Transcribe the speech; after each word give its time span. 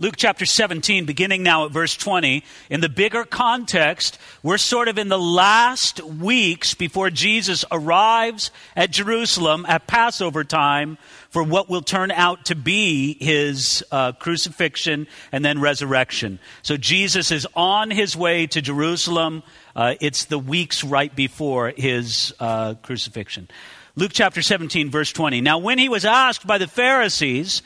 Luke 0.00 0.14
chapter 0.16 0.46
17, 0.46 1.06
beginning 1.06 1.42
now 1.42 1.64
at 1.64 1.72
verse 1.72 1.96
20, 1.96 2.44
in 2.70 2.80
the 2.80 2.88
bigger 2.88 3.24
context, 3.24 4.16
we're 4.44 4.56
sort 4.56 4.86
of 4.86 4.96
in 4.96 5.08
the 5.08 5.18
last 5.18 6.00
weeks 6.04 6.74
before 6.74 7.10
Jesus 7.10 7.64
arrives 7.72 8.52
at 8.76 8.92
Jerusalem 8.92 9.66
at 9.68 9.88
Passover 9.88 10.44
time 10.44 10.98
for 11.30 11.42
what 11.42 11.68
will 11.68 11.82
turn 11.82 12.12
out 12.12 12.44
to 12.44 12.54
be 12.54 13.16
his 13.18 13.84
uh, 13.90 14.12
crucifixion 14.12 15.08
and 15.32 15.44
then 15.44 15.60
resurrection. 15.60 16.38
So 16.62 16.76
Jesus 16.76 17.32
is 17.32 17.44
on 17.56 17.90
his 17.90 18.16
way 18.16 18.46
to 18.46 18.62
Jerusalem. 18.62 19.42
Uh, 19.74 19.96
it's 20.00 20.26
the 20.26 20.38
weeks 20.38 20.84
right 20.84 21.12
before 21.12 21.72
his 21.76 22.32
uh, 22.38 22.74
crucifixion. 22.82 23.48
Luke 23.96 24.12
chapter 24.14 24.42
17, 24.42 24.92
verse 24.92 25.10
20. 25.10 25.40
Now, 25.40 25.58
when 25.58 25.76
he 25.76 25.88
was 25.88 26.04
asked 26.04 26.46
by 26.46 26.58
the 26.58 26.68
Pharisees, 26.68 27.62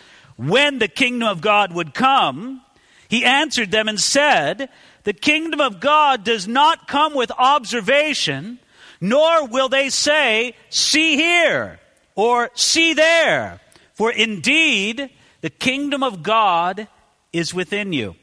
when 0.49 0.79
the 0.79 0.89
kingdom 0.89 1.29
of 1.29 1.41
God 1.41 1.73
would 1.73 1.95
come, 1.95 2.63
he 3.09 3.25
answered 3.25 3.71
them 3.71 3.89
and 3.89 4.01
said, 4.01 4.69
The 5.05 5.13
kingdom 5.13 5.61
of 5.61 5.81
God 5.81 6.25
does 6.25 6.49
not 6.49 6.89
come 6.89 7.15
with 7.15 7.31
observation, 7.39 8.59
nor 9.01 9.47
will 9.47 9.69
they 9.69 9.91
say, 9.91 10.55
See 10.71 11.17
here, 11.17 11.81
or 12.15 12.51
See 12.55 12.95
there. 12.95 13.61
For 13.95 14.11
indeed, 14.11 15.11
the 15.43 15.51
kingdom 15.51 16.03
of 16.03 16.23
God 16.23 16.89
is 17.33 17.53
within 17.53 17.93
you. 17.93 18.17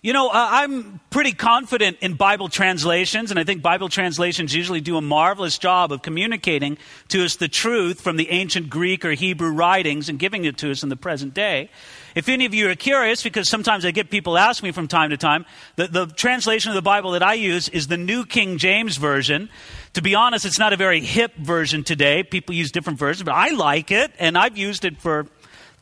You 0.00 0.12
know, 0.12 0.28
uh, 0.28 0.48
I'm 0.52 1.00
pretty 1.10 1.32
confident 1.32 1.98
in 2.00 2.14
Bible 2.14 2.48
translations, 2.48 3.32
and 3.32 3.40
I 3.40 3.42
think 3.42 3.62
Bible 3.62 3.88
translations 3.88 4.54
usually 4.54 4.80
do 4.80 4.96
a 4.96 5.00
marvelous 5.00 5.58
job 5.58 5.90
of 5.90 6.02
communicating 6.02 6.78
to 7.08 7.24
us 7.24 7.34
the 7.34 7.48
truth 7.48 8.00
from 8.00 8.16
the 8.16 8.30
ancient 8.30 8.70
Greek 8.70 9.04
or 9.04 9.10
Hebrew 9.12 9.50
writings 9.50 10.08
and 10.08 10.16
giving 10.16 10.44
it 10.44 10.56
to 10.58 10.70
us 10.70 10.84
in 10.84 10.88
the 10.88 10.96
present 10.96 11.34
day. 11.34 11.68
If 12.14 12.28
any 12.28 12.46
of 12.46 12.54
you 12.54 12.70
are 12.70 12.76
curious, 12.76 13.24
because 13.24 13.48
sometimes 13.48 13.84
I 13.84 13.90
get 13.90 14.08
people 14.08 14.38
ask 14.38 14.62
me 14.62 14.70
from 14.70 14.86
time 14.86 15.10
to 15.10 15.16
time, 15.16 15.44
the, 15.74 15.88
the 15.88 16.06
translation 16.06 16.70
of 16.70 16.76
the 16.76 16.82
Bible 16.82 17.10
that 17.12 17.22
I 17.24 17.34
use 17.34 17.68
is 17.68 17.88
the 17.88 17.96
New 17.96 18.24
King 18.24 18.58
James 18.58 18.98
Version. 18.98 19.48
To 19.94 20.02
be 20.02 20.14
honest, 20.14 20.44
it's 20.44 20.60
not 20.60 20.72
a 20.72 20.76
very 20.76 21.00
hip 21.00 21.34
version 21.34 21.82
today. 21.82 22.22
People 22.22 22.54
use 22.54 22.70
different 22.70 23.00
versions, 23.00 23.24
but 23.24 23.34
I 23.34 23.50
like 23.50 23.90
it, 23.90 24.12
and 24.20 24.38
I've 24.38 24.56
used 24.56 24.84
it 24.84 25.00
for 25.00 25.26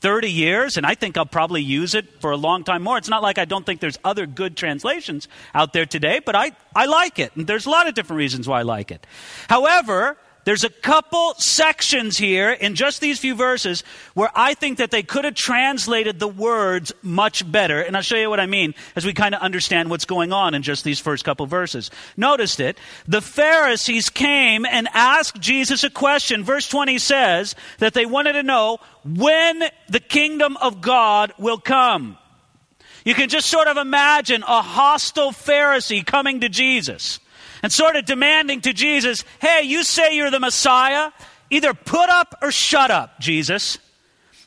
30 0.01 0.31
years, 0.31 0.77
and 0.77 0.87
I 0.87 0.95
think 0.95 1.17
I'll 1.17 1.27
probably 1.27 1.63
use 1.63 1.95
it 1.95 2.21
for 2.21 2.31
a 2.31 2.37
long 2.37 2.65
time 2.65 2.83
more. 2.83 2.99
It's 2.99 3.09
not 3.09 3.23
like 3.23 3.39
I 3.39 3.45
don't 3.45 3.65
think 3.65 3.81
there's 3.81 3.99
other 4.05 4.27
good 4.27 4.57
translations 4.57 5.29
out 5.55 5.73
there 5.73 5.87
today, 5.87 6.21
but 6.25 6.35
I, 6.35 6.53
I 6.75 6.87
like 6.87 7.19
it. 7.19 7.35
And 7.37 7.47
there's 7.47 7.67
a 7.67 7.71
lot 7.71 7.89
of 7.89 7.95
different 7.95 8.19
reasons 8.19 8.47
why 8.47 8.61
I 8.61 8.63
like 8.63 8.91
it. 8.91 9.07
However, 9.49 10.17
there's 10.47 10.63
a 10.63 10.71
couple 10.71 11.35
sections 11.39 12.17
here 12.17 12.53
in 12.53 12.77
just 12.77 13.01
these 13.01 13.19
few 13.19 13.35
verses 13.35 13.83
where 14.15 14.31
I 14.33 14.55
think 14.55 14.79
that 14.79 14.93
they 14.93 15.03
could 15.03 15.25
have 15.25 15.35
translated 15.35 16.21
the 16.21 16.29
words 16.29 16.93
much 17.03 17.51
better. 17.51 17.81
And 17.81 17.97
I'll 17.97 18.03
show 18.03 18.15
you 18.15 18.31
what 18.31 18.39
I 18.39 18.47
mean 18.47 18.73
as 18.95 19.05
we 19.05 19.13
kind 19.13 19.35
of 19.35 19.41
understand 19.41 19.91
what's 19.91 20.05
going 20.05 20.33
on 20.33 20.55
in 20.55 20.63
just 20.63 20.85
these 20.85 21.01
first 21.01 21.25
couple 21.25 21.47
verses. 21.47 21.91
Notice 22.17 22.61
it. 22.61 22.79
The 23.09 23.21
Pharisees 23.21 24.09
came 24.09 24.65
and 24.65 24.87
asked 24.95 25.41
Jesus 25.41 25.83
a 25.83 25.91
question. 25.91 26.45
Verse 26.45 26.69
20 26.69 26.97
says 26.99 27.57
that 27.79 27.93
they 27.95 28.07
wanted 28.07 28.35
to 28.35 28.45
know 28.45 28.79
when 29.05 29.65
the 29.89 29.99
kingdom 29.99 30.57
of 30.59 30.81
God 30.81 31.33
will 31.39 31.59
come. 31.59 32.19
You 33.05 33.15
can 33.15 33.29
just 33.29 33.49
sort 33.49 33.67
of 33.67 33.79
imagine 33.79 34.45
a 34.45 34.63
hostile 34.63 35.33
Pharisee 35.33 36.07
coming 36.07 36.43
to 36.43 36.49
Jesus 36.49 37.19
and 37.63 37.73
sort 37.73 37.97
of 37.97 38.05
demanding 38.05 38.61
to 38.63 38.73
Jesus, 38.73 39.25
hey, 39.41 39.63
you 39.65 39.83
say 39.83 40.17
you're 40.17 40.31
the 40.31 40.41
Messiah? 40.41 41.11
Either 41.51 41.75
put 41.75 42.09
up 42.09 42.37
or 42.43 42.51
shut 42.51 42.91
up, 42.91 43.21
Jesus. 43.21 43.79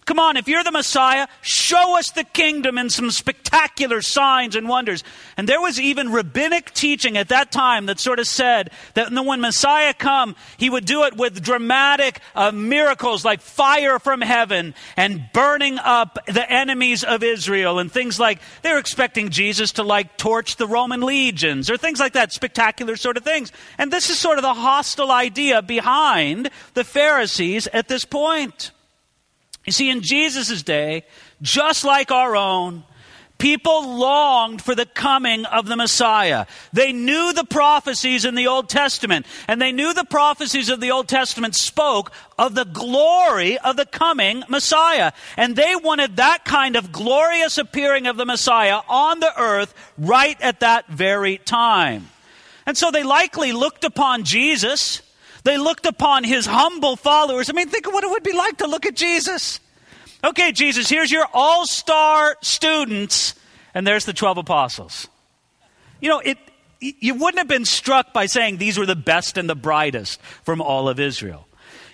Come 0.06 0.18
on, 0.18 0.38
if 0.38 0.48
you're 0.48 0.64
the 0.64 0.72
Messiah, 0.72 1.28
show 1.42 1.96
us 1.96 2.10
the 2.10 2.24
kingdom 2.24 2.80
in 2.80 2.90
some 2.90 3.12
spectacular 3.12 4.02
signs 4.02 4.56
and 4.56 4.68
wonders. 4.68 5.04
And 5.38 5.48
there 5.48 5.62
was 5.62 5.80
even 5.80 6.12
rabbinic 6.12 6.74
teaching 6.74 7.16
at 7.16 7.30
that 7.30 7.52
time 7.52 7.86
that 7.86 8.00
sort 8.00 8.18
of 8.18 8.26
said 8.26 8.72
that 8.96 9.12
when 9.12 9.40
Messiah 9.40 9.94
come, 9.94 10.36
he 10.58 10.68
would 10.68 10.86
do 10.86 11.04
it 11.04 11.16
with 11.16 11.44
dramatic 11.44 12.22
uh, 12.34 12.52
miracles 12.52 13.24
like 13.24 13.40
fire 13.40 14.00
from 14.00 14.22
heaven 14.22 14.74
and 14.98 15.30
burning 15.32 15.78
up 15.78 16.18
the 16.26 16.52
enemies 16.52 17.04
of 17.04 17.22
Israel 17.22 17.78
and 17.78 17.92
things 17.92 18.20
like 18.20 18.42
they 18.64 18.72
were 18.72 18.80
expecting 18.80 19.30
Jesus 19.30 19.74
to 19.74 19.84
like 19.84 20.18
torch 20.18 20.56
the 20.56 20.68
Roman 20.68 21.02
legions 21.02 21.70
or 21.70 21.78
things 21.78 22.00
like 22.00 22.14
that, 22.14 22.34
spectacular 22.34 22.96
sort 22.96 23.18
of 23.18 23.24
things. 23.24 23.52
And 23.78 23.94
this 23.94 24.10
is 24.10 24.18
sort 24.18 24.40
of 24.40 24.42
the 24.42 24.56
hostile 24.56 25.12
idea 25.12 25.62
behind 25.62 26.50
the 26.74 26.84
Pharisees 26.84 27.68
at 27.68 27.88
this 27.88 28.06
point. 28.06 28.72
You 29.70 29.74
see, 29.74 29.92
in 29.92 30.02
Jesus' 30.02 30.64
day, 30.64 31.04
just 31.44 31.84
like 31.84 32.10
our 32.10 32.36
own, 32.36 32.86
people 33.38 34.00
longed 34.00 34.64
for 34.64 34.74
the 34.74 34.88
coming 34.88 35.46
of 35.46 35.68
the 35.68 35.76
Messiah. 35.76 36.48
They 36.74 36.92
knew 36.92 37.34
the 37.34 37.44
prophecies 37.44 38.26
in 38.26 38.34
the 38.34 38.48
Old 38.48 38.68
Testament, 38.68 39.28
and 39.48 39.62
they 39.62 39.72
knew 39.72 39.94
the 39.94 40.06
prophecies 40.06 40.70
of 40.70 40.82
the 40.82 40.90
Old 40.90 41.08
Testament 41.08 41.54
spoke 41.54 42.12
of 42.36 42.56
the 42.56 42.66
glory 42.66 43.60
of 43.60 43.78
the 43.78 43.86
coming 43.86 44.44
Messiah. 44.50 45.12
And 45.38 45.56
they 45.56 45.76
wanted 45.76 46.16
that 46.16 46.46
kind 46.46 46.76
of 46.76 46.92
glorious 46.92 47.60
appearing 47.60 48.08
of 48.08 48.18
the 48.18 48.26
Messiah 48.26 48.80
on 48.90 49.20
the 49.20 49.40
earth 49.40 49.76
right 50.00 50.42
at 50.42 50.62
that 50.62 50.88
very 50.88 51.38
time. 51.38 52.10
And 52.66 52.76
so 52.76 52.90
they 52.90 53.04
likely 53.04 53.52
looked 53.52 53.84
upon 53.84 54.24
Jesus 54.24 55.04
they 55.44 55.58
looked 55.58 55.86
upon 55.86 56.24
his 56.24 56.46
humble 56.46 56.96
followers. 56.96 57.50
I 57.50 57.54
mean, 57.54 57.70
think 57.70 57.88
of 57.88 57.94
what 57.94 58.04
it 58.04 58.10
would 58.10 58.24
be 58.24 58.34
like 58.34 58.58
to 58.58 58.68
look 58.68 58.86
at 58.86 58.96
Jesus. 58.96 59.60
Okay, 60.24 60.52
Jesus, 60.52 60.90
here's 60.90 61.12
your 61.12 61.26
all 61.34 61.66
star 61.66 62.38
students, 62.42 63.36
and 63.74 63.88
there's 63.88 64.06
the 64.06 64.14
12 64.14 64.40
apostles. 64.40 65.08
You 66.02 66.10
know, 66.10 66.20
it, 66.20 66.38
you 66.80 67.14
wouldn't 67.14 67.38
have 67.38 67.48
been 67.48 67.66
struck 67.66 68.14
by 68.14 68.26
saying 68.26 68.58
these 68.58 68.78
were 68.78 68.86
the 68.86 68.96
best 68.96 69.38
and 69.38 69.50
the 69.50 69.56
brightest 69.56 70.22
from 70.44 70.62
all 70.62 70.90
of 70.90 71.00
Israel. 71.00 71.48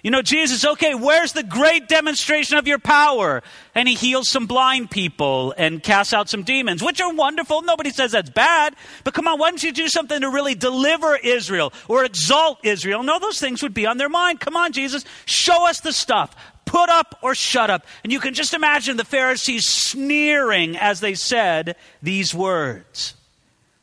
You 0.06 0.12
know, 0.12 0.22
Jesus, 0.22 0.64
okay, 0.64 0.94
where's 0.94 1.34
the 1.34 1.42
great 1.42 1.88
demonstration 1.88 2.60
of 2.60 2.68
your 2.68 2.78
power? 2.78 3.42
And 3.74 3.88
he 3.88 3.96
heals 3.96 4.30
some 4.30 4.46
blind 4.46 4.92
people 4.92 5.56
and 5.58 5.82
casts 5.82 6.14
out 6.14 6.30
some 6.30 6.44
demons, 6.44 6.84
which 6.84 7.02
are 7.02 7.12
wonderful. 7.12 7.64
Nobody 7.64 7.90
says 7.90 8.12
that's 8.12 8.30
bad. 8.30 8.76
But 9.04 9.16
come 9.16 9.28
on, 9.28 9.40
why 9.40 9.50
don't 9.50 9.64
you 9.64 9.72
do 9.72 9.88
something 9.88 10.22
to 10.22 10.30
really 10.30 10.54
deliver 10.54 11.16
Israel 11.16 11.74
or 11.88 12.06
exalt 12.06 12.60
Israel? 12.64 13.02
No, 13.02 13.18
those 13.18 13.40
things 13.40 13.64
would 13.64 13.74
be 13.74 13.88
on 13.88 13.98
their 13.98 14.08
mind. 14.08 14.40
Come 14.40 14.56
on, 14.56 14.74
Jesus, 14.74 15.06
show 15.26 15.68
us 15.68 15.80
the 15.80 15.92
stuff. 15.92 16.36
Put 16.66 16.90
up 16.90 17.18
or 17.24 17.34
shut 17.34 17.72
up. 17.72 17.84
And 18.04 18.14
you 18.14 18.20
can 18.20 18.36
just 18.36 18.54
imagine 18.54 18.98
the 18.98 19.06
Pharisees 19.06 19.68
sneering 19.68 20.78
as 20.78 21.00
they 21.00 21.16
said 21.16 21.78
these 22.04 22.32
words. 22.32 23.16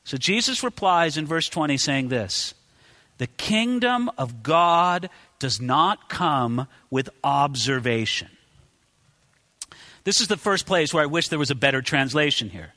So 0.05 0.17
Jesus 0.17 0.63
replies 0.63 1.17
in 1.17 1.27
verse 1.27 1.49
20 1.49 1.77
saying 1.79 2.11
this 2.11 2.55
The 3.19 3.27
kingdom 3.27 4.09
of 4.17 4.45
God 4.45 5.11
does 5.43 5.61
not 5.61 6.09
come 6.09 6.69
with 6.89 7.11
observation. 7.25 8.29
This 10.05 10.21
is 10.21 10.29
the 10.29 10.37
first 10.37 10.67
place 10.67 10.95
where 10.95 11.03
I 11.03 11.07
wish 11.07 11.29
there 11.29 11.39
was 11.39 11.51
a 11.51 11.57
better 11.57 11.83
translation 11.83 12.49
here. 12.49 12.73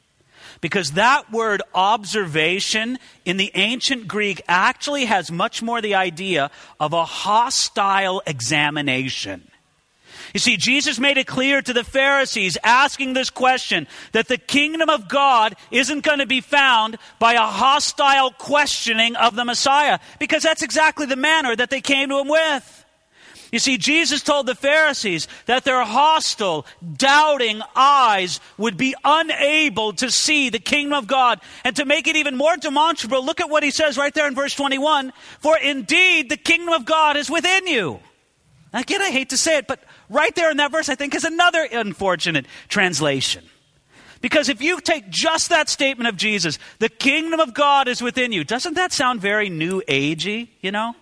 Because 0.61 0.93
that 0.93 1.31
word 1.31 1.61
observation 1.75 2.97
in 3.23 3.37
the 3.37 3.51
ancient 3.53 4.07
Greek 4.07 4.41
actually 4.47 5.05
has 5.05 5.31
much 5.31 5.61
more 5.61 5.79
the 5.79 5.93
idea 5.93 6.49
of 6.79 6.91
a 6.93 7.05
hostile 7.05 8.23
examination. 8.25 9.47
You 10.33 10.39
see, 10.39 10.57
Jesus 10.57 10.99
made 10.99 11.17
it 11.17 11.27
clear 11.27 11.61
to 11.61 11.73
the 11.73 11.83
Pharisees 11.83 12.57
asking 12.63 13.13
this 13.13 13.29
question 13.29 13.87
that 14.11 14.27
the 14.27 14.37
kingdom 14.37 14.89
of 14.89 15.07
God 15.07 15.55
isn't 15.71 16.03
going 16.03 16.19
to 16.19 16.25
be 16.25 16.41
found 16.41 16.97
by 17.19 17.33
a 17.33 17.41
hostile 17.41 18.31
questioning 18.31 19.15
of 19.15 19.35
the 19.35 19.45
Messiah, 19.45 19.99
because 20.19 20.43
that's 20.43 20.61
exactly 20.61 21.05
the 21.05 21.15
manner 21.15 21.55
that 21.55 21.69
they 21.69 21.81
came 21.81 22.09
to 22.09 22.19
him 22.19 22.27
with. 22.27 22.85
You 23.51 23.59
see, 23.59 23.77
Jesus 23.77 24.21
told 24.21 24.47
the 24.47 24.53
Pharisees 24.53 25.29
that 25.45 25.63
their 25.63 25.81
hostile, 25.83 26.65
doubting 26.97 27.61
eyes 27.73 28.41
would 28.57 28.75
be 28.75 28.95
unable 29.05 29.94
to 29.94 30.11
see 30.11 30.50
the 30.50 30.59
kingdom 30.59 30.97
of 30.97 31.07
God. 31.07 31.39
And 31.63 31.73
to 31.77 31.85
make 31.85 32.07
it 32.07 32.18
even 32.18 32.35
more 32.35 32.57
demonstrable, 32.57 33.23
look 33.23 33.39
at 33.39 33.50
what 33.50 33.63
he 33.63 33.71
says 33.71 33.97
right 33.97 34.13
there 34.13 34.27
in 34.27 34.35
verse 34.35 34.53
21 34.56 35.13
For 35.39 35.57
indeed 35.57 36.29
the 36.29 36.35
kingdom 36.35 36.73
of 36.73 36.83
God 36.83 37.15
is 37.15 37.29
within 37.29 37.65
you. 37.68 38.01
Again, 38.73 39.01
I 39.01 39.09
hate 39.09 39.29
to 39.29 39.38
say 39.38 39.59
it, 39.59 39.68
but 39.68 39.81
right 40.10 40.34
there 40.36 40.52
in 40.52 40.57
that 40.57 40.72
verse, 40.72 40.90
I 40.90 40.96
think, 40.96 41.16
is 41.16 41.24
another 41.24 41.68
unfortunate 41.72 42.46
translation. 42.68 43.44
Because 44.22 44.50
if 44.50 44.62
you 44.62 44.81
take 44.81 45.10
just 45.10 45.50
that 45.50 45.69
statement 45.69 46.07
of 46.07 46.18
Jesus, 46.18 46.57
the 46.80 46.90
kingdom 46.90 47.40
of 47.40 47.54
God 47.54 47.88
is 47.88 48.02
within 48.02 48.31
you, 48.31 48.44
doesn't 48.44 48.74
that 48.74 48.92
sound 48.92 49.22
very 49.22 49.50
new 49.50 49.84
agey, 49.88 50.50
you 50.62 50.72
know? 50.72 50.96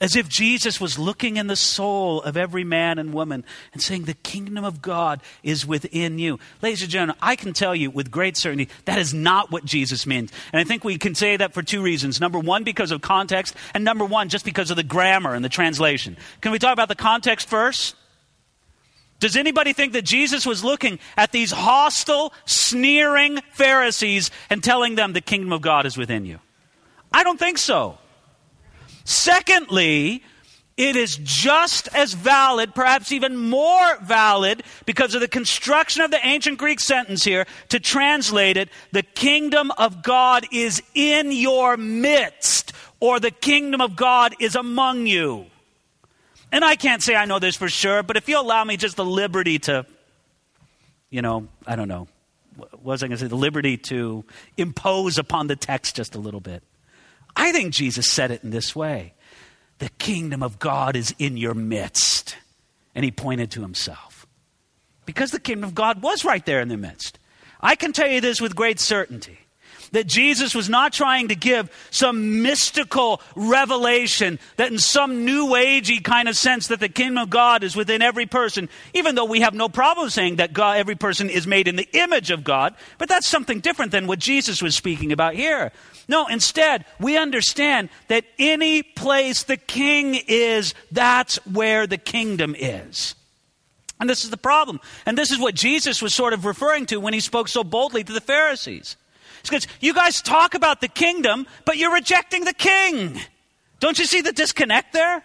As 0.00 0.14
if 0.14 0.28
Jesus 0.28 0.80
was 0.80 0.98
looking 0.98 1.38
in 1.38 1.46
the 1.46 1.56
soul 1.56 2.22
of 2.22 2.36
every 2.36 2.64
man 2.64 2.98
and 2.98 3.14
woman 3.14 3.44
and 3.72 3.82
saying, 3.82 4.04
The 4.04 4.14
kingdom 4.14 4.64
of 4.64 4.82
God 4.82 5.22
is 5.42 5.66
within 5.66 6.18
you. 6.18 6.38
Ladies 6.62 6.82
and 6.82 6.90
gentlemen, 6.90 7.16
I 7.20 7.36
can 7.36 7.52
tell 7.52 7.74
you 7.74 7.90
with 7.90 8.10
great 8.10 8.36
certainty 8.36 8.68
that 8.84 8.98
is 8.98 9.12
not 9.12 9.50
what 9.50 9.64
Jesus 9.64 10.06
means. 10.06 10.30
And 10.52 10.60
I 10.60 10.64
think 10.64 10.84
we 10.84 10.98
can 10.98 11.14
say 11.14 11.36
that 11.38 11.54
for 11.54 11.62
two 11.62 11.82
reasons. 11.82 12.20
Number 12.20 12.38
one, 12.38 12.64
because 12.64 12.92
of 12.92 13.00
context, 13.00 13.54
and 13.74 13.82
number 13.82 14.04
one, 14.04 14.28
just 14.28 14.44
because 14.44 14.70
of 14.70 14.76
the 14.76 14.84
grammar 14.84 15.34
and 15.34 15.44
the 15.44 15.48
translation. 15.48 16.16
Can 16.42 16.52
we 16.52 16.58
talk 16.58 16.74
about 16.74 16.88
the 16.88 16.94
context 16.94 17.48
first? 17.48 17.96
Does 19.20 19.36
anybody 19.36 19.72
think 19.72 19.94
that 19.94 20.04
Jesus 20.04 20.46
was 20.46 20.62
looking 20.62 20.98
at 21.16 21.32
these 21.32 21.50
hostile, 21.50 22.32
sneering 22.44 23.40
Pharisees 23.52 24.30
and 24.48 24.62
telling 24.62 24.94
them 24.94 25.12
the 25.12 25.20
kingdom 25.20 25.52
of 25.52 25.60
God 25.60 25.86
is 25.86 25.96
within 25.96 26.24
you? 26.24 26.38
I 27.12 27.24
don't 27.24 27.38
think 27.38 27.58
so. 27.58 27.98
Secondly, 29.04 30.22
it 30.76 30.94
is 30.94 31.18
just 31.24 31.88
as 31.92 32.12
valid, 32.12 32.72
perhaps 32.72 33.10
even 33.10 33.36
more 33.36 33.98
valid, 34.02 34.62
because 34.86 35.12
of 35.14 35.20
the 35.20 35.26
construction 35.26 36.02
of 36.02 36.12
the 36.12 36.24
ancient 36.24 36.58
Greek 36.58 36.78
sentence 36.78 37.24
here, 37.24 37.46
to 37.70 37.80
translate 37.80 38.56
it, 38.56 38.68
the 38.92 39.02
kingdom 39.02 39.72
of 39.76 40.04
God 40.04 40.46
is 40.52 40.80
in 40.94 41.32
your 41.32 41.76
midst, 41.76 42.72
or 43.00 43.18
the 43.18 43.32
kingdom 43.32 43.80
of 43.80 43.96
God 43.96 44.36
is 44.38 44.54
among 44.54 45.08
you. 45.08 45.46
And 46.50 46.64
I 46.64 46.76
can't 46.76 47.02
say 47.02 47.14
I 47.14 47.26
know 47.26 47.38
this 47.38 47.56
for 47.56 47.68
sure, 47.68 48.02
but 48.02 48.16
if 48.16 48.28
you 48.28 48.40
allow 48.40 48.64
me 48.64 48.76
just 48.76 48.96
the 48.96 49.04
liberty 49.04 49.58
to, 49.60 49.84
you 51.10 51.22
know, 51.22 51.48
I 51.66 51.76
don't 51.76 51.88
know, 51.88 52.08
what 52.56 52.82
was 52.82 53.02
I 53.02 53.08
going 53.08 53.18
to 53.18 53.24
say? 53.24 53.28
The 53.28 53.36
liberty 53.36 53.76
to 53.76 54.24
impose 54.56 55.18
upon 55.18 55.46
the 55.46 55.56
text 55.56 55.96
just 55.96 56.14
a 56.14 56.18
little 56.18 56.40
bit. 56.40 56.62
I 57.36 57.52
think 57.52 57.72
Jesus 57.72 58.10
said 58.10 58.30
it 58.30 58.42
in 58.42 58.50
this 58.50 58.74
way 58.74 59.14
The 59.78 59.90
kingdom 59.90 60.42
of 60.42 60.58
God 60.58 60.96
is 60.96 61.14
in 61.18 61.36
your 61.36 61.54
midst. 61.54 62.36
And 62.94 63.04
he 63.04 63.12
pointed 63.12 63.52
to 63.52 63.60
himself. 63.60 64.26
Because 65.06 65.30
the 65.30 65.38
kingdom 65.38 65.64
of 65.64 65.74
God 65.74 66.02
was 66.02 66.24
right 66.24 66.44
there 66.44 66.60
in 66.60 66.68
the 66.68 66.76
midst. 66.76 67.18
I 67.60 67.76
can 67.76 67.92
tell 67.92 68.08
you 68.08 68.20
this 68.20 68.40
with 68.40 68.56
great 68.56 68.80
certainty 68.80 69.38
that 69.92 70.06
Jesus 70.06 70.54
was 70.54 70.68
not 70.68 70.92
trying 70.92 71.28
to 71.28 71.34
give 71.34 71.70
some 71.90 72.42
mystical 72.42 73.20
revelation 73.34 74.38
that 74.56 74.70
in 74.70 74.78
some 74.78 75.24
new 75.24 75.48
agey 75.48 76.02
kind 76.02 76.28
of 76.28 76.36
sense 76.36 76.68
that 76.68 76.80
the 76.80 76.88
kingdom 76.88 77.18
of 77.18 77.30
God 77.30 77.62
is 77.62 77.76
within 77.76 78.02
every 78.02 78.26
person, 78.26 78.68
even 78.94 79.14
though 79.14 79.24
we 79.24 79.40
have 79.40 79.54
no 79.54 79.68
problem 79.68 80.10
saying 80.10 80.36
that 80.36 80.52
God, 80.52 80.78
every 80.78 80.96
person 80.96 81.30
is 81.30 81.46
made 81.46 81.68
in 81.68 81.76
the 81.76 81.88
image 81.92 82.30
of 82.30 82.44
God, 82.44 82.74
but 82.98 83.08
that's 83.08 83.28
something 83.28 83.60
different 83.60 83.92
than 83.92 84.06
what 84.06 84.18
Jesus 84.18 84.62
was 84.62 84.74
speaking 84.74 85.12
about 85.12 85.34
here. 85.34 85.72
No, 86.08 86.26
instead, 86.26 86.86
we 86.98 87.18
understand 87.18 87.90
that 88.08 88.24
any 88.38 88.82
place 88.82 89.42
the 89.42 89.58
king 89.58 90.18
is, 90.26 90.74
that's 90.90 91.36
where 91.46 91.86
the 91.86 91.98
kingdom 91.98 92.54
is. 92.58 93.14
And 94.00 94.08
this 94.08 94.24
is 94.24 94.30
the 94.30 94.36
problem. 94.36 94.80
And 95.06 95.18
this 95.18 95.30
is 95.30 95.38
what 95.38 95.54
Jesus 95.54 96.00
was 96.00 96.14
sort 96.14 96.32
of 96.32 96.44
referring 96.44 96.86
to 96.86 96.98
when 96.98 97.14
he 97.14 97.20
spoke 97.20 97.48
so 97.48 97.64
boldly 97.64 98.04
to 98.04 98.12
the 98.12 98.20
Pharisees. 98.20 98.96
Because 99.42 99.66
you 99.80 99.94
guys 99.94 100.22
talk 100.22 100.54
about 100.54 100.80
the 100.80 100.88
kingdom, 100.88 101.46
but 101.64 101.76
you're 101.76 101.92
rejecting 101.92 102.44
the 102.44 102.54
king. 102.54 103.20
Don't 103.80 103.98
you 103.98 104.06
see 104.06 104.20
the 104.20 104.32
disconnect 104.32 104.92
there? 104.92 105.22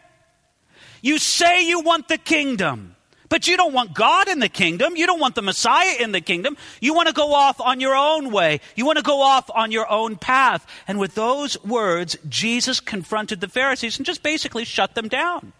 You 1.01 1.17
say 1.17 1.67
you 1.67 1.81
want 1.81 2.07
the 2.07 2.17
kingdom, 2.17 2.95
but 3.27 3.47
you 3.47 3.57
don't 3.57 3.73
want 3.73 3.93
God 3.93 4.29
in 4.29 4.39
the 4.39 4.47
kingdom. 4.47 4.95
You 4.95 5.05
don't 5.05 5.19
want 5.19 5.35
the 5.35 5.41
Messiah 5.41 5.95
in 5.99 6.11
the 6.13 6.21
kingdom. 6.21 6.55
You 6.79 6.93
want 6.93 7.07
to 7.07 7.13
go 7.13 7.33
off 7.33 7.59
on 7.59 7.81
your 7.81 7.95
own 7.95 8.31
way. 8.31 8.61
You 8.75 8.85
want 8.85 8.99
to 8.99 9.03
go 9.03 9.21
off 9.21 9.49
on 9.53 9.71
your 9.71 9.89
own 9.91 10.15
path. 10.15 10.65
And 10.87 10.99
with 10.99 11.15
those 11.15 11.61
words, 11.63 12.15
Jesus 12.29 12.79
confronted 12.79 13.41
the 13.41 13.49
Pharisees 13.49 13.97
and 13.97 14.05
just 14.05 14.23
basically 14.23 14.63
shut 14.63 14.95
them 14.95 15.09
down. 15.09 15.51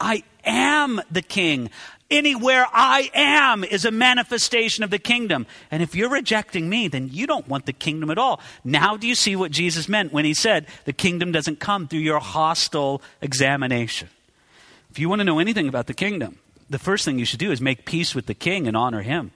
I 0.00 0.22
am 0.44 1.00
the 1.10 1.22
king. 1.22 1.70
Anywhere 2.14 2.64
I 2.72 3.10
am 3.12 3.64
is 3.64 3.84
a 3.84 3.90
manifestation 3.90 4.84
of 4.84 4.90
the 4.90 5.00
kingdom. 5.00 5.48
And 5.68 5.82
if 5.82 5.96
you're 5.96 6.08
rejecting 6.08 6.68
me, 6.68 6.86
then 6.86 7.08
you 7.10 7.26
don't 7.26 7.48
want 7.48 7.66
the 7.66 7.72
kingdom 7.72 8.08
at 8.08 8.18
all. 8.18 8.40
Now, 8.62 8.96
do 8.96 9.08
you 9.08 9.16
see 9.16 9.34
what 9.34 9.50
Jesus 9.50 9.88
meant 9.88 10.12
when 10.12 10.24
he 10.24 10.32
said 10.32 10.68
the 10.84 10.92
kingdom 10.92 11.32
doesn't 11.32 11.58
come 11.58 11.88
through 11.88 11.98
your 11.98 12.20
hostile 12.20 13.02
examination? 13.20 14.10
If 14.92 15.00
you 15.00 15.08
want 15.08 15.22
to 15.22 15.24
know 15.24 15.40
anything 15.40 15.66
about 15.66 15.88
the 15.88 15.92
kingdom, 15.92 16.38
the 16.70 16.78
first 16.78 17.04
thing 17.04 17.18
you 17.18 17.24
should 17.24 17.40
do 17.40 17.50
is 17.50 17.60
make 17.60 17.84
peace 17.84 18.14
with 18.14 18.26
the 18.26 18.34
king 18.34 18.68
and 18.68 18.76
honor 18.76 19.02
him. 19.02 19.32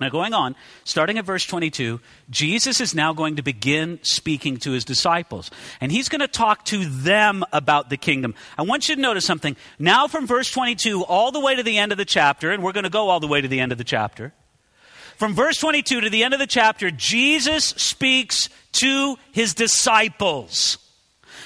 Now, 0.00 0.08
going 0.08 0.34
on, 0.34 0.56
starting 0.82 1.18
at 1.18 1.24
verse 1.24 1.46
22, 1.46 2.00
Jesus 2.28 2.80
is 2.80 2.96
now 2.96 3.12
going 3.12 3.36
to 3.36 3.42
begin 3.42 4.00
speaking 4.02 4.56
to 4.58 4.72
his 4.72 4.84
disciples. 4.84 5.52
And 5.80 5.92
he's 5.92 6.08
going 6.08 6.20
to 6.20 6.28
talk 6.28 6.64
to 6.66 6.84
them 6.84 7.44
about 7.52 7.90
the 7.90 7.96
kingdom. 7.96 8.34
I 8.58 8.62
want 8.62 8.88
you 8.88 8.96
to 8.96 9.00
notice 9.00 9.24
something. 9.24 9.56
Now, 9.78 10.08
from 10.08 10.26
verse 10.26 10.50
22 10.50 11.04
all 11.04 11.30
the 11.30 11.38
way 11.38 11.54
to 11.54 11.62
the 11.62 11.78
end 11.78 11.92
of 11.92 11.98
the 11.98 12.04
chapter, 12.04 12.50
and 12.50 12.62
we're 12.62 12.72
going 12.72 12.84
to 12.84 12.90
go 12.90 13.08
all 13.08 13.20
the 13.20 13.28
way 13.28 13.40
to 13.40 13.46
the 13.46 13.60
end 13.60 13.70
of 13.70 13.78
the 13.78 13.84
chapter. 13.84 14.32
From 15.16 15.32
verse 15.32 15.58
22 15.58 16.00
to 16.00 16.10
the 16.10 16.24
end 16.24 16.34
of 16.34 16.40
the 16.40 16.46
chapter, 16.46 16.90
Jesus 16.90 17.64
speaks 17.64 18.48
to 18.72 19.16
his 19.30 19.54
disciples. 19.54 20.78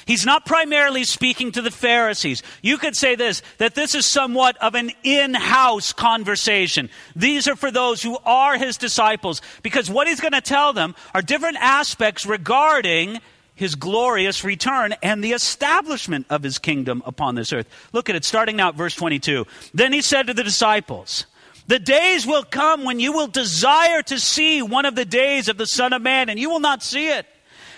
He's 0.09 0.25
not 0.25 0.47
primarily 0.47 1.05
speaking 1.05 1.53
to 1.53 1.61
the 1.61 1.71
Pharisees. 1.71 2.43
You 2.63 2.79
could 2.79 2.97
say 2.97 3.15
this 3.15 3.43
that 3.59 3.75
this 3.75 3.95
is 3.95 4.07
somewhat 4.07 4.57
of 4.57 4.75
an 4.75 4.91
in 5.05 5.35
house 5.35 5.93
conversation. 5.93 6.89
These 7.15 7.47
are 7.47 7.55
for 7.55 7.71
those 7.71 8.03
who 8.03 8.17
are 8.25 8.57
his 8.57 8.79
disciples, 8.79 9.43
because 9.63 9.91
what 9.91 10.09
he's 10.09 10.21
going 10.21 10.33
to 10.33 10.41
tell 10.41 10.73
them 10.73 10.95
are 11.15 11.21
different 11.21 11.59
aspects 11.59 12.25
regarding 12.25 13.21
his 13.55 13.75
glorious 13.75 14.45
return 14.45 14.95
and 15.03 15.23
the 15.23 15.33
establishment 15.33 16.25
of 16.31 16.43
his 16.43 16.59
kingdom 16.59 17.03
upon 17.05 17.35
this 17.35 17.53
earth. 17.53 17.69
Look 17.93 18.09
at 18.09 18.17
it, 18.17 18.25
starting 18.25 18.57
now 18.57 18.71
at 18.71 18.77
verse 18.77 18.95
22. 18.95 19.47
Then 19.75 19.93
he 19.93 20.01
said 20.01 20.29
to 20.29 20.35
the 20.35 20.43
disciples, 20.45 21.27
the 21.67 21.79
days 21.79 22.27
will 22.27 22.45
come 22.45 22.85
when 22.85 22.99
you 22.99 23.13
will 23.13 23.27
desire 23.27 24.01
to 24.05 24.19
see 24.19 24.63
one 24.63 24.87
of 24.87 24.95
the 24.95 25.05
days 25.05 25.49
of 25.49 25.59
the 25.59 25.67
Son 25.67 25.93
of 25.93 26.01
Man, 26.01 26.31
and 26.31 26.41
you 26.41 26.49
will 26.49 26.61
not 26.61 26.83
see 26.83 27.09
it. 27.09 27.27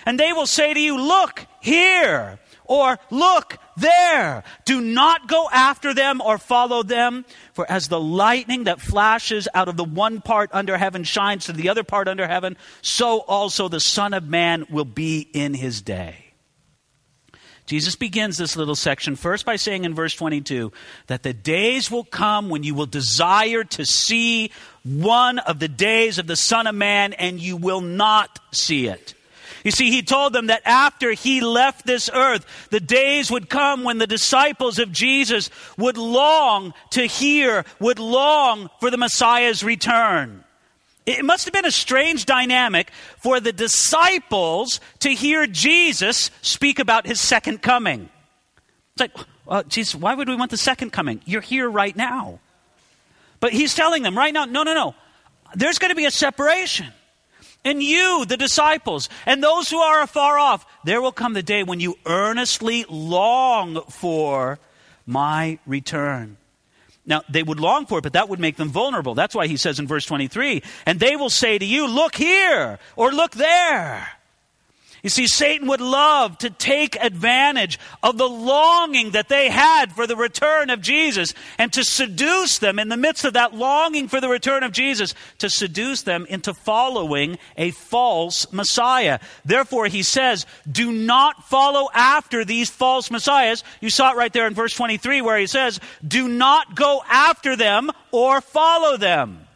And 0.05 0.19
they 0.19 0.33
will 0.33 0.47
say 0.47 0.73
to 0.73 0.79
you, 0.79 0.97
Look 0.97 1.45
here, 1.59 2.39
or 2.65 2.99
Look 3.09 3.57
there. 3.77 4.43
Do 4.65 4.81
not 4.81 5.27
go 5.27 5.49
after 5.51 5.93
them 5.93 6.21
or 6.21 6.37
follow 6.37 6.83
them. 6.83 7.25
For 7.53 7.69
as 7.69 7.87
the 7.87 7.99
lightning 7.99 8.65
that 8.65 8.81
flashes 8.81 9.47
out 9.53 9.67
of 9.67 9.77
the 9.77 9.83
one 9.83 10.21
part 10.21 10.49
under 10.53 10.77
heaven 10.77 11.03
shines 11.03 11.45
to 11.45 11.53
the 11.53 11.69
other 11.69 11.83
part 11.83 12.07
under 12.07 12.27
heaven, 12.27 12.57
so 12.81 13.19
also 13.19 13.67
the 13.67 13.79
Son 13.79 14.13
of 14.13 14.27
Man 14.27 14.65
will 14.69 14.85
be 14.85 15.21
in 15.33 15.53
his 15.53 15.81
day. 15.81 16.31
Jesus 17.65 17.95
begins 17.95 18.37
this 18.37 18.57
little 18.57 18.75
section 18.75 19.15
first 19.15 19.45
by 19.45 19.55
saying 19.55 19.85
in 19.85 19.95
verse 19.95 20.13
22 20.15 20.73
that 21.07 21.23
the 21.23 21.33
days 21.33 21.89
will 21.89 22.03
come 22.03 22.49
when 22.49 22.63
you 22.63 22.75
will 22.75 22.85
desire 22.85 23.63
to 23.63 23.85
see 23.85 24.51
one 24.83 25.39
of 25.39 25.59
the 25.59 25.69
days 25.69 26.17
of 26.17 26.27
the 26.27 26.35
Son 26.35 26.67
of 26.67 26.75
Man 26.75 27.13
and 27.13 27.39
you 27.39 27.55
will 27.55 27.79
not 27.79 28.39
see 28.51 28.87
it. 28.87 29.13
You 29.63 29.71
see, 29.71 29.91
he 29.91 30.01
told 30.01 30.33
them 30.33 30.47
that 30.47 30.61
after 30.65 31.11
he 31.11 31.41
left 31.41 31.85
this 31.85 32.09
earth, 32.13 32.45
the 32.71 32.79
days 32.79 33.29
would 33.29 33.49
come 33.49 33.83
when 33.83 33.99
the 33.99 34.07
disciples 34.07 34.79
of 34.79 34.91
Jesus 34.91 35.49
would 35.77 35.97
long 35.97 36.73
to 36.91 37.05
hear, 37.05 37.65
would 37.79 37.99
long 37.99 38.69
for 38.79 38.89
the 38.89 38.97
Messiah's 38.97 39.63
return. 39.63 40.43
It 41.05 41.25
must 41.25 41.45
have 41.45 41.53
been 41.53 41.65
a 41.65 41.71
strange 41.71 42.25
dynamic 42.25 42.91
for 43.17 43.39
the 43.39 43.51
disciples 43.51 44.79
to 44.99 45.09
hear 45.09 45.47
Jesus 45.47 46.31
speak 46.41 46.79
about 46.79 47.07
his 47.07 47.19
second 47.19 47.61
coming. 47.61 48.09
It's 48.93 49.01
like, 49.01 49.25
well, 49.45 49.63
Jesus, 49.63 49.95
why 49.95 50.13
would 50.13 50.29
we 50.29 50.35
want 50.35 50.51
the 50.51 50.57
second 50.57 50.91
coming? 50.91 51.21
You're 51.25 51.41
here 51.41 51.69
right 51.69 51.95
now. 51.95 52.39
But 53.39 53.53
he's 53.53 53.73
telling 53.73 54.03
them 54.03 54.15
right 54.15 54.33
now, 54.33 54.45
no, 54.45 54.63
no, 54.63 54.73
no. 54.73 54.95
There's 55.55 55.79
going 55.79 55.89
to 55.89 55.95
be 55.95 56.05
a 56.05 56.11
separation. 56.11 56.87
And 57.63 57.83
you, 57.83 58.25
the 58.25 58.37
disciples, 58.37 59.07
and 59.25 59.43
those 59.43 59.69
who 59.69 59.77
are 59.77 60.01
afar 60.01 60.39
off, 60.39 60.65
there 60.83 61.01
will 61.01 61.11
come 61.11 61.33
the 61.33 61.43
day 61.43 61.63
when 61.63 61.79
you 61.79 61.95
earnestly 62.05 62.85
long 62.89 63.83
for 63.89 64.57
my 65.05 65.59
return. 65.67 66.37
Now, 67.05 67.21
they 67.29 67.43
would 67.43 67.59
long 67.59 67.85
for 67.85 67.99
it, 67.99 68.03
but 68.03 68.13
that 68.13 68.29
would 68.29 68.39
make 68.39 68.57
them 68.57 68.69
vulnerable. 68.69 69.15
That's 69.15 69.35
why 69.35 69.47
he 69.47 69.57
says 69.57 69.79
in 69.79 69.87
verse 69.87 70.05
23 70.05 70.63
and 70.85 70.99
they 70.99 71.15
will 71.15 71.29
say 71.29 71.57
to 71.57 71.65
you, 71.65 71.87
Look 71.87 72.15
here, 72.15 72.79
or 72.95 73.11
look 73.11 73.31
there. 73.31 74.07
You 75.03 75.09
see, 75.09 75.25
Satan 75.27 75.67
would 75.67 75.81
love 75.81 76.37
to 76.39 76.51
take 76.51 76.95
advantage 76.95 77.79
of 78.03 78.17
the 78.17 78.29
longing 78.29 79.11
that 79.11 79.29
they 79.29 79.49
had 79.49 79.91
for 79.93 80.05
the 80.05 80.15
return 80.15 80.69
of 80.69 80.81
Jesus 80.81 81.33
and 81.57 81.73
to 81.73 81.83
seduce 81.83 82.59
them 82.59 82.77
in 82.77 82.89
the 82.89 82.97
midst 82.97 83.25
of 83.25 83.33
that 83.33 83.55
longing 83.55 84.07
for 84.07 84.21
the 84.21 84.29
return 84.29 84.61
of 84.61 84.71
Jesus, 84.71 85.15
to 85.39 85.49
seduce 85.49 86.03
them 86.03 86.27
into 86.29 86.53
following 86.53 87.39
a 87.57 87.71
false 87.71 88.51
Messiah. 88.53 89.19
Therefore, 89.43 89.87
he 89.87 90.03
says, 90.03 90.45
do 90.71 90.91
not 90.91 91.49
follow 91.49 91.89
after 91.95 92.45
these 92.45 92.69
false 92.69 93.09
Messiahs. 93.09 93.63
You 93.79 93.89
saw 93.89 94.11
it 94.11 94.17
right 94.17 94.31
there 94.31 94.45
in 94.45 94.53
verse 94.53 94.75
23 94.75 95.21
where 95.21 95.39
he 95.39 95.47
says, 95.47 95.79
do 96.07 96.27
not 96.27 96.75
go 96.75 97.01
after 97.09 97.55
them 97.55 97.89
or 98.11 98.39
follow 98.39 98.97
them. 98.97 99.47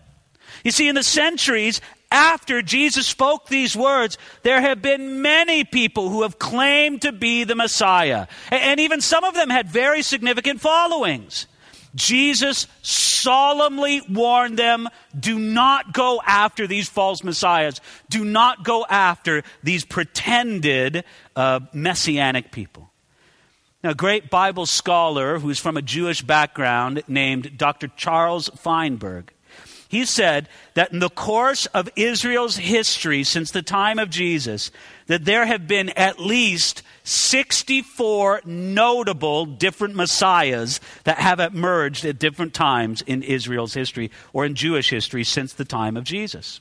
You 0.63 0.71
see, 0.71 0.87
in 0.87 0.95
the 0.95 1.03
centuries, 1.03 1.79
after 2.15 2.61
Jesus 2.61 3.05
spoke 3.05 3.47
these 3.47 3.75
words, 3.75 4.17
there 4.43 4.61
have 4.61 4.81
been 4.81 5.21
many 5.21 5.65
people 5.65 6.09
who 6.09 6.21
have 6.21 6.39
claimed 6.39 7.01
to 7.01 7.11
be 7.11 7.43
the 7.43 7.55
Messiah. 7.55 8.27
And 8.49 8.79
even 8.79 9.01
some 9.01 9.25
of 9.25 9.33
them 9.33 9.49
had 9.49 9.67
very 9.67 10.01
significant 10.01 10.61
followings. 10.61 11.45
Jesus 11.93 12.67
solemnly 12.81 14.01
warned 14.09 14.57
them 14.57 14.87
do 15.17 15.37
not 15.37 15.93
go 15.93 16.21
after 16.25 16.67
these 16.67 16.87
false 16.87 17.23
messiahs. 17.23 17.81
Do 18.09 18.23
not 18.23 18.63
go 18.63 18.85
after 18.89 19.43
these 19.61 19.83
pretended 19.83 21.03
uh, 21.35 21.61
messianic 21.73 22.51
people. 22.51 22.91
Now, 23.83 23.91
a 23.91 23.95
great 23.95 24.29
Bible 24.29 24.65
scholar 24.65 25.37
who's 25.39 25.59
from 25.59 25.77
a 25.77 25.81
Jewish 25.81 26.21
background 26.21 27.03
named 27.07 27.57
Dr. 27.57 27.89
Charles 27.89 28.49
Feinberg 28.49 29.31
he 29.87 30.05
said 30.05 30.49
that 30.73 30.91
in 30.91 30.99
the 30.99 31.09
course 31.09 31.65
of 31.67 31.89
Israel's 31.95 32.57
history 32.57 33.23
since 33.23 33.51
the 33.51 33.61
time 33.61 33.99
of 33.99 34.09
Jesus, 34.09 34.71
that 35.07 35.25
there 35.25 35.45
have 35.45 35.67
been 35.67 35.89
at 35.89 36.19
least 36.19 36.81
64 37.03 38.41
notable 38.45 39.45
different 39.45 39.95
messiahs 39.95 40.79
that 41.03 41.19
have 41.19 41.39
emerged 41.39 42.03
at 42.05 42.19
different 42.19 42.53
times 42.53 43.01
in 43.03 43.21
Israel's 43.21 43.73
history 43.73 44.11
or 44.33 44.45
in 44.45 44.55
Jewish 44.55 44.89
history 44.89 45.23
since 45.23 45.53
the 45.53 45.65
time 45.65 45.97
of 45.97 46.03
Jesus. 46.03 46.59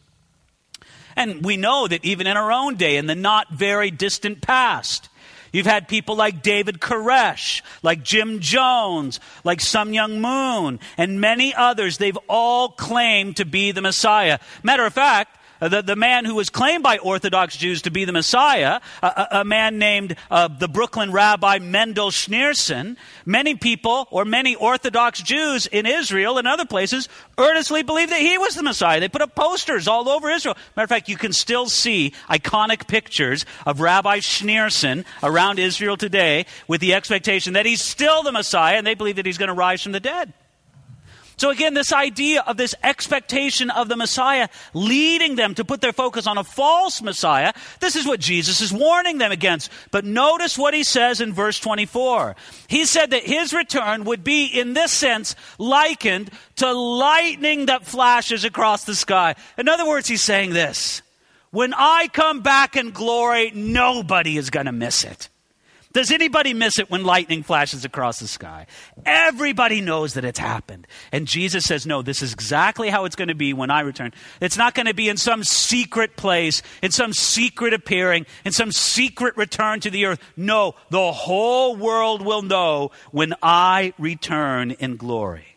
And 1.16 1.44
we 1.44 1.56
know 1.56 1.86
that 1.86 2.04
even 2.04 2.26
in 2.26 2.36
our 2.36 2.52
own 2.52 2.76
day, 2.76 2.96
in 2.96 3.06
the 3.06 3.14
not 3.14 3.52
very 3.52 3.90
distant 3.90 4.42
past, 4.42 5.08
You've 5.54 5.66
had 5.66 5.86
people 5.86 6.16
like 6.16 6.42
David 6.42 6.80
Koresh, 6.80 7.62
like 7.84 8.02
Jim 8.02 8.40
Jones, 8.40 9.20
like 9.44 9.60
Sun 9.60 9.92
Myung 9.92 10.18
Moon, 10.18 10.80
and 10.98 11.20
many 11.20 11.54
others. 11.54 11.96
They've 11.96 12.18
all 12.28 12.70
claimed 12.70 13.36
to 13.36 13.44
be 13.44 13.70
the 13.70 13.80
Messiah. 13.80 14.40
Matter 14.64 14.84
of 14.84 14.92
fact, 14.92 15.38
the, 15.68 15.82
the 15.82 15.96
man 15.96 16.24
who 16.24 16.34
was 16.34 16.50
claimed 16.50 16.82
by 16.82 16.98
Orthodox 16.98 17.56
Jews 17.56 17.82
to 17.82 17.90
be 17.90 18.04
the 18.04 18.12
Messiah, 18.12 18.80
a, 19.02 19.28
a 19.30 19.44
man 19.44 19.78
named 19.78 20.16
uh, 20.30 20.48
the 20.48 20.68
Brooklyn 20.68 21.12
rabbi 21.12 21.58
Mendel 21.58 22.10
Schneerson, 22.10 22.96
many 23.24 23.54
people 23.54 24.06
or 24.10 24.24
many 24.24 24.54
Orthodox 24.54 25.22
Jews 25.22 25.66
in 25.66 25.86
Israel 25.86 26.38
and 26.38 26.46
other 26.46 26.66
places 26.66 27.08
earnestly 27.38 27.82
believed 27.82 28.12
that 28.12 28.20
he 28.20 28.38
was 28.38 28.54
the 28.54 28.62
Messiah. 28.62 29.00
They 29.00 29.08
put 29.08 29.22
up 29.22 29.34
posters 29.34 29.88
all 29.88 30.08
over 30.08 30.30
Israel. 30.30 30.56
Matter 30.76 30.84
of 30.84 30.90
fact, 30.90 31.08
you 31.08 31.16
can 31.16 31.32
still 31.32 31.68
see 31.68 32.12
iconic 32.28 32.86
pictures 32.86 33.46
of 33.66 33.80
Rabbi 33.80 34.18
Schneerson 34.18 35.04
around 35.22 35.58
Israel 35.58 35.96
today 35.96 36.46
with 36.68 36.80
the 36.80 36.94
expectation 36.94 37.54
that 37.54 37.66
he's 37.66 37.82
still 37.82 38.22
the 38.22 38.32
Messiah 38.32 38.76
and 38.76 38.86
they 38.86 38.94
believe 38.94 39.16
that 39.16 39.26
he's 39.26 39.38
going 39.38 39.48
to 39.48 39.54
rise 39.54 39.82
from 39.82 39.92
the 39.92 40.00
dead. 40.00 40.32
So, 41.36 41.50
again, 41.50 41.74
this 41.74 41.92
idea 41.92 42.42
of 42.46 42.56
this 42.56 42.74
expectation 42.82 43.70
of 43.70 43.88
the 43.88 43.96
Messiah 43.96 44.48
leading 44.72 45.36
them 45.36 45.54
to 45.54 45.64
put 45.64 45.80
their 45.80 45.92
focus 45.92 46.26
on 46.26 46.38
a 46.38 46.44
false 46.44 47.02
Messiah, 47.02 47.52
this 47.80 47.96
is 47.96 48.06
what 48.06 48.20
Jesus 48.20 48.60
is 48.60 48.72
warning 48.72 49.18
them 49.18 49.32
against. 49.32 49.70
But 49.90 50.04
notice 50.04 50.56
what 50.56 50.74
he 50.74 50.84
says 50.84 51.20
in 51.20 51.32
verse 51.32 51.58
24. 51.58 52.36
He 52.68 52.84
said 52.84 53.10
that 53.10 53.24
his 53.24 53.52
return 53.52 54.04
would 54.04 54.22
be, 54.22 54.46
in 54.46 54.74
this 54.74 54.92
sense, 54.92 55.34
likened 55.58 56.30
to 56.56 56.72
lightning 56.72 57.66
that 57.66 57.86
flashes 57.86 58.44
across 58.44 58.84
the 58.84 58.94
sky. 58.94 59.34
In 59.58 59.68
other 59.68 59.86
words, 59.86 60.08
he's 60.08 60.22
saying 60.22 60.52
this 60.52 61.02
When 61.50 61.74
I 61.74 62.08
come 62.12 62.42
back 62.42 62.76
in 62.76 62.90
glory, 62.90 63.50
nobody 63.54 64.36
is 64.36 64.50
going 64.50 64.66
to 64.66 64.72
miss 64.72 65.04
it. 65.04 65.28
Does 65.94 66.10
anybody 66.10 66.54
miss 66.54 66.80
it 66.80 66.90
when 66.90 67.04
lightning 67.04 67.44
flashes 67.44 67.84
across 67.84 68.18
the 68.18 68.26
sky? 68.26 68.66
Everybody 69.06 69.80
knows 69.80 70.14
that 70.14 70.24
it's 70.24 70.40
happened. 70.40 70.88
And 71.12 71.28
Jesus 71.28 71.64
says, 71.64 71.86
No, 71.86 72.02
this 72.02 72.20
is 72.20 72.32
exactly 72.32 72.90
how 72.90 73.04
it's 73.04 73.14
going 73.14 73.28
to 73.28 73.34
be 73.36 73.52
when 73.52 73.70
I 73.70 73.80
return. 73.80 74.12
It's 74.40 74.58
not 74.58 74.74
going 74.74 74.86
to 74.86 74.94
be 74.94 75.08
in 75.08 75.16
some 75.16 75.44
secret 75.44 76.16
place, 76.16 76.62
in 76.82 76.90
some 76.90 77.12
secret 77.12 77.72
appearing, 77.72 78.26
in 78.44 78.50
some 78.50 78.72
secret 78.72 79.36
return 79.36 79.78
to 79.80 79.90
the 79.90 80.06
earth. 80.06 80.20
No, 80.36 80.74
the 80.90 81.12
whole 81.12 81.76
world 81.76 82.22
will 82.22 82.42
know 82.42 82.90
when 83.12 83.32
I 83.40 83.94
return 83.96 84.72
in 84.72 84.96
glory. 84.96 85.53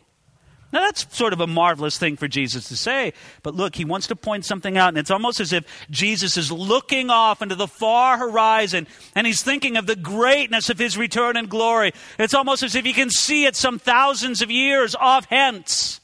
Now, 0.70 0.80
that's 0.80 1.16
sort 1.16 1.32
of 1.32 1.40
a 1.40 1.46
marvelous 1.46 1.96
thing 1.96 2.16
for 2.16 2.28
Jesus 2.28 2.68
to 2.68 2.76
say, 2.76 3.14
but 3.42 3.54
look, 3.54 3.74
he 3.74 3.86
wants 3.86 4.08
to 4.08 4.16
point 4.16 4.44
something 4.44 4.76
out, 4.76 4.88
and 4.88 4.98
it's 4.98 5.10
almost 5.10 5.40
as 5.40 5.52
if 5.52 5.64
Jesus 5.90 6.36
is 6.36 6.52
looking 6.52 7.08
off 7.08 7.40
into 7.40 7.54
the 7.54 7.66
far 7.66 8.18
horizon 8.18 8.86
and 9.14 9.26
he's 9.26 9.42
thinking 9.42 9.78
of 9.78 9.86
the 9.86 9.96
greatness 9.96 10.68
of 10.68 10.78
his 10.78 10.98
return 10.98 11.38
and 11.38 11.48
glory. 11.48 11.92
It's 12.18 12.34
almost 12.34 12.62
as 12.62 12.74
if 12.74 12.84
he 12.84 12.92
can 12.92 13.08
see 13.08 13.46
it 13.46 13.56
some 13.56 13.78
thousands 13.78 14.42
of 14.42 14.50
years 14.50 14.94
off 14.94 15.24
hence. 15.30 16.00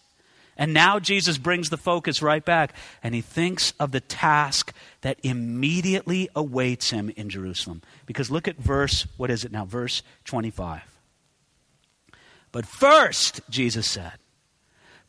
And 0.57 0.73
now 0.73 0.99
Jesus 0.99 1.37
brings 1.37 1.69
the 1.69 1.77
focus 1.77 2.23
right 2.23 2.45
back, 2.45 2.75
and 3.03 3.15
he 3.15 3.21
thinks 3.21 3.75
of 3.79 3.93
the 3.93 4.01
task 4.01 4.73
that 5.03 5.19
immediately 5.23 6.29
awaits 6.35 6.91
him 6.91 7.11
in 7.17 7.29
Jerusalem. 7.29 7.83
Because 8.07 8.31
look 8.31 8.49
at 8.49 8.57
verse, 8.57 9.07
what 9.17 9.31
is 9.31 9.45
it 9.45 9.53
now? 9.53 9.65
Verse 9.65 10.03
25. 10.25 10.81
But 12.53 12.67
first, 12.67 13.41
Jesus 13.51 13.87
said, 13.87 14.13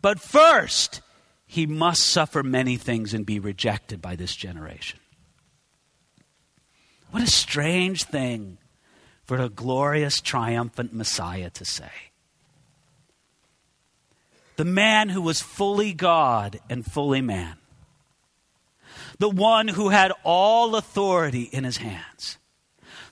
but 0.05 0.19
first, 0.19 1.01
he 1.47 1.65
must 1.65 2.03
suffer 2.03 2.43
many 2.43 2.77
things 2.77 3.15
and 3.15 3.25
be 3.25 3.39
rejected 3.39 4.03
by 4.03 4.15
this 4.15 4.35
generation. 4.35 5.00
What 7.09 7.24
a 7.24 7.27
strange 7.27 8.03
thing 8.03 8.59
for 9.24 9.38
a 9.38 9.50
glorious, 9.50 10.21
triumphant 10.21 10.93
Messiah 10.93 11.50
to 11.50 11.65
say. 11.65 11.89
The 14.57 14.63
man 14.63 15.09
who 15.09 15.24
was 15.24 15.41
fully 15.41 15.91
God 15.91 16.59
and 16.69 16.85
fully 16.85 17.21
man. 17.21 17.55
The 19.17 19.31
one 19.31 19.67
who 19.67 19.89
had 19.89 20.12
all 20.24 20.75
authority 20.75 21.50
in 21.51 21.63
his 21.63 21.77
hands 21.77 22.38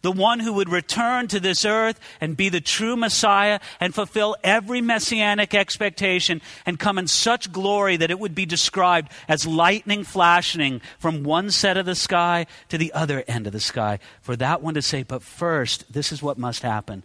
the 0.03 0.11
one 0.11 0.39
who 0.39 0.53
would 0.53 0.69
return 0.69 1.27
to 1.29 1.39
this 1.39 1.65
earth 1.65 1.99
and 2.21 2.37
be 2.37 2.49
the 2.49 2.61
true 2.61 2.95
Messiah 2.95 3.59
and 3.79 3.95
fulfill 3.95 4.35
every 4.43 4.81
messianic 4.81 5.55
expectation 5.55 6.41
and 6.65 6.77
come 6.77 6.97
in 6.97 7.07
such 7.07 7.51
glory 7.51 7.97
that 7.97 8.11
it 8.11 8.19
would 8.19 8.35
be 8.35 8.45
described 8.45 9.11
as 9.27 9.47
lightning 9.47 10.03
flashing 10.03 10.81
from 10.99 11.23
one 11.23 11.49
set 11.49 11.77
of 11.77 11.85
the 11.85 11.95
sky 11.95 12.45
to 12.69 12.77
the 12.77 12.93
other 12.93 13.23
end 13.27 13.47
of 13.47 13.53
the 13.53 13.59
sky. 13.59 13.97
For 14.21 14.35
that 14.35 14.61
one 14.61 14.75
to 14.75 14.81
say, 14.81 15.03
but 15.03 15.23
first, 15.23 15.91
this 15.91 16.11
is 16.11 16.21
what 16.21 16.37
must 16.37 16.61
happen 16.61 17.03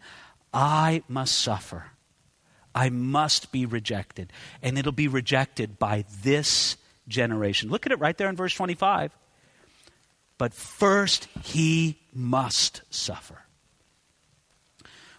I 0.52 1.02
must 1.08 1.38
suffer. 1.38 1.86
I 2.74 2.90
must 2.90 3.52
be 3.52 3.64
rejected. 3.64 4.32
And 4.62 4.78
it'll 4.78 4.92
be 4.92 5.08
rejected 5.08 5.78
by 5.78 6.04
this 6.22 6.76
generation. 7.06 7.70
Look 7.70 7.86
at 7.86 7.92
it 7.92 7.98
right 7.98 8.16
there 8.16 8.28
in 8.28 8.36
verse 8.36 8.54
25. 8.54 9.12
But 10.38 10.54
first, 10.54 11.26
he 11.42 11.98
must 12.14 12.82
suffer. 12.90 13.42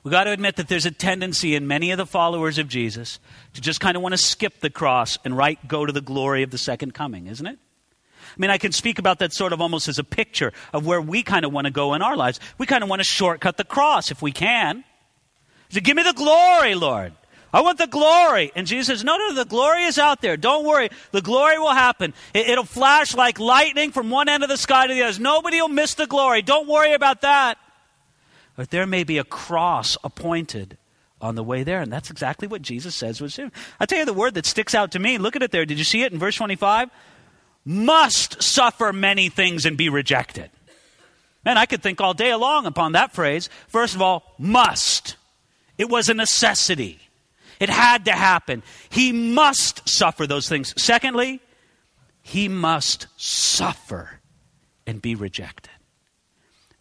We've 0.03 0.13
got 0.13 0.23
to 0.23 0.31
admit 0.31 0.55
that 0.55 0.69
there's 0.69 0.85
a 0.85 0.91
tendency 0.91 1.55
in 1.55 1.67
many 1.67 1.91
of 1.91 1.97
the 1.97 2.05
followers 2.05 2.57
of 2.57 2.69
Jesus 2.69 3.19
to 3.53 3.61
just 3.61 3.81
kind 3.81 3.97
of 3.97 4.01
want 4.01 4.13
to 4.13 4.17
skip 4.17 4.61
the 4.61 4.69
cross 4.69 5.17
and 5.25 5.35
right 5.35 5.59
go 5.67 5.85
to 5.85 5.91
the 5.91 6.01
glory 6.01 6.41
of 6.41 6.51
the 6.51 6.57
second 6.57 6.93
coming, 6.93 7.27
isn't 7.27 7.45
it? 7.45 7.59
I 7.59 8.39
mean, 8.39 8.49
I 8.49 8.57
can 8.57 8.71
speak 8.71 8.99
about 8.99 9.19
that 9.19 9.33
sort 9.33 9.51
of 9.51 9.59
almost 9.59 9.89
as 9.89 9.99
a 9.99 10.03
picture 10.03 10.53
of 10.71 10.85
where 10.85 11.01
we 11.01 11.23
kind 11.23 11.43
of 11.43 11.51
want 11.51 11.65
to 11.65 11.71
go 11.71 11.93
in 11.95 12.01
our 12.01 12.15
lives. 12.15 12.39
We 12.57 12.65
kind 12.65 12.83
of 12.83 12.89
want 12.89 13.01
to 13.01 13.03
shortcut 13.03 13.57
the 13.57 13.65
cross 13.65 14.11
if 14.11 14.21
we 14.21 14.31
can. 14.31 14.85
So 15.69 15.81
give 15.81 15.97
me 15.97 16.03
the 16.03 16.13
glory, 16.13 16.75
Lord. 16.75 17.13
I 17.51 17.61
want 17.61 17.79
the 17.79 17.87
glory. 17.87 18.51
And 18.55 18.67
Jesus 18.67 18.87
says, 18.87 19.03
No, 19.03 19.17
no, 19.17 19.33
the 19.33 19.45
glory 19.45 19.83
is 19.83 19.97
out 19.97 20.21
there. 20.21 20.37
Don't 20.37 20.65
worry. 20.65 20.89
The 21.11 21.21
glory 21.21 21.57
will 21.57 21.73
happen. 21.73 22.13
It, 22.33 22.57
will 22.57 22.63
flash 22.63 23.15
like 23.15 23.39
lightning 23.39 23.91
from 23.91 24.09
one 24.09 24.29
end 24.29 24.43
of 24.43 24.49
the 24.49 24.57
sky 24.57 24.87
to 24.87 24.93
the 24.93 25.03
other. 25.03 25.19
Nobody 25.19 25.59
will 25.59 25.69
miss 25.69 25.95
the 25.95 26.05
glory. 26.05 26.41
Don't 26.41 26.67
worry 26.67 26.93
about 26.93 27.21
that. 27.21 27.57
But 28.55 28.69
there 28.69 28.85
may 28.85 29.03
be 29.03 29.17
a 29.17 29.23
cross 29.23 29.97
appointed 30.03 30.77
on 31.21 31.35
the 31.35 31.43
way 31.43 31.63
there. 31.63 31.81
And 31.81 31.91
that's 31.91 32.11
exactly 32.11 32.47
what 32.47 32.61
Jesus 32.61 32.95
says 32.95 33.21
was 33.21 33.35
him. 33.35 33.51
i 33.79 33.85
tell 33.85 33.99
you 33.99 34.05
the 34.05 34.13
word 34.13 34.35
that 34.35 34.45
sticks 34.45 34.75
out 34.75 34.91
to 34.91 34.99
me. 34.99 35.17
Look 35.17 35.35
at 35.35 35.43
it 35.43 35.51
there. 35.51 35.65
Did 35.65 35.79
you 35.79 35.83
see 35.83 36.03
it 36.03 36.13
in 36.13 36.19
verse 36.19 36.35
25? 36.35 36.89
Must 37.65 38.41
suffer 38.41 38.93
many 38.93 39.29
things 39.29 39.65
and 39.65 39.77
be 39.77 39.89
rejected. 39.89 40.49
Man, 41.43 41.57
I 41.57 41.65
could 41.65 41.81
think 41.81 42.01
all 42.01 42.13
day 42.13 42.33
long 42.35 42.65
upon 42.65 42.91
that 42.93 43.13
phrase. 43.13 43.49
First 43.67 43.95
of 43.95 44.01
all, 44.01 44.35
must. 44.37 45.15
It 45.77 45.89
was 45.89 46.09
a 46.09 46.13
necessity. 46.13 46.99
It 47.59 47.69
had 47.69 48.05
to 48.05 48.13
happen. 48.13 48.63
He 48.89 49.11
must 49.11 49.87
suffer 49.87 50.25
those 50.25 50.47
things. 50.47 50.73
Secondly, 50.81 51.41
he 52.21 52.47
must 52.47 53.07
suffer 53.17 54.19
and 54.87 55.01
be 55.01 55.15
rejected. 55.15 55.71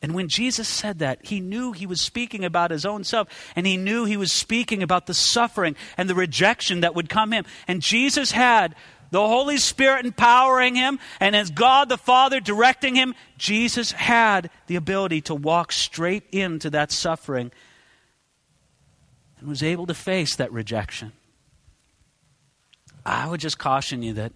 And 0.00 0.14
when 0.14 0.28
Jesus 0.28 0.68
said 0.68 1.00
that, 1.00 1.26
he 1.26 1.40
knew 1.40 1.73
he 1.73 1.87
was 1.87 2.00
speaking 2.00 2.44
about 2.44 2.70
his 2.70 2.87
own 2.87 3.02
self, 3.02 3.28
and 3.56 3.66
he 3.66 3.76
knew 3.76 4.04
he 4.04 4.16
was 4.16 4.30
speaking 4.30 4.82
about 4.82 5.06
the 5.06 5.14
suffering 5.14 5.75
and 5.97 6.08
the 6.08 6.14
rejection 6.14 6.80
that 6.80 6.94
would 6.94 7.08
come 7.08 7.32
him. 7.32 7.44
And 7.66 7.82
Jesus 7.82 8.30
had 8.30 8.76
the 9.11 9.26
Holy 9.26 9.56
Spirit 9.56 10.06
empowering 10.06 10.76
him, 10.76 11.00
and 11.18 11.35
as 11.35 11.50
God 11.50 11.88
the 11.88 11.99
Father 11.99 12.38
directing 12.38 12.94
him, 12.94 13.14
Jesus 13.38 13.90
had 13.90 14.50
the 14.66 14.76
ability 14.76 15.23
to 15.23 15.35
walk 15.35 15.73
straight 15.73 16.25
into 16.30 16.70
that 16.70 16.92
suffering 16.92 17.50
and 19.40 19.49
was 19.49 19.62
able 19.62 19.87
to 19.87 19.95
face 19.95 20.37
that 20.37 20.52
rejection. 20.52 21.12
I 23.04 23.28
would 23.28 23.40
just 23.40 23.59
caution 23.59 24.02
you 24.02 24.14
that 24.14 24.33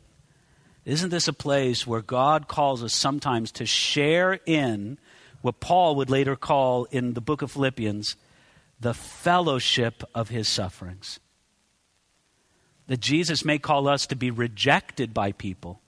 isn't 0.85 1.11
this 1.11 1.29
a 1.29 1.33
place 1.33 1.87
where 1.87 2.03
God 2.03 2.49
calls 2.49 2.83
us 2.83 2.95
sometimes 2.95 3.53
to 3.53 3.67
share 3.67 4.41
in 4.47 4.99
what 5.41 5.61
Paul 5.61 5.97
would 5.97 6.11
later 6.11 6.37
call 6.37 6.85
in 6.85 7.15
the 7.15 7.21
book 7.21 7.43
of 7.43 7.53
Philippians 7.53 8.17
the 8.81 8.95
fellowship 8.95 10.03
of 10.15 10.29
his 10.29 10.49
sufferings? 10.49 11.21
That 12.89 13.01
Jesus 13.01 13.45
may 13.45 13.59
call 13.59 13.89
us 13.89 14.07
to 14.07 14.17
be 14.17 14.31
rejected 14.31 15.15
by 15.15 15.33
people 15.33 15.81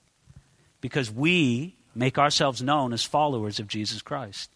because 0.81 1.11
we 1.11 1.77
make 1.95 2.19
ourselves 2.19 2.63
known 2.63 2.93
as 2.93 3.03
followers 3.03 3.59
of 3.59 3.67
Jesus 3.67 4.03
Christ. 4.03 4.51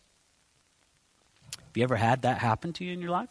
Have 1.56 1.76
you 1.76 1.82
ever 1.82 1.96
had 1.96 2.22
that 2.22 2.38
happen 2.38 2.72
to 2.74 2.84
you 2.84 2.92
in 2.92 3.00
your 3.00 3.10
life? 3.10 3.28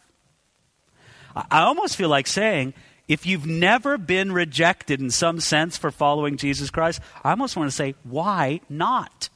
I 1.34 1.60
almost 1.60 1.96
feel 1.96 2.08
like 2.08 2.26
saying, 2.26 2.74
if 3.06 3.24
you've 3.24 3.46
never 3.46 3.96
been 3.96 4.32
rejected 4.32 5.00
in 5.00 5.10
some 5.10 5.40
sense 5.40 5.76
for 5.78 5.90
following 5.90 6.36
Jesus 6.36 6.70
Christ, 6.70 7.00
I 7.24 7.30
almost 7.30 7.56
want 7.56 7.70
to 7.70 7.74
say, 7.74 7.94
why 8.04 8.60
not? 8.68 9.30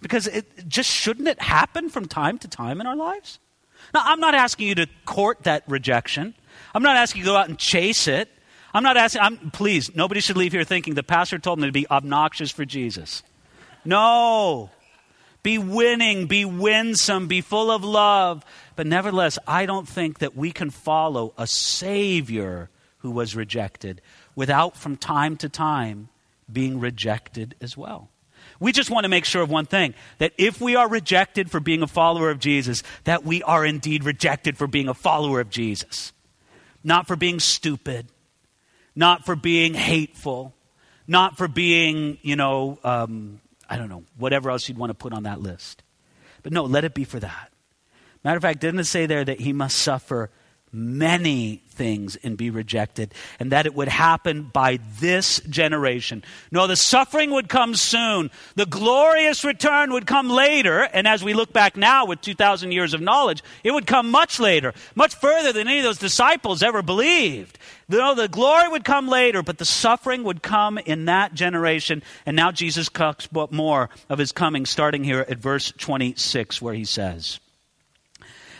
Because 0.00 0.26
it 0.26 0.68
just 0.68 0.90
shouldn't 0.90 1.28
it 1.28 1.40
happen 1.40 1.88
from 1.88 2.06
time 2.06 2.38
to 2.38 2.48
time 2.48 2.80
in 2.80 2.86
our 2.86 2.96
lives? 2.96 3.38
Now, 3.92 4.02
I'm 4.04 4.20
not 4.20 4.34
asking 4.34 4.68
you 4.68 4.74
to 4.76 4.86
court 5.04 5.44
that 5.44 5.62
rejection. 5.68 6.34
I'm 6.74 6.82
not 6.82 6.96
asking 6.96 7.20
you 7.20 7.24
to 7.26 7.30
go 7.30 7.36
out 7.36 7.48
and 7.48 7.58
chase 7.58 8.08
it. 8.08 8.28
I'm 8.72 8.82
not 8.82 8.96
asking, 8.96 9.22
I'm, 9.22 9.50
please, 9.52 9.94
nobody 9.94 10.20
should 10.20 10.36
leave 10.36 10.52
here 10.52 10.64
thinking 10.64 10.94
the 10.94 11.04
pastor 11.04 11.38
told 11.38 11.60
me 11.60 11.66
to 11.66 11.72
be 11.72 11.88
obnoxious 11.88 12.50
for 12.50 12.64
Jesus. 12.64 13.22
No. 13.84 14.70
Be 15.44 15.58
winning, 15.58 16.26
be 16.26 16.44
winsome, 16.44 17.28
be 17.28 17.40
full 17.40 17.70
of 17.70 17.84
love. 17.84 18.44
But 18.76 18.86
nevertheless, 18.86 19.38
I 19.46 19.66
don't 19.66 19.88
think 19.88 20.18
that 20.18 20.36
we 20.36 20.50
can 20.52 20.70
follow 20.70 21.32
a 21.38 21.46
Savior 21.46 22.70
who 22.98 23.10
was 23.10 23.36
rejected 23.36 24.00
without, 24.34 24.76
from 24.76 24.96
time 24.96 25.36
to 25.38 25.48
time, 25.48 26.08
being 26.50 26.80
rejected 26.80 27.54
as 27.60 27.76
well. 27.76 28.08
We 28.60 28.72
just 28.72 28.90
want 28.90 29.04
to 29.04 29.08
make 29.08 29.24
sure 29.24 29.42
of 29.42 29.50
one 29.50 29.66
thing 29.66 29.94
that 30.18 30.32
if 30.36 30.60
we 30.60 30.76
are 30.76 30.88
rejected 30.88 31.50
for 31.50 31.60
being 31.60 31.82
a 31.82 31.86
follower 31.86 32.30
of 32.30 32.38
Jesus, 32.38 32.82
that 33.04 33.24
we 33.24 33.42
are 33.42 33.64
indeed 33.64 34.04
rejected 34.04 34.56
for 34.56 34.66
being 34.66 34.88
a 34.88 34.94
follower 34.94 35.40
of 35.40 35.50
Jesus. 35.50 36.12
Not 36.82 37.06
for 37.06 37.16
being 37.16 37.40
stupid, 37.40 38.06
not 38.94 39.24
for 39.24 39.36
being 39.36 39.74
hateful, 39.74 40.54
not 41.06 41.36
for 41.36 41.48
being, 41.48 42.18
you 42.22 42.36
know, 42.36 42.78
um, 42.84 43.40
I 43.68 43.76
don't 43.76 43.88
know, 43.88 44.04
whatever 44.18 44.50
else 44.50 44.68
you'd 44.68 44.78
want 44.78 44.90
to 44.90 44.94
put 44.94 45.12
on 45.12 45.22
that 45.22 45.40
list. 45.40 45.82
But 46.42 46.52
no, 46.52 46.64
let 46.64 46.84
it 46.84 46.94
be 46.94 47.04
for 47.04 47.18
that. 47.20 47.50
Matter 48.24 48.36
of 48.38 48.42
fact, 48.42 48.60
didn't 48.60 48.80
it 48.80 48.84
say 48.84 49.06
there 49.06 49.24
that 49.24 49.40
he 49.40 49.52
must 49.52 49.76
suffer 49.76 50.30
many 50.74 51.62
things 51.68 52.16
and 52.16 52.36
be 52.36 52.50
rejected, 52.50 53.14
and 53.38 53.52
that 53.52 53.66
it 53.66 53.74
would 53.74 53.88
happen 53.88 54.42
by 54.42 54.78
this 54.98 55.40
generation. 55.48 56.24
No, 56.50 56.66
the 56.66 56.76
suffering 56.76 57.30
would 57.30 57.48
come 57.48 57.74
soon. 57.74 58.30
The 58.56 58.66
glorious 58.66 59.44
return 59.44 59.92
would 59.92 60.06
come 60.06 60.28
later, 60.28 60.80
and 60.80 61.06
as 61.06 61.22
we 61.22 61.32
look 61.32 61.52
back 61.52 61.76
now 61.76 62.06
with 62.06 62.20
2,000 62.20 62.72
years 62.72 62.92
of 62.92 63.00
knowledge, 63.00 63.42
it 63.62 63.70
would 63.70 63.86
come 63.86 64.10
much 64.10 64.40
later, 64.40 64.72
much 64.94 65.14
further 65.14 65.52
than 65.52 65.68
any 65.68 65.78
of 65.78 65.84
those 65.84 65.98
disciples 65.98 66.62
ever 66.62 66.82
believed. 66.82 67.58
No, 67.88 68.14
the 68.14 68.28
glory 68.28 68.68
would 68.68 68.84
come 68.84 69.08
later, 69.08 69.42
but 69.42 69.58
the 69.58 69.64
suffering 69.64 70.24
would 70.24 70.42
come 70.42 70.78
in 70.78 71.04
that 71.04 71.34
generation, 71.34 72.02
and 72.26 72.34
now 72.34 72.50
Jesus 72.50 72.88
talks 72.88 73.28
more 73.32 73.90
of 74.08 74.18
his 74.18 74.32
coming, 74.32 74.66
starting 74.66 75.04
here 75.04 75.24
at 75.28 75.38
verse 75.38 75.72
26, 75.78 76.60
where 76.60 76.74
he 76.74 76.84
says, 76.84 77.38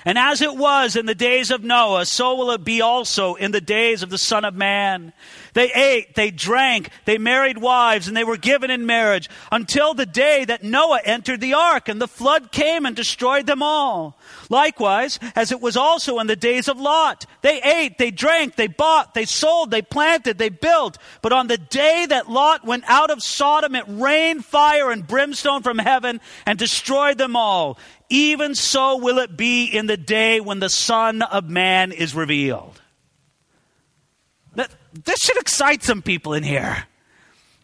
and 0.04 0.18
as 0.18 0.42
it 0.42 0.54
was 0.54 0.96
in 0.96 1.06
the 1.06 1.14
days 1.14 1.50
of 1.50 1.64
Noah, 1.64 2.06
so 2.06 2.34
will 2.34 2.50
it 2.50 2.64
be 2.64 2.80
also 2.80 3.34
in 3.34 3.52
the 3.52 3.60
days 3.60 4.02
of 4.02 4.10
the 4.10 4.18
Son 4.18 4.44
of 4.44 4.54
Man. 4.54 5.12
They 5.54 5.72
ate, 5.72 6.14
they 6.16 6.30
drank, 6.30 6.90
they 7.04 7.16
married 7.16 7.58
wives, 7.58 8.08
and 8.08 8.16
they 8.16 8.24
were 8.24 8.36
given 8.36 8.70
in 8.70 8.86
marriage 8.86 9.30
until 9.52 9.94
the 9.94 10.04
day 10.04 10.44
that 10.44 10.64
Noah 10.64 11.00
entered 11.04 11.40
the 11.40 11.54
ark, 11.54 11.88
and 11.88 12.02
the 12.02 12.08
flood 12.08 12.50
came 12.50 12.84
and 12.84 12.96
destroyed 12.96 13.46
them 13.46 13.62
all. 13.62 14.18
Likewise, 14.50 15.20
as 15.36 15.52
it 15.52 15.60
was 15.60 15.76
also 15.76 16.18
in 16.18 16.26
the 16.26 16.36
days 16.36 16.68
of 16.68 16.80
Lot, 16.80 17.24
they 17.42 17.62
ate, 17.62 17.98
they 17.98 18.10
drank, 18.10 18.56
they 18.56 18.66
bought, 18.66 19.14
they 19.14 19.24
sold, 19.24 19.70
they 19.70 19.82
planted, 19.82 20.38
they 20.38 20.48
built. 20.48 20.98
But 21.22 21.32
on 21.32 21.46
the 21.46 21.58
day 21.58 22.06
that 22.08 22.28
Lot 22.28 22.64
went 22.64 22.84
out 22.88 23.10
of 23.10 23.22
Sodom, 23.22 23.74
it 23.76 23.84
rained 23.86 24.44
fire 24.44 24.90
and 24.90 25.06
brimstone 25.06 25.62
from 25.62 25.78
heaven 25.78 26.20
and 26.46 26.58
destroyed 26.58 27.16
them 27.16 27.36
all. 27.36 27.78
Even 28.14 28.54
so 28.54 28.98
will 28.98 29.18
it 29.18 29.36
be 29.36 29.64
in 29.64 29.86
the 29.86 29.96
day 29.96 30.38
when 30.38 30.60
the 30.60 30.68
Son 30.68 31.20
of 31.20 31.50
Man 31.50 31.90
is 31.90 32.14
revealed. 32.14 32.80
This 34.54 35.18
should 35.18 35.36
excite 35.36 35.82
some 35.82 36.00
people 36.00 36.32
in 36.32 36.44
here. 36.44 36.86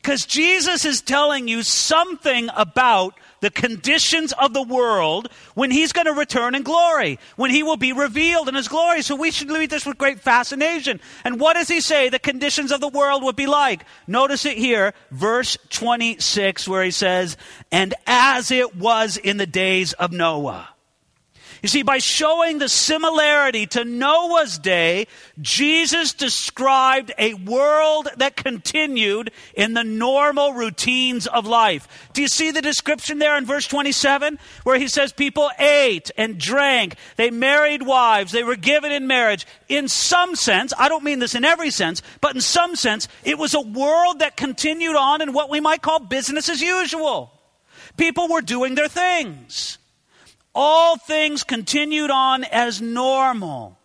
Because 0.02 0.26
Jesus 0.26 0.84
is 0.84 1.02
telling 1.02 1.46
you 1.46 1.62
something 1.62 2.50
about 2.56 3.14
the 3.40 3.50
conditions 3.50 4.32
of 4.32 4.54
the 4.54 4.62
world 4.62 5.28
when 5.54 5.70
he's 5.70 5.92
going 5.92 6.06
to 6.06 6.12
return 6.12 6.54
in 6.54 6.62
glory, 6.62 7.18
when 7.36 7.50
he 7.50 7.62
will 7.62 7.76
be 7.76 7.92
revealed 7.92 8.48
in 8.48 8.54
his 8.54 8.68
glory. 8.68 9.02
So 9.02 9.16
we 9.16 9.30
should 9.30 9.50
read 9.50 9.70
this 9.70 9.86
with 9.86 9.98
great 9.98 10.20
fascination. 10.20 11.00
And 11.24 11.40
what 11.40 11.54
does 11.54 11.68
he 11.68 11.80
say 11.80 12.08
the 12.08 12.18
conditions 12.18 12.72
of 12.72 12.80
the 12.80 12.88
world 12.88 13.22
would 13.22 13.36
be 13.36 13.46
like? 13.46 13.84
Notice 14.06 14.44
it 14.44 14.56
here, 14.56 14.94
verse 15.10 15.56
26, 15.70 16.68
where 16.68 16.84
he 16.84 16.90
says, 16.90 17.36
And 17.72 17.94
as 18.06 18.50
it 18.50 18.76
was 18.76 19.16
in 19.16 19.36
the 19.36 19.46
days 19.46 19.92
of 19.94 20.12
Noah. 20.12 20.68
You 21.62 21.68
see, 21.68 21.82
by 21.82 21.98
showing 21.98 22.58
the 22.58 22.68
similarity 22.70 23.66
to 23.66 23.84
Noah's 23.84 24.58
day, 24.58 25.06
Jesus 25.40 26.14
described 26.14 27.12
a 27.18 27.34
world 27.34 28.08
that 28.16 28.36
continued 28.36 29.30
in 29.54 29.74
the 29.74 29.84
normal 29.84 30.54
routines 30.54 31.26
of 31.26 31.46
life. 31.46 31.86
Do 32.14 32.22
you 32.22 32.28
see 32.28 32.50
the 32.50 32.62
description 32.62 33.18
there 33.18 33.36
in 33.36 33.44
verse 33.44 33.66
27 33.66 34.38
where 34.64 34.78
he 34.78 34.88
says 34.88 35.12
people 35.12 35.50
ate 35.58 36.10
and 36.16 36.38
drank, 36.38 36.94
they 37.16 37.30
married 37.30 37.82
wives, 37.82 38.32
they 38.32 38.44
were 38.44 38.56
given 38.56 38.90
in 38.90 39.06
marriage. 39.06 39.46
In 39.68 39.88
some 39.88 40.36
sense, 40.36 40.72
I 40.78 40.88
don't 40.88 41.04
mean 41.04 41.18
this 41.18 41.34
in 41.34 41.44
every 41.44 41.70
sense, 41.70 42.00
but 42.22 42.34
in 42.34 42.40
some 42.40 42.74
sense, 42.74 43.06
it 43.22 43.38
was 43.38 43.52
a 43.52 43.60
world 43.60 44.20
that 44.20 44.36
continued 44.36 44.96
on 44.96 45.20
in 45.20 45.34
what 45.34 45.50
we 45.50 45.60
might 45.60 45.82
call 45.82 46.00
business 46.00 46.48
as 46.48 46.62
usual. 46.62 47.32
People 47.98 48.28
were 48.28 48.40
doing 48.40 48.76
their 48.76 48.88
things 48.88 49.76
all 50.54 50.96
things 50.96 51.44
continued 51.44 52.10
on 52.10 52.44
as 52.44 52.80
normal. 52.80 53.78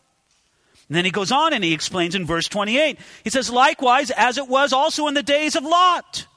And 0.88 0.96
then 0.96 1.06
he 1.06 1.12
goes 1.12 1.32
on 1.32 1.54
and 1.54 1.64
he 1.64 1.74
explains 1.74 2.16
in 2.16 2.26
verse 2.26 2.48
28. 2.48 3.00
He 3.24 3.30
says, 3.30 3.50
likewise, 3.50 4.12
as 4.12 4.38
it 4.38 4.48
was 4.48 4.74
also 4.74 5.08
in 5.08 5.14
the 5.14 5.24
days 5.24 5.56
of 5.56 5.64
Lot. 5.64 6.28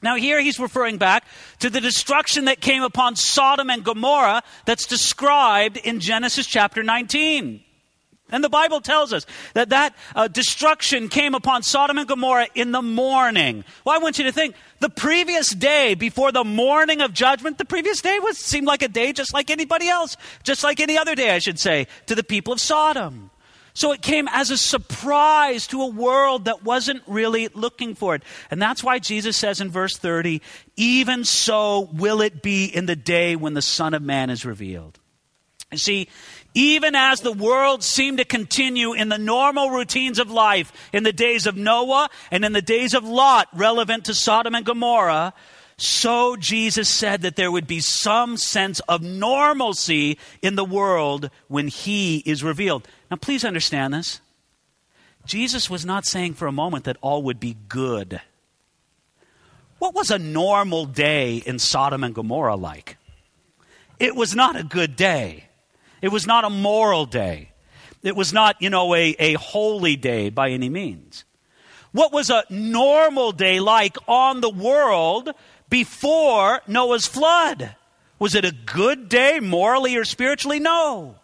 Now, 0.00 0.16
here 0.16 0.40
he's 0.40 0.60
referring 0.60 0.98
back 0.98 1.24
to 1.60 1.70
the 1.70 1.80
destruction 1.80 2.44
that 2.44 2.60
came 2.60 2.82
upon 2.82 3.16
Sodom 3.16 3.70
and 3.70 3.82
Gomorrah 3.82 4.42
that's 4.66 4.86
described 4.86 5.78
in 5.78 5.98
Genesis 5.98 6.46
chapter 6.46 6.82
19. 6.82 7.63
And 8.30 8.42
the 8.42 8.48
Bible 8.48 8.80
tells 8.80 9.12
us 9.12 9.26
that 9.52 9.68
that 9.68 9.94
uh, 10.16 10.28
destruction 10.28 11.08
came 11.08 11.34
upon 11.34 11.62
Sodom 11.62 11.98
and 11.98 12.08
Gomorrah 12.08 12.48
in 12.54 12.72
the 12.72 12.80
morning. 12.80 13.64
Well, 13.84 13.94
I 13.94 13.98
want 13.98 14.18
you 14.18 14.24
to 14.24 14.32
think 14.32 14.54
the 14.80 14.88
previous 14.88 15.50
day 15.50 15.94
before 15.94 16.32
the 16.32 16.42
morning 16.42 17.02
of 17.02 17.12
judgment, 17.12 17.58
the 17.58 17.66
previous 17.66 18.00
day 18.00 18.18
was 18.20 18.38
seemed 18.38 18.66
like 18.66 18.82
a 18.82 18.88
day 18.88 19.12
just 19.12 19.34
like 19.34 19.50
anybody 19.50 19.88
else, 19.88 20.16
just 20.42 20.64
like 20.64 20.80
any 20.80 20.96
other 20.96 21.14
day, 21.14 21.30
I 21.30 21.38
should 21.38 21.58
say, 21.58 21.86
to 22.06 22.14
the 22.14 22.24
people 22.24 22.52
of 22.52 22.60
Sodom. 22.60 23.30
So 23.74 23.92
it 23.92 24.02
came 24.02 24.28
as 24.28 24.50
a 24.50 24.56
surprise 24.56 25.66
to 25.68 25.82
a 25.82 25.88
world 25.88 26.46
that 26.46 26.62
wasn't 26.62 27.02
really 27.06 27.48
looking 27.48 27.96
for 27.96 28.14
it. 28.14 28.22
And 28.50 28.62
that's 28.62 28.84
why 28.84 29.00
Jesus 29.00 29.36
says 29.36 29.60
in 29.60 29.70
verse 29.70 29.98
30, 29.98 30.40
even 30.76 31.24
so 31.24 31.90
will 31.92 32.20
it 32.20 32.40
be 32.40 32.66
in 32.66 32.86
the 32.86 32.96
day 32.96 33.34
when 33.34 33.54
the 33.54 33.62
Son 33.62 33.92
of 33.92 34.00
Man 34.00 34.30
is 34.30 34.46
revealed. 34.46 35.00
You 35.74 35.78
see, 35.78 36.08
even 36.54 36.94
as 36.94 37.20
the 37.20 37.32
world 37.32 37.82
seemed 37.82 38.18
to 38.18 38.24
continue 38.24 38.92
in 38.92 39.08
the 39.08 39.18
normal 39.18 39.70
routines 39.70 40.20
of 40.20 40.30
life 40.30 40.72
in 40.92 41.02
the 41.02 41.12
days 41.12 41.46
of 41.46 41.56
Noah 41.56 42.08
and 42.30 42.44
in 42.44 42.52
the 42.52 42.62
days 42.62 42.94
of 42.94 43.04
Lot, 43.04 43.48
relevant 43.52 44.04
to 44.04 44.14
Sodom 44.14 44.54
and 44.54 44.64
Gomorrah, 44.64 45.34
so 45.76 46.36
Jesus 46.36 46.88
said 46.88 47.22
that 47.22 47.34
there 47.34 47.50
would 47.50 47.66
be 47.66 47.80
some 47.80 48.36
sense 48.36 48.78
of 48.88 49.02
normalcy 49.02 50.18
in 50.40 50.54
the 50.54 50.64
world 50.64 51.30
when 51.48 51.66
he 51.66 52.18
is 52.18 52.44
revealed. 52.44 52.86
Now, 53.10 53.16
please 53.16 53.44
understand 53.44 53.92
this. 53.92 54.20
Jesus 55.26 55.68
was 55.68 55.84
not 55.84 56.06
saying 56.06 56.34
for 56.34 56.46
a 56.46 56.52
moment 56.52 56.84
that 56.84 56.98
all 57.00 57.24
would 57.24 57.40
be 57.40 57.56
good. 57.68 58.20
What 59.80 59.94
was 59.94 60.12
a 60.12 60.18
normal 60.18 60.86
day 60.86 61.38
in 61.38 61.58
Sodom 61.58 62.04
and 62.04 62.14
Gomorrah 62.14 62.54
like? 62.54 62.96
It 63.98 64.14
was 64.14 64.34
not 64.36 64.54
a 64.54 64.62
good 64.62 64.94
day. 64.94 65.48
It 66.04 66.12
was 66.12 66.26
not 66.26 66.44
a 66.44 66.50
moral 66.50 67.06
day. 67.06 67.48
It 68.02 68.14
was 68.14 68.30
not, 68.30 68.60
you 68.60 68.68
know, 68.68 68.94
a, 68.94 69.16
a 69.18 69.32
holy 69.36 69.96
day 69.96 70.28
by 70.28 70.50
any 70.50 70.68
means. 70.68 71.24
What 71.92 72.12
was 72.12 72.28
a 72.28 72.44
normal 72.50 73.32
day 73.32 73.58
like 73.58 73.96
on 74.06 74.42
the 74.42 74.50
world 74.50 75.30
before 75.70 76.60
Noah's 76.66 77.06
flood? 77.06 77.74
Was 78.18 78.34
it 78.34 78.44
a 78.44 78.52
good 78.52 79.08
day 79.08 79.40
morally 79.40 79.96
or 79.96 80.04
spiritually? 80.04 80.60
No. 80.60 81.14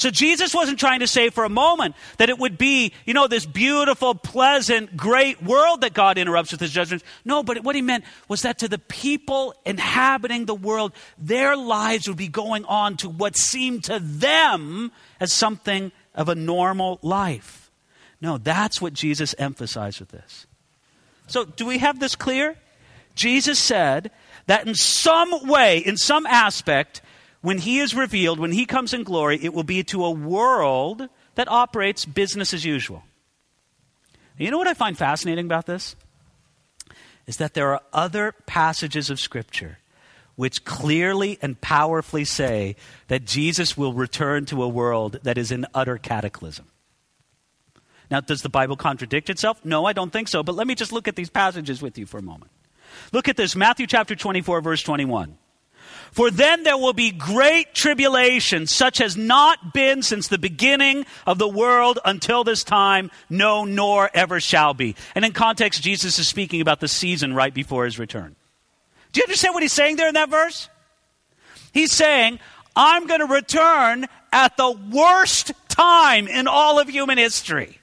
So 0.00 0.10
Jesus 0.10 0.54
wasn't 0.54 0.80
trying 0.80 1.00
to 1.00 1.06
say 1.06 1.28
for 1.28 1.44
a 1.44 1.50
moment 1.50 1.94
that 2.16 2.30
it 2.30 2.38
would 2.38 2.56
be, 2.56 2.94
you 3.04 3.12
know, 3.12 3.26
this 3.26 3.44
beautiful, 3.44 4.14
pleasant, 4.14 4.96
great 4.96 5.42
world 5.42 5.82
that 5.82 5.92
God 5.92 6.16
interrupts 6.16 6.52
with 6.52 6.60
his 6.62 6.70
judgments. 6.70 7.04
No, 7.22 7.42
but 7.42 7.62
what 7.64 7.76
he 7.76 7.82
meant 7.82 8.04
was 8.26 8.40
that 8.40 8.60
to 8.60 8.68
the 8.68 8.78
people 8.78 9.54
inhabiting 9.66 10.46
the 10.46 10.54
world, 10.54 10.94
their 11.18 11.54
lives 11.54 12.08
would 12.08 12.16
be 12.16 12.28
going 12.28 12.64
on 12.64 12.96
to 12.96 13.10
what 13.10 13.36
seemed 13.36 13.84
to 13.84 13.98
them 13.98 14.90
as 15.20 15.34
something 15.34 15.92
of 16.14 16.30
a 16.30 16.34
normal 16.34 16.98
life. 17.02 17.70
No, 18.22 18.38
that's 18.38 18.80
what 18.80 18.94
Jesus 18.94 19.34
emphasized 19.38 20.00
with 20.00 20.08
this. 20.08 20.46
So, 21.26 21.44
do 21.44 21.66
we 21.66 21.76
have 21.76 22.00
this 22.00 22.16
clear? 22.16 22.56
Jesus 23.14 23.58
said 23.58 24.10
that 24.46 24.66
in 24.66 24.74
some 24.74 25.46
way, 25.46 25.76
in 25.76 25.98
some 25.98 26.24
aspect, 26.24 27.02
when 27.42 27.58
he 27.58 27.78
is 27.78 27.94
revealed, 27.94 28.38
when 28.38 28.52
he 28.52 28.66
comes 28.66 28.92
in 28.92 29.02
glory, 29.02 29.38
it 29.42 29.54
will 29.54 29.64
be 29.64 29.82
to 29.84 30.04
a 30.04 30.10
world 30.10 31.08
that 31.34 31.48
operates 31.48 32.04
business 32.04 32.52
as 32.52 32.64
usual. 32.64 33.02
You 34.36 34.50
know 34.50 34.58
what 34.58 34.66
I 34.66 34.74
find 34.74 34.96
fascinating 34.96 35.46
about 35.46 35.66
this? 35.66 35.96
Is 37.26 37.36
that 37.36 37.54
there 37.54 37.72
are 37.72 37.82
other 37.92 38.32
passages 38.46 39.10
of 39.10 39.20
Scripture 39.20 39.78
which 40.40 40.64
clearly 40.64 41.38
and 41.42 41.60
powerfully 41.60 42.24
say 42.24 42.74
that 43.08 43.26
Jesus 43.26 43.76
will 43.76 43.92
return 43.92 44.46
to 44.46 44.62
a 44.62 44.68
world 44.68 45.18
that 45.22 45.36
is 45.36 45.52
in 45.52 45.66
utter 45.74 45.98
cataclysm. 45.98 46.64
Now, 48.10 48.20
does 48.20 48.40
the 48.40 48.48
Bible 48.48 48.76
contradict 48.76 49.28
itself? 49.28 49.62
No, 49.66 49.84
I 49.84 49.92
don't 49.92 50.10
think 50.10 50.28
so. 50.28 50.42
But 50.42 50.54
let 50.54 50.66
me 50.66 50.74
just 50.74 50.92
look 50.92 51.08
at 51.08 51.14
these 51.14 51.28
passages 51.28 51.82
with 51.82 51.98
you 51.98 52.06
for 52.06 52.16
a 52.16 52.22
moment. 52.22 52.50
Look 53.12 53.28
at 53.28 53.36
this 53.36 53.54
Matthew 53.54 53.86
chapter 53.86 54.16
24, 54.16 54.62
verse 54.62 54.82
21. 54.82 55.36
For 56.12 56.30
then 56.30 56.64
there 56.64 56.76
will 56.76 56.92
be 56.92 57.12
great 57.12 57.74
tribulation, 57.74 58.66
such 58.66 59.00
as 59.00 59.16
not 59.16 59.72
been 59.72 60.02
since 60.02 60.28
the 60.28 60.38
beginning 60.38 61.06
of 61.26 61.38
the 61.38 61.48
world 61.48 61.98
until 62.04 62.42
this 62.42 62.64
time, 62.64 63.10
no, 63.28 63.64
nor 63.64 64.10
ever 64.12 64.40
shall 64.40 64.74
be. 64.74 64.96
And 65.14 65.24
in 65.24 65.32
context, 65.32 65.82
Jesus 65.82 66.18
is 66.18 66.26
speaking 66.26 66.60
about 66.60 66.80
the 66.80 66.88
season 66.88 67.34
right 67.34 67.54
before 67.54 67.84
his 67.84 67.98
return. 67.98 68.34
Do 69.12 69.20
you 69.20 69.24
understand 69.24 69.54
what 69.54 69.62
he's 69.62 69.72
saying 69.72 69.96
there 69.96 70.08
in 70.08 70.14
that 70.14 70.30
verse? 70.30 70.68
He's 71.72 71.92
saying, 71.92 72.40
I'm 72.74 73.06
going 73.06 73.20
to 73.20 73.26
return 73.26 74.06
at 74.32 74.56
the 74.56 74.70
worst 74.92 75.52
time 75.68 76.28
in 76.28 76.48
all 76.48 76.78
of 76.78 76.88
human 76.88 77.18
history. 77.18 77.78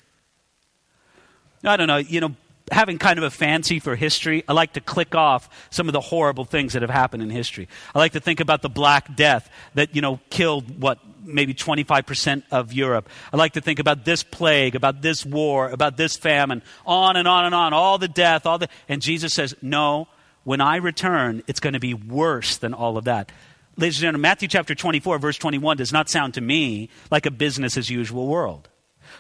I 1.63 1.77
don't 1.77 1.87
know, 1.87 1.97
you 1.97 2.21
know, 2.21 2.35
having 2.71 2.97
kind 2.97 3.17
of 3.17 3.23
a 3.23 3.29
fancy 3.29 3.79
for 3.79 3.95
history, 3.95 4.43
I 4.47 4.53
like 4.53 4.73
to 4.73 4.81
click 4.81 5.15
off 5.15 5.49
some 5.69 5.87
of 5.87 5.93
the 5.93 6.01
horrible 6.01 6.45
things 6.45 6.73
that 6.73 6.81
have 6.81 6.91
happened 6.91 7.23
in 7.23 7.29
history. 7.29 7.67
I 7.95 7.99
like 7.99 8.13
to 8.13 8.19
think 8.19 8.39
about 8.39 8.61
the 8.61 8.69
Black 8.69 9.15
Death 9.15 9.49
that, 9.75 9.95
you 9.95 10.01
know, 10.01 10.19
killed 10.29 10.81
what, 10.81 10.99
maybe 11.23 11.53
25% 11.53 12.43
of 12.51 12.73
Europe. 12.73 13.09
I 13.31 13.37
like 13.37 13.53
to 13.53 13.61
think 13.61 13.79
about 13.79 14.05
this 14.05 14.23
plague, 14.23 14.75
about 14.75 15.01
this 15.01 15.25
war, 15.25 15.69
about 15.69 15.97
this 15.97 16.17
famine, 16.17 16.61
on 16.85 17.15
and 17.15 17.27
on 17.27 17.45
and 17.45 17.55
on, 17.55 17.73
all 17.73 17.97
the 17.97 18.07
death, 18.07 18.45
all 18.45 18.57
the. 18.57 18.69
And 18.87 19.01
Jesus 19.01 19.33
says, 19.33 19.55
no, 19.61 20.07
when 20.43 20.61
I 20.61 20.77
return, 20.77 21.43
it's 21.47 21.59
going 21.59 21.73
to 21.73 21.79
be 21.79 21.93
worse 21.93 22.57
than 22.57 22.73
all 22.73 22.97
of 22.97 23.05
that. 23.05 23.31
Ladies 23.75 23.97
and 23.97 24.01
gentlemen, 24.01 24.21
Matthew 24.21 24.47
chapter 24.47 24.73
24, 24.73 25.19
verse 25.19 25.37
21 25.37 25.77
does 25.77 25.93
not 25.93 26.09
sound 26.09 26.33
to 26.33 26.41
me 26.41 26.89
like 27.11 27.25
a 27.25 27.31
business 27.31 27.77
as 27.77 27.89
usual 27.89 28.27
world. 28.27 28.69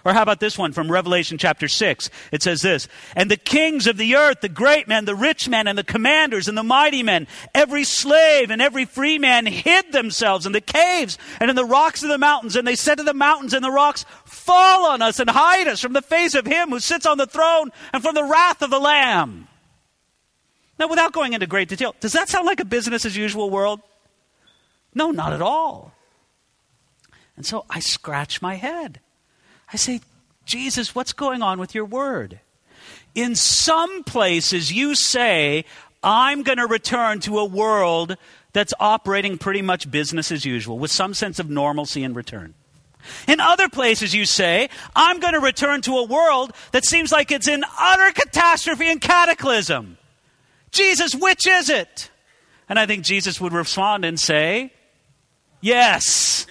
Or 0.05 0.13
how 0.13 0.21
about 0.21 0.39
this 0.39 0.57
one 0.57 0.73
from 0.73 0.91
Revelation 0.91 1.37
chapter 1.37 1.67
6? 1.67 2.09
It 2.31 2.43
says 2.43 2.61
this 2.61 2.87
And 3.15 3.31
the 3.31 3.37
kings 3.37 3.87
of 3.87 3.97
the 3.97 4.15
earth, 4.15 4.41
the 4.41 4.49
great 4.49 4.87
men, 4.87 5.05
the 5.05 5.15
rich 5.15 5.49
men, 5.49 5.67
and 5.67 5.77
the 5.77 5.83
commanders, 5.83 6.47
and 6.47 6.57
the 6.57 6.63
mighty 6.63 7.03
men, 7.03 7.27
every 7.53 7.83
slave 7.83 8.51
and 8.51 8.61
every 8.61 8.85
free 8.85 9.17
man 9.17 9.45
hid 9.45 9.91
themselves 9.91 10.45
in 10.45 10.51
the 10.51 10.61
caves 10.61 11.17
and 11.39 11.49
in 11.49 11.55
the 11.55 11.65
rocks 11.65 12.03
of 12.03 12.09
the 12.09 12.17
mountains. 12.17 12.55
And 12.55 12.67
they 12.67 12.75
said 12.75 12.95
to 12.95 13.03
the 13.03 13.13
mountains 13.13 13.53
and 13.53 13.63
the 13.63 13.71
rocks, 13.71 14.05
Fall 14.25 14.87
on 14.87 15.01
us 15.01 15.19
and 15.19 15.29
hide 15.29 15.67
us 15.67 15.81
from 15.81 15.93
the 15.93 16.01
face 16.01 16.35
of 16.35 16.45
him 16.45 16.69
who 16.69 16.79
sits 16.79 17.05
on 17.05 17.17
the 17.17 17.27
throne 17.27 17.71
and 17.93 18.03
from 18.03 18.15
the 18.15 18.23
wrath 18.23 18.61
of 18.61 18.69
the 18.69 18.79
Lamb. 18.79 19.47
Now, 20.79 20.87
without 20.87 21.11
going 21.11 21.33
into 21.33 21.47
great 21.47 21.69
detail, 21.69 21.95
does 21.99 22.13
that 22.13 22.29
sound 22.29 22.45
like 22.45 22.59
a 22.59 22.65
business 22.65 23.05
as 23.05 23.17
usual 23.17 23.49
world? 23.49 23.81
No, 24.93 25.11
not 25.11 25.33
at 25.33 25.41
all. 25.41 25.93
And 27.35 27.45
so 27.45 27.65
I 27.69 27.79
scratch 27.79 28.41
my 28.41 28.55
head. 28.55 28.99
I 29.71 29.77
say, 29.77 30.01
Jesus, 30.45 30.95
what's 30.95 31.13
going 31.13 31.41
on 31.41 31.59
with 31.59 31.75
your 31.75 31.85
word? 31.85 32.39
In 33.15 33.35
some 33.35 34.03
places, 34.03 34.71
you 34.71 34.95
say, 34.95 35.65
I'm 36.03 36.43
going 36.43 36.57
to 36.57 36.67
return 36.67 37.19
to 37.21 37.39
a 37.39 37.45
world 37.45 38.15
that's 38.53 38.73
operating 38.79 39.37
pretty 39.37 39.61
much 39.61 39.91
business 39.91 40.31
as 40.31 40.45
usual, 40.45 40.79
with 40.79 40.91
some 40.91 41.13
sense 41.13 41.39
of 41.39 41.49
normalcy 41.49 42.03
in 42.03 42.13
return. 42.13 42.53
In 43.27 43.39
other 43.39 43.69
places, 43.69 44.13
you 44.13 44.25
say, 44.25 44.69
I'm 44.95 45.19
going 45.19 45.33
to 45.33 45.39
return 45.39 45.81
to 45.81 45.97
a 45.97 46.03
world 46.05 46.51
that 46.71 46.85
seems 46.85 47.11
like 47.11 47.31
it's 47.31 47.47
in 47.47 47.63
utter 47.79 48.11
catastrophe 48.11 48.89
and 48.89 49.01
cataclysm. 49.01 49.97
Jesus, 50.71 51.15
which 51.15 51.47
is 51.47 51.69
it? 51.69 52.09
And 52.69 52.77
I 52.77 52.85
think 52.85 53.05
Jesus 53.05 53.39
would 53.39 53.53
respond 53.53 54.05
and 54.05 54.19
say, 54.19 54.73
Yes. 55.61 56.45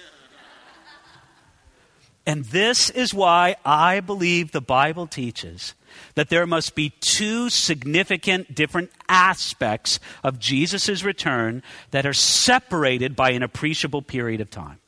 And 2.27 2.43
this 2.43 2.89
is 2.89 3.13
why 3.13 3.55
I 3.63 4.01
believe 4.01 4.51
the 4.51 4.59
Bible 4.59 5.07
teaches 5.07 5.73
that 6.15 6.27
there 6.29 6.45
must 6.45 6.75
be 6.75 6.89
two 6.99 7.49
significant 7.49 8.53
different 8.53 8.91
aspects 9.07 10.01
of 10.25 10.37
Jesus' 10.37 11.03
return 11.03 11.63
that 11.91 12.05
are 12.05 12.13
separated 12.13 13.15
by 13.15 13.31
an 13.31 13.43
appreciable 13.43 14.01
period 14.01 14.41
of 14.41 14.51
time. 14.51 14.79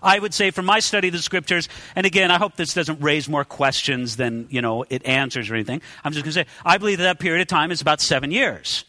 I 0.00 0.20
would 0.20 0.32
say 0.32 0.52
from 0.52 0.64
my 0.64 0.78
study 0.78 1.08
of 1.08 1.12
the 1.12 1.18
scriptures, 1.18 1.68
and 1.96 2.06
again, 2.06 2.30
I 2.30 2.38
hope 2.38 2.54
this 2.54 2.72
doesn't 2.72 3.02
raise 3.02 3.28
more 3.28 3.44
questions 3.44 4.14
than, 4.14 4.46
you 4.48 4.62
know, 4.62 4.84
it 4.88 5.04
answers 5.04 5.50
or 5.50 5.56
anything. 5.56 5.82
I'm 6.04 6.12
just 6.12 6.24
going 6.24 6.34
to 6.34 6.40
say, 6.40 6.46
I 6.64 6.78
believe 6.78 6.98
that 6.98 7.04
that 7.04 7.18
period 7.18 7.42
of 7.42 7.48
time 7.48 7.72
is 7.72 7.80
about 7.80 8.00
seven 8.00 8.30
years. 8.30 8.84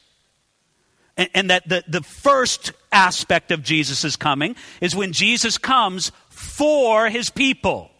And, 1.17 1.29
and 1.33 1.49
that 1.49 1.67
the, 1.67 1.83
the 1.87 2.03
first 2.03 2.73
aspect 2.91 3.51
of 3.51 3.63
Jesus' 3.63 4.15
coming 4.15 4.55
is 4.81 4.95
when 4.95 5.11
Jesus 5.13 5.57
comes 5.57 6.11
for 6.39 7.09
his 7.09 7.29
people. 7.29 7.91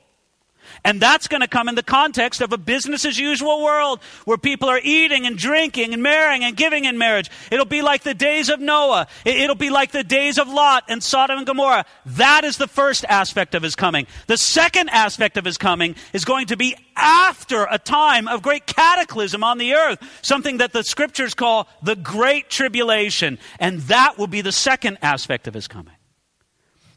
And 0.86 1.02
that's 1.02 1.28
going 1.28 1.42
to 1.42 1.48
come 1.48 1.68
in 1.68 1.76
the 1.76 1.84
context 1.84 2.40
of 2.40 2.54
a 2.54 2.58
business 2.58 3.04
as 3.04 3.20
usual 3.20 3.62
world 3.64 4.02
where 4.24 4.38
people 4.38 4.70
are 4.70 4.80
eating 4.82 5.26
and 5.26 5.38
drinking 5.38 5.94
and 5.94 6.02
marrying 6.02 6.44
and 6.44 6.56
giving 6.56 6.86
in 6.86 6.98
marriage. 6.98 7.30
It'll 7.52 7.66
be 7.66 7.82
like 7.82 8.04
the 8.04 8.14
days 8.14 8.50
of 8.50 8.62
Noah. 8.62 9.08
It'll 9.26 9.56
be 9.56 9.70
like 9.70 9.92
the 9.92 10.04
days 10.04 10.38
of 10.38 10.48
Lot 10.48 10.86
and 10.88 11.04
Sodom 11.04 11.40
and 11.40 11.48
Gomorrah. 11.48 11.86
That 12.06 12.46
is 12.46 12.58
the 12.58 12.68
first 12.68 13.04
aspect 13.10 13.56
of 13.56 13.64
his 13.64 13.76
coming. 13.76 14.08
The 14.28 14.38
second 14.38 14.90
aspect 14.90 15.36
of 15.36 15.44
his 15.44 15.58
coming 15.58 15.96
is 16.14 16.24
going 16.24 16.48
to 16.48 16.56
be 16.56 16.78
after 16.96 17.68
a 17.70 17.78
time 17.78 18.28
of 18.30 18.42
great 18.42 18.66
cataclysm 18.66 19.44
on 19.44 19.58
the 19.58 19.74
earth, 19.74 20.00
something 20.22 20.58
that 20.58 20.72
the 20.72 20.84
scriptures 20.84 21.34
call 21.34 21.68
the 21.84 21.96
Great 21.96 22.50
Tribulation. 22.50 23.38
And 23.60 23.80
that 23.82 24.18
will 24.18 24.28
be 24.28 24.42
the 24.42 24.52
second 24.52 24.98
aspect 25.02 25.48
of 25.48 25.54
his 25.54 25.68
coming. 25.68 25.96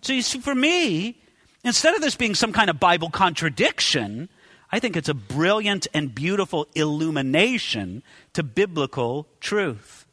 So 0.02 0.12
you 0.12 0.22
see, 0.22 0.40
for 0.40 0.54
me, 0.54 1.21
Instead 1.64 1.94
of 1.94 2.00
this 2.00 2.16
being 2.16 2.34
some 2.34 2.52
kind 2.52 2.68
of 2.70 2.80
Bible 2.80 3.10
contradiction, 3.10 4.28
I 4.70 4.80
think 4.80 4.96
it's 4.96 5.08
a 5.08 5.14
brilliant 5.14 5.86
and 5.94 6.14
beautiful 6.14 6.66
illumination 6.74 8.02
to 8.32 8.42
biblical 8.42 9.28
truth. 9.40 10.06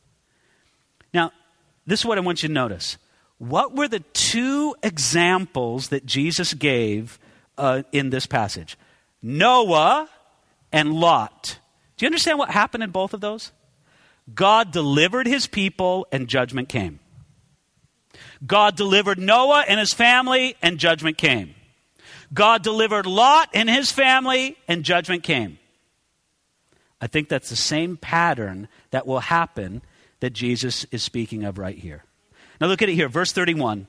Now, 1.14 1.32
this 1.88 2.02
is 2.02 2.06
what 2.06 2.18
I 2.18 2.22
want 2.22 2.44
you 2.44 2.50
to 2.50 2.54
notice. 2.54 2.98
What 3.40 3.76
were 3.76 3.88
the 3.88 4.02
two 4.02 4.76
examples 4.84 5.90
that 5.90 6.06
Jesus 6.06 6.54
gave 6.54 7.18
uh, 7.58 7.84
in 7.92 8.10
this 8.10 8.26
passage? 8.26 8.78
Noah 9.22 10.10
and 10.72 10.94
Lot. 10.94 11.58
Do 11.98 12.06
you 12.06 12.08
understand 12.08 12.38
what 12.38 12.52
happened 12.52 12.84
in 12.84 12.92
both 12.92 13.14
of 13.14 13.22
those? 13.22 13.52
God 14.36 14.72
delivered 14.72 15.26
his 15.26 15.48
people 15.48 16.06
and 16.12 16.28
judgment 16.28 16.70
came. 16.70 17.00
God 18.46 18.76
delivered 18.76 19.20
Noah 19.20 19.66
and 19.68 19.80
his 19.80 19.94
family, 19.94 20.56
and 20.62 20.78
judgment 20.78 21.18
came. 21.18 21.56
God 22.34 22.62
delivered 22.64 23.06
Lot 23.06 23.50
and 23.54 23.70
his 23.70 23.92
family, 23.92 24.58
and 24.68 24.84
judgment 24.84 25.24
came. 25.24 25.60
I 27.02 27.08
think 27.08 27.30
that's 27.30 27.50
the 27.50 27.56
same 27.56 27.98
pattern 27.98 28.68
that 28.92 29.08
will 29.08 29.20
happen 29.20 29.82
that 30.20 30.32
Jesus 30.32 30.86
is 30.92 31.02
speaking 31.02 31.44
of 31.44 31.58
right 31.58 31.78
here. 31.78 32.04
Now 32.60 32.68
look 32.68 32.82
at 32.82 32.90
it 32.90 32.96
here, 32.96 33.08
verse 33.10 33.32
31. 33.32 33.88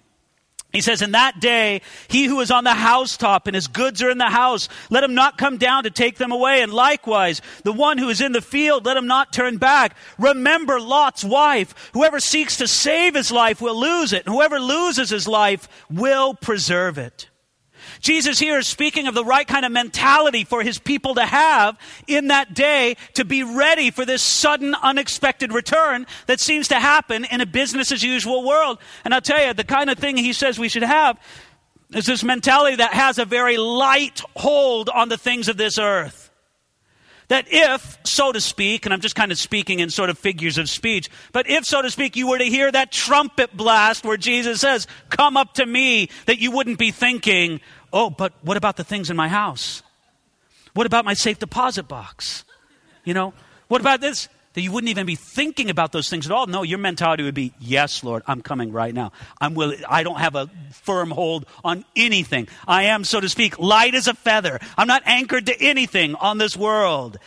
He 0.73 0.81
says, 0.81 1.03
In 1.03 1.13
that 1.13 1.41
day, 1.41 1.83
he 2.09 2.27
who 2.27 2.41
is 2.41 2.51
on 2.51 2.65
the 2.65 2.75
housetop 2.75 3.47
and 3.47 3.55
his 3.55 3.67
goods 3.67 4.03
are 4.03 4.11
in 4.11 4.19
the 4.19 4.31
house, 4.31 4.69
let 4.89 5.03
him 5.03 5.15
not 5.15 5.39
come 5.39 5.57
down 5.57 5.85
to 5.85 5.91
take 5.91 6.17
them 6.17 6.31
away. 6.31 6.63
And 6.63 6.73
likewise, 6.73 7.43
the 7.65 7.73
one 7.73 7.99
who 7.99 8.09
is 8.09 8.21
in 8.21 8.33
the 8.33 8.41
field, 8.41 8.87
let 8.87 8.97
him 8.97 9.07
not 9.07 9.33
turn 9.33 9.57
back. 9.57 9.97
Remember 10.19 10.81
Lot's 10.81 11.25
wife. 11.25 11.91
Whoever 11.93 12.21
seeks 12.21 12.59
to 12.59 12.69
save 12.69 13.15
his 13.15 13.33
life 13.33 13.61
will 13.61 13.79
lose 13.79 14.13
it, 14.13 14.27
and 14.27 14.35
whoever 14.35 14.61
loses 14.61 15.11
his 15.11 15.27
life 15.27 15.69
will 15.91 16.35
preserve 16.35 16.99
it. 16.99 17.30
Jesus 18.01 18.39
here 18.39 18.59
is 18.59 18.67
speaking 18.67 19.07
of 19.07 19.15
the 19.15 19.25
right 19.25 19.47
kind 19.47 19.65
of 19.65 19.73
mentality 19.73 20.45
for 20.45 20.63
his 20.63 20.79
people 20.79 21.15
to 21.15 21.25
have 21.25 21.79
in 22.07 22.29
that 22.29 22.55
day 22.55 22.97
to 23.15 23.25
be 23.25 23.43
ready 23.43 23.91
for 23.91 24.05
this 24.05 24.23
sudden, 24.23 24.75
unexpected 24.75 25.53
return 25.53 26.07
that 26.27 26.41
seems 26.41 26.69
to 26.69 26.77
happen 26.77 27.25
in 27.27 27.41
a 27.41 27.47
business 27.47 27.93
as 27.93 28.03
usual 28.03 28.47
world. 28.47 28.79
And 29.05 29.15
I'll 29.15 29.21
tell 29.21 29.45
you, 29.45 29.53
the 29.53 29.65
kind 29.65 29.91
of 29.91 29.99
thing 29.99 30.17
he 30.17 30.33
says 30.33 30.59
we 30.59 30.69
should 30.69 30.83
have 30.83 31.21
is 31.95 32.07
this 32.07 32.25
mentality 32.25 32.77
that 32.77 32.95
has 32.95 33.19
a 33.19 33.25
very 33.25 33.59
light 33.59 34.23
hold 34.37 34.89
on 34.89 35.09
the 35.09 35.19
things 35.19 35.49
of 35.49 35.57
this 35.57 35.79
earth 35.79 36.31
that 37.31 37.47
if, 37.49 37.97
so 38.03 38.33
to 38.33 38.41
speak, 38.41 38.85
and 38.85 38.93
I'm 38.93 39.01
just 39.01 39.15
kind 39.15 39.31
of 39.31 39.39
speaking 39.39 39.79
in 39.79 39.89
sort 39.89 40.11
of 40.11 40.19
figures 40.19 40.59
of 40.59 40.69
speech, 40.69 41.09
but 41.31 41.49
if, 41.49 41.65
so 41.65 41.81
to 41.81 41.89
speak, 41.89 42.17
you 42.17 42.29
were 42.29 42.39
to 42.39 42.45
hear 42.45 42.71
that 42.71 42.91
trumpet 42.91 43.57
blast 43.57 44.05
where 44.05 44.17
Jesus 44.17 44.61
says, 44.61 44.89
Come 45.11 45.37
up 45.37 45.55
to 45.55 45.65
me, 45.65 46.11
that 46.27 46.41
you 46.41 46.51
wouldn't 46.51 46.81
be 46.81 46.91
thinking, 46.91 47.61
Oh, 47.93 48.11
but 48.11 48.33
what 48.43 48.57
about 48.57 48.77
the 48.77 48.85
things 48.85 49.11
in 49.11 49.17
my 49.17 49.29
house? 49.29 49.83
What 50.75 50.87
about 50.87 51.05
my 51.05 51.15
safe 51.15 51.39
deposit 51.39 51.89
box? 51.89 52.45
You 53.05 53.15
know, 53.15 53.35
what 53.69 53.81
about 53.81 54.01
this? 54.01 54.29
that 54.55 54.63
you 54.63 54.73
wouldn't 54.73 54.91
even 54.91 55.07
be 55.07 55.15
thinking 55.15 55.71
about 55.71 55.93
those 55.93 56.09
things 56.09 56.27
at 56.27 56.33
all. 56.33 56.47
No, 56.47 56.63
your 56.63 56.79
mentality 56.79 57.23
would 57.23 57.35
be, 57.35 57.53
yes, 57.61 58.03
Lord, 58.03 58.23
I'm 58.27 58.43
coming 58.43 58.73
right 58.73 58.93
now. 58.93 59.13
I'm 59.41 59.55
willing, 59.55 59.81
I 59.89 60.03
don't 60.03 60.19
have 60.19 60.35
a 60.35 60.51
firm 60.73 61.11
hold 61.11 61.47
on 61.63 61.85
anything. 61.95 62.49
I 62.67 62.85
am, 62.85 63.05
so 63.05 63.21
to 63.21 63.29
speak, 63.29 63.59
light 63.59 63.95
as 63.95 64.09
a 64.09 64.15
feather. 64.15 64.59
I'm 64.77 64.89
not 64.89 65.03
anchored 65.07 65.47
to 65.47 65.61
anything 65.61 66.17
on 66.17 66.39
this 66.39 66.57
world. 66.57 67.19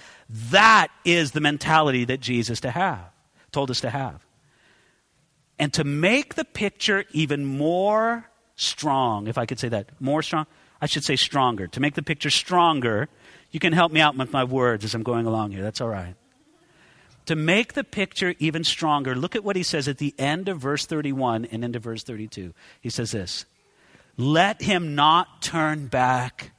That 0.52 0.90
is 1.06 1.32
the 1.32 1.40
mentality 1.40 2.06
that 2.06 2.20
Jesus 2.20 2.60
to 2.62 2.72
have, 2.72 3.10
told 3.52 3.72
us 3.72 3.82
to 3.82 3.90
have. 3.90 4.26
And 5.58 5.72
to 5.74 5.86
make 5.86 6.36
the 6.36 6.46
picture 6.46 7.06
even 7.12 7.46
more 7.46 8.30
strong, 8.64 9.28
if 9.28 9.38
I 9.38 9.46
could 9.46 9.60
say 9.60 9.70
that, 9.70 9.90
more 10.00 10.22
strong, 10.22 10.46
I 10.82 10.86
should 10.86 11.04
say 11.04 11.16
stronger. 11.16 11.68
To 11.68 11.80
make 11.80 11.96
the 11.96 12.04
picture 12.04 12.30
stronger, 12.30 13.10
you 13.52 13.60
can 13.60 13.74
help 13.74 13.92
me 13.92 14.02
out 14.02 14.18
with 14.18 14.34
my 14.34 14.44
words 14.44 14.84
as 14.84 14.96
I'm 14.96 15.04
going 15.04 15.26
along 15.26 15.52
here. 15.52 15.62
That's 15.62 15.82
all 15.82 15.90
right. 15.90 16.16
To 17.28 17.36
make 17.36 17.74
the 17.74 17.84
picture 17.84 18.36
even 18.40 18.64
stronger, 18.64 19.16
look 19.16 19.36
at 19.36 19.44
what 19.44 19.56
he 19.56 19.64
says 19.64 19.88
at 19.88 19.98
the 19.98 20.14
end 20.18 20.50
of 20.50 20.60
verse 20.60 20.86
31 20.86 21.46
and 21.46 21.64
into 21.64 21.80
verse 21.80 22.04
32. 22.04 22.54
He 22.82 22.90
says 22.90 23.12
this 23.12 23.46
Let 24.18 24.62
him 24.62 24.96
not 24.96 25.42
turn 25.42 25.88
back. 25.88 26.52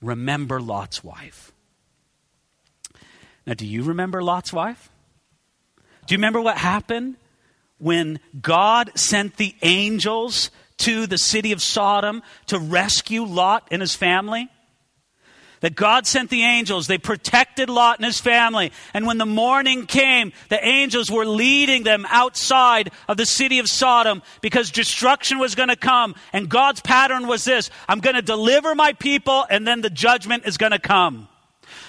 Remember 0.00 0.60
Lot's 0.60 1.02
wife. 1.04 1.52
Now, 3.46 3.54
do 3.54 3.66
you 3.66 3.82
remember 3.82 4.22
Lot's 4.22 4.52
wife? 4.52 4.90
Do 6.06 6.14
you 6.14 6.18
remember 6.18 6.40
what 6.40 6.58
happened 6.58 7.16
when 7.78 8.20
God 8.40 8.90
sent 8.96 9.36
the 9.36 9.54
angels 9.62 10.50
to 10.78 11.06
the 11.06 11.18
city 11.18 11.52
of 11.52 11.62
Sodom 11.62 12.22
to 12.46 12.58
rescue 12.58 13.24
Lot 13.24 13.68
and 13.70 13.80
his 13.80 13.94
family? 13.94 14.48
that 15.60 15.74
God 15.74 16.06
sent 16.06 16.30
the 16.30 16.42
angels. 16.42 16.86
They 16.86 16.98
protected 16.98 17.68
Lot 17.68 17.98
and 17.98 18.06
his 18.06 18.20
family. 18.20 18.72
And 18.94 19.06
when 19.06 19.18
the 19.18 19.26
morning 19.26 19.86
came, 19.86 20.32
the 20.48 20.64
angels 20.64 21.10
were 21.10 21.26
leading 21.26 21.82
them 21.82 22.06
outside 22.08 22.90
of 23.08 23.16
the 23.16 23.26
city 23.26 23.58
of 23.58 23.68
Sodom 23.68 24.22
because 24.40 24.70
destruction 24.70 25.38
was 25.38 25.54
going 25.54 25.68
to 25.68 25.76
come. 25.76 26.14
And 26.32 26.48
God's 26.48 26.80
pattern 26.80 27.26
was 27.26 27.44
this 27.44 27.70
I'm 27.88 28.00
going 28.00 28.16
to 28.16 28.22
deliver 28.22 28.74
my 28.74 28.92
people, 28.92 29.44
and 29.48 29.66
then 29.66 29.80
the 29.80 29.90
judgment 29.90 30.46
is 30.46 30.56
going 30.56 30.72
to 30.72 30.78
come. 30.78 31.28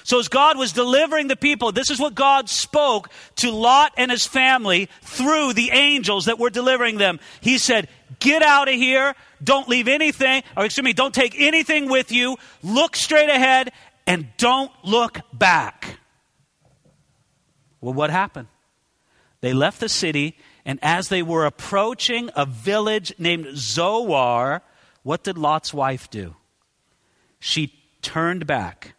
So, 0.03 0.19
as 0.19 0.27
God 0.27 0.57
was 0.57 0.71
delivering 0.71 1.27
the 1.27 1.35
people, 1.35 1.71
this 1.71 1.89
is 1.89 1.99
what 1.99 2.15
God 2.15 2.49
spoke 2.49 3.09
to 3.37 3.51
Lot 3.51 3.93
and 3.97 4.11
his 4.11 4.25
family 4.25 4.89
through 5.01 5.53
the 5.53 5.71
angels 5.71 6.25
that 6.25 6.39
were 6.39 6.49
delivering 6.49 6.97
them. 6.97 7.19
He 7.41 7.57
said, 7.57 7.87
Get 8.19 8.41
out 8.41 8.67
of 8.67 8.75
here. 8.75 9.15
Don't 9.43 9.69
leave 9.69 9.87
anything, 9.87 10.43
or 10.57 10.65
excuse 10.65 10.83
me, 10.83 10.93
don't 10.93 11.13
take 11.13 11.39
anything 11.39 11.89
with 11.89 12.11
you. 12.11 12.37
Look 12.61 12.95
straight 12.95 13.29
ahead 13.29 13.71
and 14.05 14.27
don't 14.37 14.71
look 14.83 15.19
back. 15.31 15.99
Well, 17.79 17.93
what 17.93 18.09
happened? 18.09 18.47
They 19.41 19.53
left 19.53 19.79
the 19.79 19.87
city, 19.87 20.37
and 20.65 20.79
as 20.81 21.07
they 21.07 21.23
were 21.23 21.45
approaching 21.45 22.29
a 22.35 22.45
village 22.45 23.13
named 23.17 23.47
Zoar, 23.55 24.61
what 25.03 25.23
did 25.23 25.37
Lot's 25.37 25.73
wife 25.73 26.09
do? 26.09 26.35
She 27.39 27.73
turned 28.01 28.45
back. 28.45 28.95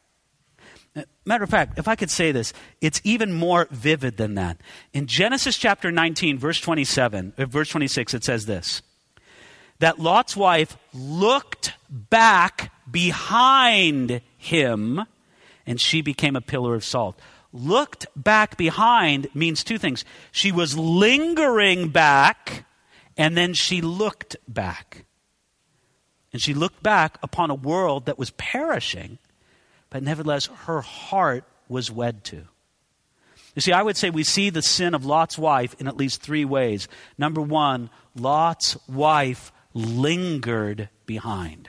Matter 1.24 1.44
of 1.44 1.50
fact, 1.50 1.78
if 1.78 1.86
I 1.86 1.94
could 1.94 2.10
say 2.10 2.32
this, 2.32 2.52
it's 2.80 3.00
even 3.04 3.32
more 3.32 3.68
vivid 3.70 4.16
than 4.16 4.34
that. 4.34 4.60
In 4.92 5.06
Genesis 5.06 5.56
chapter 5.56 5.92
19, 5.92 6.38
verse 6.38 6.60
27, 6.60 7.34
uh, 7.38 7.46
verse 7.46 7.68
26, 7.68 8.14
it 8.14 8.24
says 8.24 8.46
this 8.46 8.82
that 9.78 9.98
Lot's 9.98 10.36
wife 10.36 10.76
looked 10.92 11.72
back 11.88 12.72
behind 12.90 14.20
him 14.36 15.04
and 15.66 15.80
she 15.80 16.02
became 16.02 16.36
a 16.36 16.40
pillar 16.40 16.74
of 16.74 16.84
salt. 16.84 17.18
Looked 17.52 18.06
back 18.14 18.56
behind 18.56 19.28
means 19.34 19.64
two 19.64 19.78
things. 19.78 20.04
She 20.32 20.52
was 20.52 20.76
lingering 20.76 21.88
back 21.88 22.66
and 23.16 23.36
then 23.36 23.54
she 23.54 23.80
looked 23.80 24.36
back. 24.46 25.04
And 26.32 26.40
she 26.40 26.54
looked 26.54 26.82
back 26.82 27.18
upon 27.22 27.50
a 27.50 27.54
world 27.54 28.06
that 28.06 28.18
was 28.18 28.30
perishing, 28.30 29.18
but 29.90 30.02
nevertheless 30.02 30.46
her 30.64 30.80
heart 30.80 31.44
was 31.68 31.90
wed 31.90 32.24
to. 32.24 32.44
You 33.54 33.62
see, 33.62 33.72
I 33.72 33.82
would 33.82 33.96
say 33.96 34.10
we 34.10 34.24
see 34.24 34.50
the 34.50 34.62
sin 34.62 34.94
of 34.94 35.04
Lot's 35.04 35.36
wife 35.36 35.74
in 35.78 35.88
at 35.88 35.96
least 35.96 36.22
three 36.22 36.44
ways. 36.44 36.88
Number 37.18 37.40
one, 37.40 37.90
Lot's 38.14 38.76
wife 38.88 39.52
lingered 39.74 40.88
behind. 41.06 41.68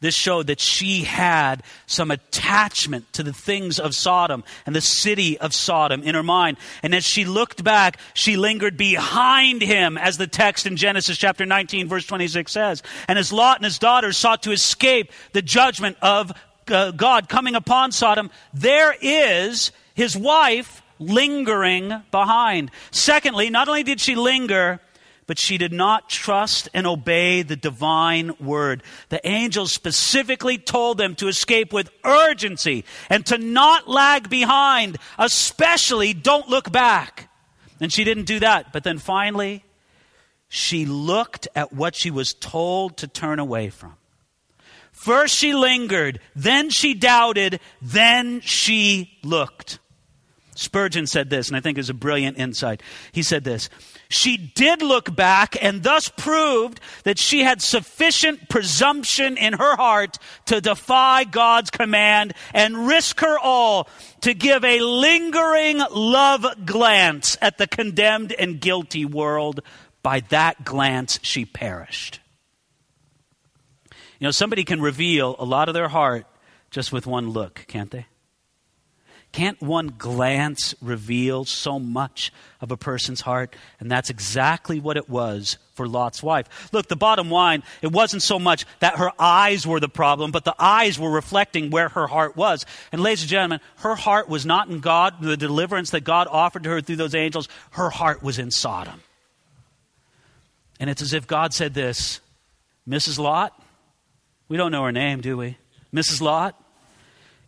This 0.00 0.16
showed 0.16 0.48
that 0.48 0.58
she 0.58 1.04
had 1.04 1.62
some 1.86 2.10
attachment 2.10 3.12
to 3.12 3.22
the 3.22 3.32
things 3.32 3.78
of 3.78 3.94
Sodom 3.94 4.42
and 4.66 4.74
the 4.74 4.80
city 4.80 5.38
of 5.38 5.54
Sodom 5.54 6.02
in 6.02 6.16
her 6.16 6.24
mind. 6.24 6.56
And 6.82 6.92
as 6.92 7.04
she 7.04 7.24
looked 7.24 7.62
back, 7.62 7.98
she 8.12 8.36
lingered 8.36 8.76
behind 8.76 9.62
him, 9.62 9.96
as 9.96 10.18
the 10.18 10.26
text 10.26 10.66
in 10.66 10.76
Genesis 10.76 11.18
chapter 11.18 11.46
19, 11.46 11.86
verse 11.86 12.04
26 12.04 12.50
says. 12.50 12.82
And 13.06 13.16
as 13.16 13.32
Lot 13.32 13.58
and 13.58 13.64
his 13.64 13.78
daughters 13.78 14.16
sought 14.16 14.42
to 14.42 14.50
escape 14.50 15.12
the 15.34 15.42
judgment 15.42 15.96
of 16.02 16.32
Uh, 16.68 16.90
God 16.92 17.28
coming 17.28 17.54
upon 17.54 17.92
Sodom, 17.92 18.30
there 18.54 18.94
is 19.00 19.72
his 19.94 20.16
wife 20.16 20.82
lingering 20.98 22.02
behind. 22.10 22.70
Secondly, 22.90 23.50
not 23.50 23.68
only 23.68 23.82
did 23.82 24.00
she 24.00 24.14
linger, 24.14 24.80
but 25.26 25.38
she 25.38 25.56
did 25.56 25.72
not 25.72 26.08
trust 26.08 26.68
and 26.74 26.86
obey 26.86 27.42
the 27.42 27.56
divine 27.56 28.32
word. 28.40 28.82
The 29.08 29.26
angels 29.26 29.72
specifically 29.72 30.58
told 30.58 30.98
them 30.98 31.14
to 31.16 31.28
escape 31.28 31.72
with 31.72 31.90
urgency 32.04 32.84
and 33.08 33.24
to 33.26 33.38
not 33.38 33.88
lag 33.88 34.28
behind, 34.28 34.98
especially 35.18 36.12
don't 36.12 36.48
look 36.48 36.70
back. 36.72 37.28
And 37.80 37.92
she 37.92 38.04
didn't 38.04 38.24
do 38.24 38.40
that. 38.40 38.72
But 38.72 38.84
then 38.84 38.98
finally, 38.98 39.64
she 40.48 40.86
looked 40.86 41.48
at 41.54 41.72
what 41.72 41.94
she 41.94 42.10
was 42.10 42.34
told 42.34 42.98
to 42.98 43.06
turn 43.06 43.38
away 43.38 43.70
from. 43.70 43.96
First 45.02 45.34
she 45.36 45.52
lingered, 45.52 46.20
then 46.36 46.70
she 46.70 46.94
doubted, 46.94 47.58
then 47.80 48.40
she 48.40 49.18
looked. 49.24 49.80
Spurgeon 50.54 51.08
said 51.08 51.28
this, 51.28 51.48
and 51.48 51.56
I 51.56 51.60
think 51.60 51.76
is 51.76 51.90
a 51.90 51.94
brilliant 51.94 52.38
insight. 52.38 52.84
He 53.10 53.24
said 53.24 53.42
this 53.42 53.68
she 54.10 54.36
did 54.36 54.80
look 54.80 55.16
back 55.16 55.56
and 55.60 55.82
thus 55.82 56.06
proved 56.06 56.78
that 57.02 57.18
she 57.18 57.42
had 57.42 57.60
sufficient 57.60 58.48
presumption 58.48 59.36
in 59.36 59.54
her 59.54 59.74
heart 59.74 60.18
to 60.46 60.60
defy 60.60 61.24
God's 61.24 61.70
command 61.70 62.32
and 62.54 62.86
risk 62.86 63.18
her 63.22 63.36
all 63.40 63.88
to 64.20 64.34
give 64.34 64.64
a 64.64 64.78
lingering 64.82 65.82
love 65.90 66.46
glance 66.64 67.36
at 67.42 67.58
the 67.58 67.66
condemned 67.66 68.30
and 68.38 68.60
guilty 68.60 69.04
world. 69.04 69.62
By 70.04 70.20
that 70.28 70.64
glance, 70.64 71.18
she 71.22 71.44
perished. 71.44 72.20
You 74.22 74.28
know, 74.28 74.30
somebody 74.30 74.62
can 74.62 74.80
reveal 74.80 75.34
a 75.40 75.44
lot 75.44 75.66
of 75.66 75.74
their 75.74 75.88
heart 75.88 76.26
just 76.70 76.92
with 76.92 77.08
one 77.08 77.30
look, 77.30 77.64
can't 77.66 77.90
they? 77.90 78.06
Can't 79.32 79.60
one 79.60 79.94
glance 79.98 80.76
reveal 80.80 81.44
so 81.44 81.80
much 81.80 82.32
of 82.60 82.70
a 82.70 82.76
person's 82.76 83.22
heart? 83.22 83.56
And 83.80 83.90
that's 83.90 84.10
exactly 84.10 84.78
what 84.78 84.96
it 84.96 85.08
was 85.08 85.58
for 85.74 85.88
Lot's 85.88 86.22
wife. 86.22 86.72
Look, 86.72 86.86
the 86.86 86.94
bottom 86.94 87.32
line, 87.32 87.64
it 87.82 87.90
wasn't 87.90 88.22
so 88.22 88.38
much 88.38 88.64
that 88.78 88.98
her 88.98 89.10
eyes 89.18 89.66
were 89.66 89.80
the 89.80 89.88
problem, 89.88 90.30
but 90.30 90.44
the 90.44 90.54
eyes 90.56 91.00
were 91.00 91.10
reflecting 91.10 91.70
where 91.70 91.88
her 91.88 92.06
heart 92.06 92.36
was. 92.36 92.64
And 92.92 93.02
ladies 93.02 93.22
and 93.22 93.30
gentlemen, 93.30 93.58
her 93.78 93.96
heart 93.96 94.28
was 94.28 94.46
not 94.46 94.68
in 94.68 94.78
God, 94.78 95.20
the 95.20 95.36
deliverance 95.36 95.90
that 95.90 96.04
God 96.04 96.28
offered 96.30 96.62
to 96.62 96.70
her 96.70 96.80
through 96.80 96.94
those 96.94 97.16
angels. 97.16 97.48
Her 97.72 97.90
heart 97.90 98.22
was 98.22 98.38
in 98.38 98.52
Sodom. 98.52 99.02
And 100.78 100.88
it's 100.88 101.02
as 101.02 101.12
if 101.12 101.26
God 101.26 101.52
said 101.52 101.74
this 101.74 102.20
Mrs. 102.88 103.18
Lot, 103.18 103.58
we 104.48 104.56
don't 104.56 104.72
know 104.72 104.84
her 104.84 104.92
name, 104.92 105.20
do 105.20 105.36
we? 105.36 105.58
Mrs. 105.94 106.20
Lot, 106.20 106.58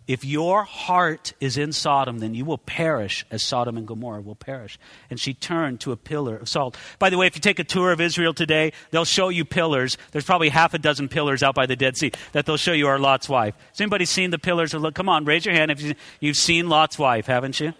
if 0.07 0.23
your 0.23 0.65
heart 0.65 1.33
is 1.41 1.57
in 1.57 1.73
Sodom, 1.73 2.19
then 2.19 2.35
you 2.35 2.45
will 2.45 2.59
perish 2.59 3.25
as 3.31 3.43
Sodom 3.43 3.79
and 3.79 3.87
Gomorrah 3.87 4.21
will 4.21 4.35
perish. 4.35 4.79
And 5.09 5.19
she 5.19 5.33
turned 5.33 5.81
to 5.81 5.93
a 5.93 5.97
pillar 5.97 6.37
of 6.37 6.49
salt. 6.49 6.77
By 6.99 7.09
the 7.09 7.17
way, 7.17 7.27
if 7.27 7.37
you 7.37 7.41
take 7.41 7.59
a 7.59 7.65
tour 7.65 7.91
of 7.91 8.03
Israel 8.03 8.35
today, 8.35 8.73
they'll 8.91 9.07
show 9.07 9.31
you 9.31 9.47
pillars. 9.47 9.97
There's 10.13 10.27
probably 10.27 10.51
half 10.51 10.75
a 10.75 10.79
dozen 10.79 11.09
pillars 11.09 11.43
out 11.43 11.55
by 11.55 11.65
the 11.65 11.77
Dead 11.77 11.97
Sea 11.97 12.13
that 12.33 12.45
they'll 12.45 12.59
show 12.59 12.73
you 12.73 12.87
are 12.89 12.99
Lot's 12.99 13.31
wife. 13.31 13.55
Has 13.71 13.81
anybody 13.81 14.05
seen 14.05 14.31
the 14.31 14.39
pillars? 14.39 14.75
Of 14.75 14.93
Come 14.93 15.09
on, 15.09 15.25
raise 15.25 15.47
your 15.47 15.55
hand 15.55 15.71
if 15.71 15.97
you've 16.21 16.37
seen 16.37 16.69
Lot's 16.69 16.99
wife, 16.99 17.27
haven't 17.27 17.59
you? 17.59 17.73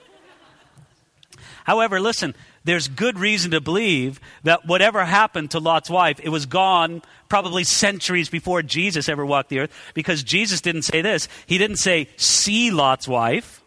However, 1.65 2.01
listen, 2.01 2.35
there's 2.65 2.89
good 2.89 3.19
reason 3.19 3.51
to 3.51 3.61
believe 3.61 4.21
that 4.43 4.67
whatever 4.67 5.05
happened 5.05 5.51
to 5.51 5.59
Lot's 5.59 5.91
wife, 5.91 6.19
it 6.23 6.31
was 6.31 6.47
gone 6.47 7.03
probably 7.29 7.63
centuries 7.63 8.31
before 8.31 8.63
Jesus 8.63 9.09
ever 9.09 9.25
walked 9.25 9.51
the 9.51 9.61
earth 9.61 9.93
because 9.93 10.23
Jesus 10.23 10.61
didn't 10.61 10.83
say 10.83 11.03
this. 11.03 11.29
He 11.47 11.59
didn't 11.59 11.77
say, 11.77 12.09
see 12.17 12.71
Lot's 12.71 13.07
wife. 13.07 13.63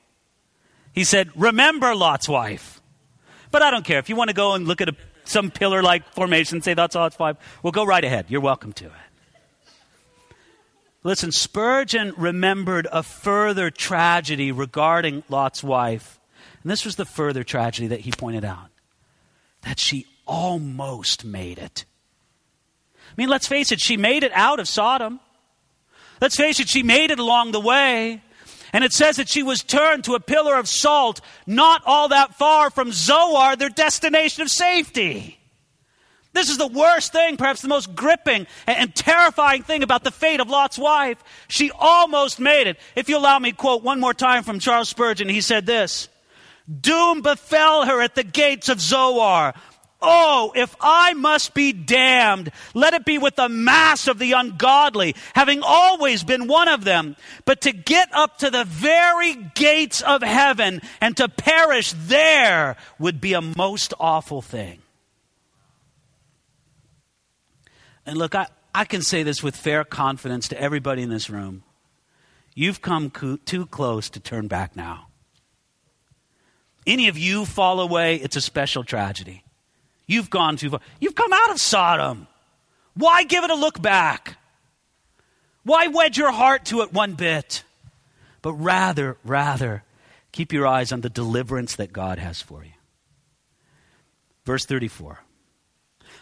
He 0.93 1.03
said, 1.03 1.29
remember 1.35 1.93
Lot's 1.95 2.27
wife. 2.27 2.81
But 3.51 3.61
I 3.61 3.69
don't 3.69 3.85
care. 3.85 3.99
If 3.99 4.09
you 4.09 4.15
want 4.15 4.29
to 4.29 4.33
go 4.33 4.53
and 4.53 4.67
look 4.67 4.81
at 4.81 4.89
a, 4.89 4.95
some 5.25 5.51
pillar 5.51 5.83
like 5.83 6.11
formation, 6.13 6.57
and 6.57 6.63
say 6.63 6.73
that's 6.73 6.95
Lot's 6.95 7.19
wife, 7.19 7.37
well, 7.61 7.71
go 7.71 7.85
right 7.85 8.03
ahead. 8.03 8.25
You're 8.29 8.41
welcome 8.41 8.73
to 8.73 8.85
it. 8.85 8.91
Listen, 11.03 11.31
Spurgeon 11.31 12.13
remembered 12.17 12.87
a 12.91 13.03
further 13.03 13.69
tragedy 13.69 14.51
regarding 14.51 15.23
Lot's 15.29 15.63
wife 15.63 16.19
And 16.63 16.71
this 16.71 16.83
was 16.83 16.95
the 16.95 17.05
further 17.05 17.43
tragedy 17.43 17.87
that 17.87 18.01
he 18.01 18.11
pointed 18.11 18.43
out 18.43 18.69
that 19.67 19.79
she 19.79 20.05
almost 20.25 21.25
made 21.25 21.57
it. 21.57 21.83
I 23.09 23.13
mean, 23.17 23.27
let's 23.27 23.49
face 23.49 23.73
it, 23.73 23.81
she 23.81 23.97
made 23.97 24.23
it 24.23 24.31
out 24.33 24.61
of 24.61 24.67
Sodom. 24.69 25.19
Let's 26.21 26.37
face 26.37 26.61
it, 26.61 26.69
she 26.69 26.83
made 26.83 27.11
it 27.11 27.19
along 27.19 27.51
the 27.51 27.59
way. 27.59 28.21
And 28.71 28.85
it 28.85 28.93
says 28.93 29.17
that 29.17 29.27
she 29.27 29.43
was 29.43 29.61
turned 29.61 30.05
to 30.05 30.15
a 30.15 30.21
pillar 30.21 30.55
of 30.55 30.69
salt 30.69 31.19
not 31.45 31.81
all 31.85 32.07
that 32.09 32.35
far 32.35 32.69
from 32.69 32.93
Zoar, 32.93 33.57
their 33.57 33.67
destination 33.67 34.41
of 34.41 34.49
safety. 34.49 35.37
This 36.31 36.49
is 36.49 36.57
the 36.57 36.67
worst 36.67 37.11
thing, 37.11 37.35
perhaps 37.35 37.61
the 37.61 37.67
most 37.67 37.93
gripping 37.93 38.47
and, 38.67 38.95
terrifying 38.95 39.63
thing 39.63 39.83
about 39.83 40.05
the 40.05 40.11
fate 40.11 40.39
of 40.39 40.49
Lot's 40.49 40.77
wife. 40.77 41.21
She 41.49 41.71
almost 41.71 42.39
made 42.39 42.67
it. 42.67 42.79
If 42.95 43.09
you 43.09 43.17
allow 43.17 43.37
me 43.37 43.51
quote 43.51 43.83
one 43.83 43.99
more 43.99 44.13
time 44.13 44.43
from 44.43 44.59
Charles 44.59 44.87
Spurgeon, 44.87 45.27
he 45.27 45.41
said 45.41 45.65
this 45.65 46.07
Doom 46.69 47.21
befell 47.21 47.85
her 47.85 48.01
at 48.01 48.15
the 48.15 48.23
gates 48.23 48.69
of 48.69 48.81
Zoar. 48.81 49.53
Oh, 49.99 50.51
if 50.55 50.75
I 50.79 51.13
must 51.13 51.55
be 51.55 51.73
damned, 51.73 52.51
let 52.75 52.93
it 52.93 53.03
be 53.03 53.17
with 53.17 53.35
the 53.35 53.49
mass 53.49 54.07
of 54.07 54.19
the 54.19 54.33
ungodly, 54.33 55.15
having 55.33 55.61
always 55.63 56.23
been 56.23 56.47
one 56.47 56.67
of 56.67 56.83
them. 56.83 57.15
But 57.45 57.61
to 57.61 57.71
get 57.71 58.09
up 58.13 58.37
to 58.39 58.51
the 58.51 58.63
very 58.63 59.33
gates 59.55 60.01
of 60.01 60.21
heaven 60.21 60.81
and 61.01 61.17
to 61.17 61.27
perish 61.27 61.93
there 61.97 62.75
would 62.99 63.19
be 63.19 63.33
a 63.33 63.41
most 63.41 63.93
awful 63.99 64.41
thing. 64.43 64.81
And 68.05 68.17
look, 68.17 68.35
I, 68.35 68.47
I 68.75 68.85
can 68.85 69.01
say 69.01 69.23
this 69.23 69.41
with 69.41 69.55
fair 69.55 69.83
confidence 69.83 70.47
to 70.49 70.61
everybody 70.61 71.01
in 71.01 71.09
this 71.09 71.29
room. 71.29 71.63
You've 72.53 72.81
come 72.81 73.09
co- 73.09 73.37
too 73.37 73.65
close 73.65 74.09
to 74.11 74.19
turn 74.19 74.47
back 74.47 74.75
now. 74.75 75.06
Any 76.87 77.09
of 77.09 77.17
you 77.17 77.43
fall 77.43 77.81
away, 77.81 78.15
it's 78.15 78.37
a 78.37 78.41
special 78.41 78.83
tragedy. 78.83 79.43
You've 80.07 80.29
gone 80.29 80.55
too 80.55 80.69
far. 80.69 80.79
You've 81.01 81.15
come 81.15 81.33
out 81.33 81.51
of 81.51 81.59
Sodom. 81.59 82.27
Why 82.95 83.23
give 83.23 83.43
it 83.43 83.51
a 83.51 83.55
look 83.55 83.81
back? 83.81 84.37
Why 85.63 85.87
wedge 85.87 86.17
your 86.17 86.31
heart 86.31 86.63
to 86.65 86.81
it 86.81 86.93
one 86.93 87.13
bit? 87.13 87.65
But 88.41 88.53
rather, 88.53 89.17
rather, 89.25 89.83
keep 90.31 90.53
your 90.53 90.65
eyes 90.65 90.93
on 90.93 91.01
the 91.01 91.09
deliverance 91.09 91.75
that 91.75 91.91
God 91.91 92.19
has 92.19 92.41
for 92.41 92.63
you. 92.63 92.71
Verse 94.45 94.65
34. 94.65 95.19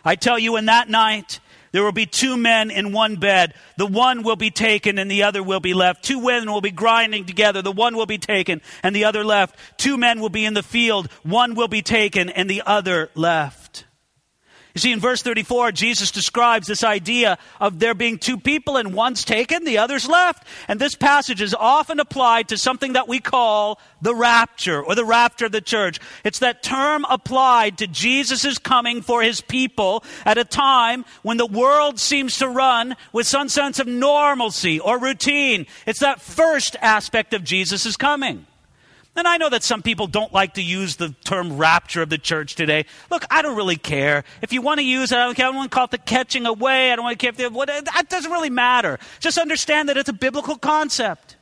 I 0.04 0.16
tell 0.16 0.40
you, 0.40 0.56
in 0.58 0.66
that 0.66 0.90
night, 0.90 1.40
there 1.76 1.84
will 1.84 1.92
be 1.92 2.06
two 2.06 2.38
men 2.38 2.72
in 2.72 2.94
one 2.94 3.18
bed. 3.18 3.54
The 3.76 3.86
one 3.86 4.24
will 4.24 4.38
be 4.38 4.50
taken 4.50 4.98
and 4.98 5.12
the 5.12 5.24
other 5.24 5.44
will 5.44 5.60
be 5.60 5.74
left. 5.74 6.06
Two 6.06 6.20
women 6.20 6.50
will 6.50 6.62
be 6.62 6.72
grinding 6.72 7.26
together. 7.26 7.62
The 7.62 7.70
one 7.70 7.98
will 7.98 8.06
be 8.06 8.18
taken 8.18 8.62
and 8.82 8.96
the 8.96 9.04
other 9.04 9.26
left. 9.26 9.60
Two 9.78 9.98
men 9.98 10.22
will 10.22 10.30
be 10.30 10.46
in 10.46 10.54
the 10.54 10.64
field. 10.64 11.12
One 11.24 11.54
will 11.54 11.68
be 11.68 11.82
taken 11.82 12.30
and 12.30 12.50
the 12.50 12.64
other 12.66 13.10
left. 13.14 13.84
You 14.76 14.82
see, 14.82 14.92
in 14.92 15.00
verse 15.00 15.22
34, 15.22 15.72
Jesus 15.72 16.12
describes 16.12 16.68
this 16.68 16.84
idea 16.84 17.38
of 17.62 17.80
there 17.80 17.94
being 17.94 18.18
two 18.18 18.38
people 18.38 18.76
and 18.76 18.94
one's 18.94 19.24
taken, 19.24 19.64
the 19.64 19.78
other's 19.78 20.06
left. 20.06 20.46
And 20.68 20.82
this 20.82 20.96
passage 20.96 21.42
is 21.42 21.56
often 21.56 22.02
applied 22.02 22.50
to 22.50 22.58
something 22.58 22.92
that 22.92 23.08
we 23.08 23.22
call 23.22 23.80
the 24.02 24.14
rapture 24.14 24.84
or 24.84 24.94
the 24.94 25.06
rapture 25.06 25.46
of 25.46 25.54
the 25.54 25.62
church. 25.62 26.02
It's 26.26 26.40
that 26.40 26.62
term 26.62 27.06
applied 27.10 27.78
to 27.78 27.88
Jesus' 27.88 28.58
coming 28.58 29.02
for 29.02 29.22
his 29.22 29.40
people 29.40 30.04
at 30.26 30.38
a 30.38 30.44
time 30.44 31.06
when 31.22 31.38
the 31.38 31.46
world 31.46 31.98
seems 31.98 32.38
to 32.40 32.50
run 32.50 32.98
with 33.14 33.26
some 33.26 33.48
sense 33.48 33.80
of 33.80 33.88
normalcy 33.88 34.78
or 34.82 35.00
routine. 35.00 35.68
It's 35.86 36.02
that 36.02 36.20
first 36.20 36.76
aspect 36.82 37.34
of 37.34 37.46
Jesus' 37.46 37.96
coming. 37.96 38.46
And 39.16 39.28
I 39.28 39.38
know 39.38 39.50
that 39.50 39.64
some 39.64 39.82
people 39.82 40.08
don't 40.08 40.34
like 40.34 40.56
to 40.56 40.62
use 40.62 40.98
the 40.98 41.16
term 41.24 41.58
rapture 41.58 42.02
of 42.02 42.10
the 42.10 42.18
church 42.18 42.56
today. 42.56 42.86
Look, 43.10 43.26
I 43.32 43.42
don't 43.42 43.56
really 43.56 43.78
care. 43.78 44.26
If 44.42 44.52
you 44.52 44.62
want 44.62 44.80
to 44.80 44.86
use 44.86 45.12
it, 45.12 45.18
I 45.18 45.26
don't 45.26 45.36
care. 45.36 45.46
I 45.46 45.50
don't 45.50 45.56
want 45.56 45.72
to 45.72 45.76
call 45.76 45.86
it 45.86 45.92
the 45.92 45.98
catching 45.98 46.46
away. 46.46 46.92
I 46.92 46.96
don't 46.96 47.06
want 47.06 47.18
to 47.18 47.24
care 47.24 47.30
if 47.30 47.38
they, 47.38 47.48
what, 47.48 47.68
that 47.68 48.10
doesn't 48.10 48.32
really 48.32 48.50
matter. 48.50 49.00
Just 49.22 49.38
understand 49.38 49.88
that 49.88 49.96
it's 49.96 50.10
a 50.10 50.14
biblical 50.14 50.58
concept. 50.58 51.38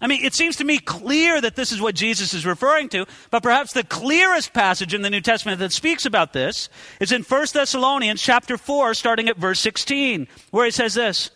I 0.00 0.08
mean, 0.08 0.24
it 0.24 0.34
seems 0.34 0.56
to 0.56 0.64
me 0.64 0.78
clear 0.78 1.40
that 1.40 1.54
this 1.54 1.70
is 1.70 1.80
what 1.80 1.94
Jesus 1.94 2.34
is 2.34 2.44
referring 2.44 2.88
to, 2.88 3.06
but 3.30 3.42
perhaps 3.42 3.72
the 3.72 3.84
clearest 3.84 4.52
passage 4.52 4.94
in 4.94 5.02
the 5.02 5.10
New 5.10 5.20
Testament 5.20 5.60
that 5.60 5.70
speaks 5.70 6.04
about 6.04 6.32
this 6.32 6.68
is 6.98 7.12
in 7.12 7.22
1 7.22 7.46
Thessalonians 7.52 8.20
chapter 8.20 8.58
4, 8.58 8.94
starting 8.94 9.28
at 9.28 9.36
verse 9.36 9.60
16, 9.60 10.26
where 10.50 10.64
he 10.64 10.72
says 10.72 10.94
this. 10.94 11.30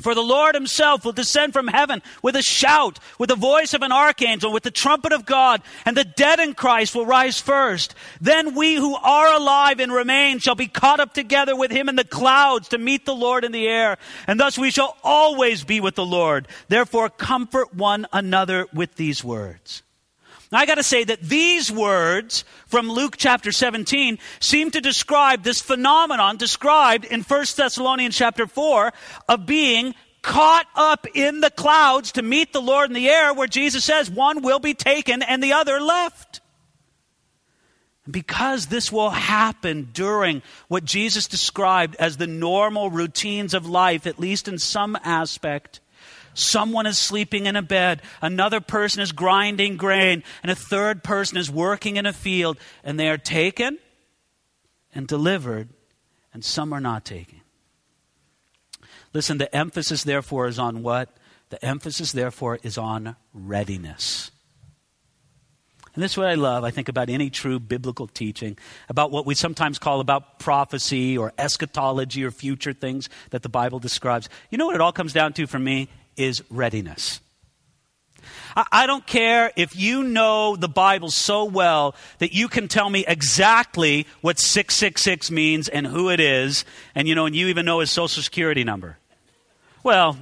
For 0.00 0.14
the 0.14 0.22
Lord 0.22 0.54
himself 0.54 1.04
will 1.04 1.12
descend 1.12 1.52
from 1.52 1.66
heaven 1.66 2.02
with 2.22 2.36
a 2.36 2.42
shout, 2.42 3.00
with 3.18 3.30
the 3.30 3.36
voice 3.36 3.74
of 3.74 3.82
an 3.82 3.90
archangel, 3.90 4.52
with 4.52 4.62
the 4.62 4.70
trumpet 4.70 5.12
of 5.12 5.26
God, 5.26 5.60
and 5.84 5.96
the 5.96 6.04
dead 6.04 6.38
in 6.38 6.54
Christ 6.54 6.94
will 6.94 7.04
rise 7.04 7.40
first. 7.40 7.96
Then 8.20 8.54
we 8.54 8.76
who 8.76 8.94
are 8.94 9.34
alive 9.34 9.80
and 9.80 9.92
remain 9.92 10.38
shall 10.38 10.54
be 10.54 10.68
caught 10.68 11.00
up 11.00 11.14
together 11.14 11.56
with 11.56 11.72
him 11.72 11.88
in 11.88 11.96
the 11.96 12.04
clouds 12.04 12.68
to 12.68 12.78
meet 12.78 13.06
the 13.06 13.14
Lord 13.14 13.42
in 13.42 13.50
the 13.50 13.66
air. 13.66 13.98
And 14.28 14.38
thus 14.38 14.56
we 14.56 14.70
shall 14.70 14.96
always 15.02 15.64
be 15.64 15.80
with 15.80 15.96
the 15.96 16.06
Lord. 16.06 16.46
Therefore 16.68 17.10
comfort 17.10 17.74
one 17.74 18.06
another 18.12 18.68
with 18.72 18.94
these 18.94 19.24
words. 19.24 19.82
Now 20.50 20.58
I 20.58 20.66
got 20.66 20.76
to 20.76 20.82
say 20.82 21.04
that 21.04 21.22
these 21.22 21.70
words 21.70 22.44
from 22.66 22.88
Luke 22.90 23.16
chapter 23.18 23.52
17 23.52 24.18
seem 24.40 24.70
to 24.70 24.80
describe 24.80 25.42
this 25.42 25.60
phenomenon 25.60 26.36
described 26.36 27.04
in 27.04 27.20
1 27.22 27.44
Thessalonians 27.54 28.16
chapter 28.16 28.46
4 28.46 28.92
of 29.28 29.46
being 29.46 29.94
caught 30.22 30.66
up 30.74 31.06
in 31.14 31.40
the 31.40 31.50
clouds 31.50 32.12
to 32.12 32.22
meet 32.22 32.52
the 32.52 32.62
Lord 32.62 32.90
in 32.90 32.94
the 32.94 33.08
air 33.08 33.32
where 33.34 33.46
Jesus 33.46 33.84
says 33.84 34.10
one 34.10 34.42
will 34.42 34.58
be 34.58 34.74
taken 34.74 35.22
and 35.22 35.42
the 35.42 35.52
other 35.52 35.80
left. 35.80 36.40
Because 38.10 38.66
this 38.66 38.90
will 38.90 39.10
happen 39.10 39.90
during 39.92 40.42
what 40.68 40.84
Jesus 40.84 41.28
described 41.28 41.94
as 41.96 42.16
the 42.16 42.26
normal 42.26 42.90
routines 42.90 43.52
of 43.52 43.68
life, 43.68 44.06
at 44.06 44.18
least 44.18 44.48
in 44.48 44.58
some 44.58 44.96
aspect, 45.04 45.80
Someone 46.38 46.86
is 46.86 46.98
sleeping 46.98 47.46
in 47.46 47.56
a 47.56 47.62
bed, 47.62 48.00
another 48.22 48.60
person 48.60 49.02
is 49.02 49.10
grinding 49.10 49.76
grain, 49.76 50.22
and 50.40 50.52
a 50.52 50.54
third 50.54 51.02
person 51.02 51.36
is 51.36 51.50
working 51.50 51.96
in 51.96 52.06
a 52.06 52.12
field, 52.12 52.58
and 52.84 52.98
they 52.98 53.08
are 53.08 53.18
taken 53.18 53.76
and 54.94 55.08
delivered, 55.08 55.68
and 56.32 56.44
some 56.44 56.72
are 56.72 56.80
not 56.80 57.04
taken. 57.04 57.40
Listen, 59.12 59.38
the 59.38 59.52
emphasis, 59.54 60.04
therefore, 60.04 60.46
is 60.46 60.60
on 60.60 60.84
what? 60.84 61.16
The 61.48 61.62
emphasis, 61.64 62.12
therefore, 62.12 62.60
is 62.62 62.78
on 62.78 63.16
readiness. 63.34 64.30
And 65.94 66.04
this 66.04 66.12
is 66.12 66.18
what 66.18 66.28
I 66.28 66.34
love, 66.34 66.62
I 66.62 66.70
think, 66.70 66.88
about 66.88 67.08
any 67.08 67.30
true 67.30 67.58
biblical 67.58 68.06
teaching, 68.06 68.56
about 68.88 69.10
what 69.10 69.26
we 69.26 69.34
sometimes 69.34 69.80
call 69.80 69.98
about 69.98 70.38
prophecy 70.38 71.18
or 71.18 71.32
eschatology 71.36 72.22
or 72.22 72.30
future 72.30 72.72
things 72.72 73.08
that 73.30 73.42
the 73.42 73.48
Bible 73.48 73.80
describes. 73.80 74.28
You 74.50 74.58
know 74.58 74.66
what 74.66 74.76
it 74.76 74.80
all 74.80 74.92
comes 74.92 75.12
down 75.12 75.32
to 75.32 75.48
for 75.48 75.58
me? 75.58 75.88
Is 76.18 76.42
readiness. 76.50 77.20
I 78.72 78.86
don't 78.86 79.06
care 79.06 79.52
if 79.54 79.76
you 79.76 80.02
know 80.02 80.56
the 80.56 80.68
Bible 80.68 81.10
so 81.10 81.44
well 81.44 81.94
that 82.18 82.32
you 82.32 82.48
can 82.48 82.66
tell 82.66 82.90
me 82.90 83.04
exactly 83.06 84.06
what 84.20 84.38
666 84.38 85.30
means 85.30 85.68
and 85.68 85.86
who 85.86 86.10
it 86.10 86.18
is, 86.18 86.64
and 86.94 87.06
you 87.06 87.14
know, 87.14 87.26
and 87.26 87.36
you 87.36 87.48
even 87.48 87.64
know 87.64 87.78
his 87.78 87.90
social 87.90 88.22
security 88.22 88.64
number. 88.64 88.98
Well, 89.84 90.16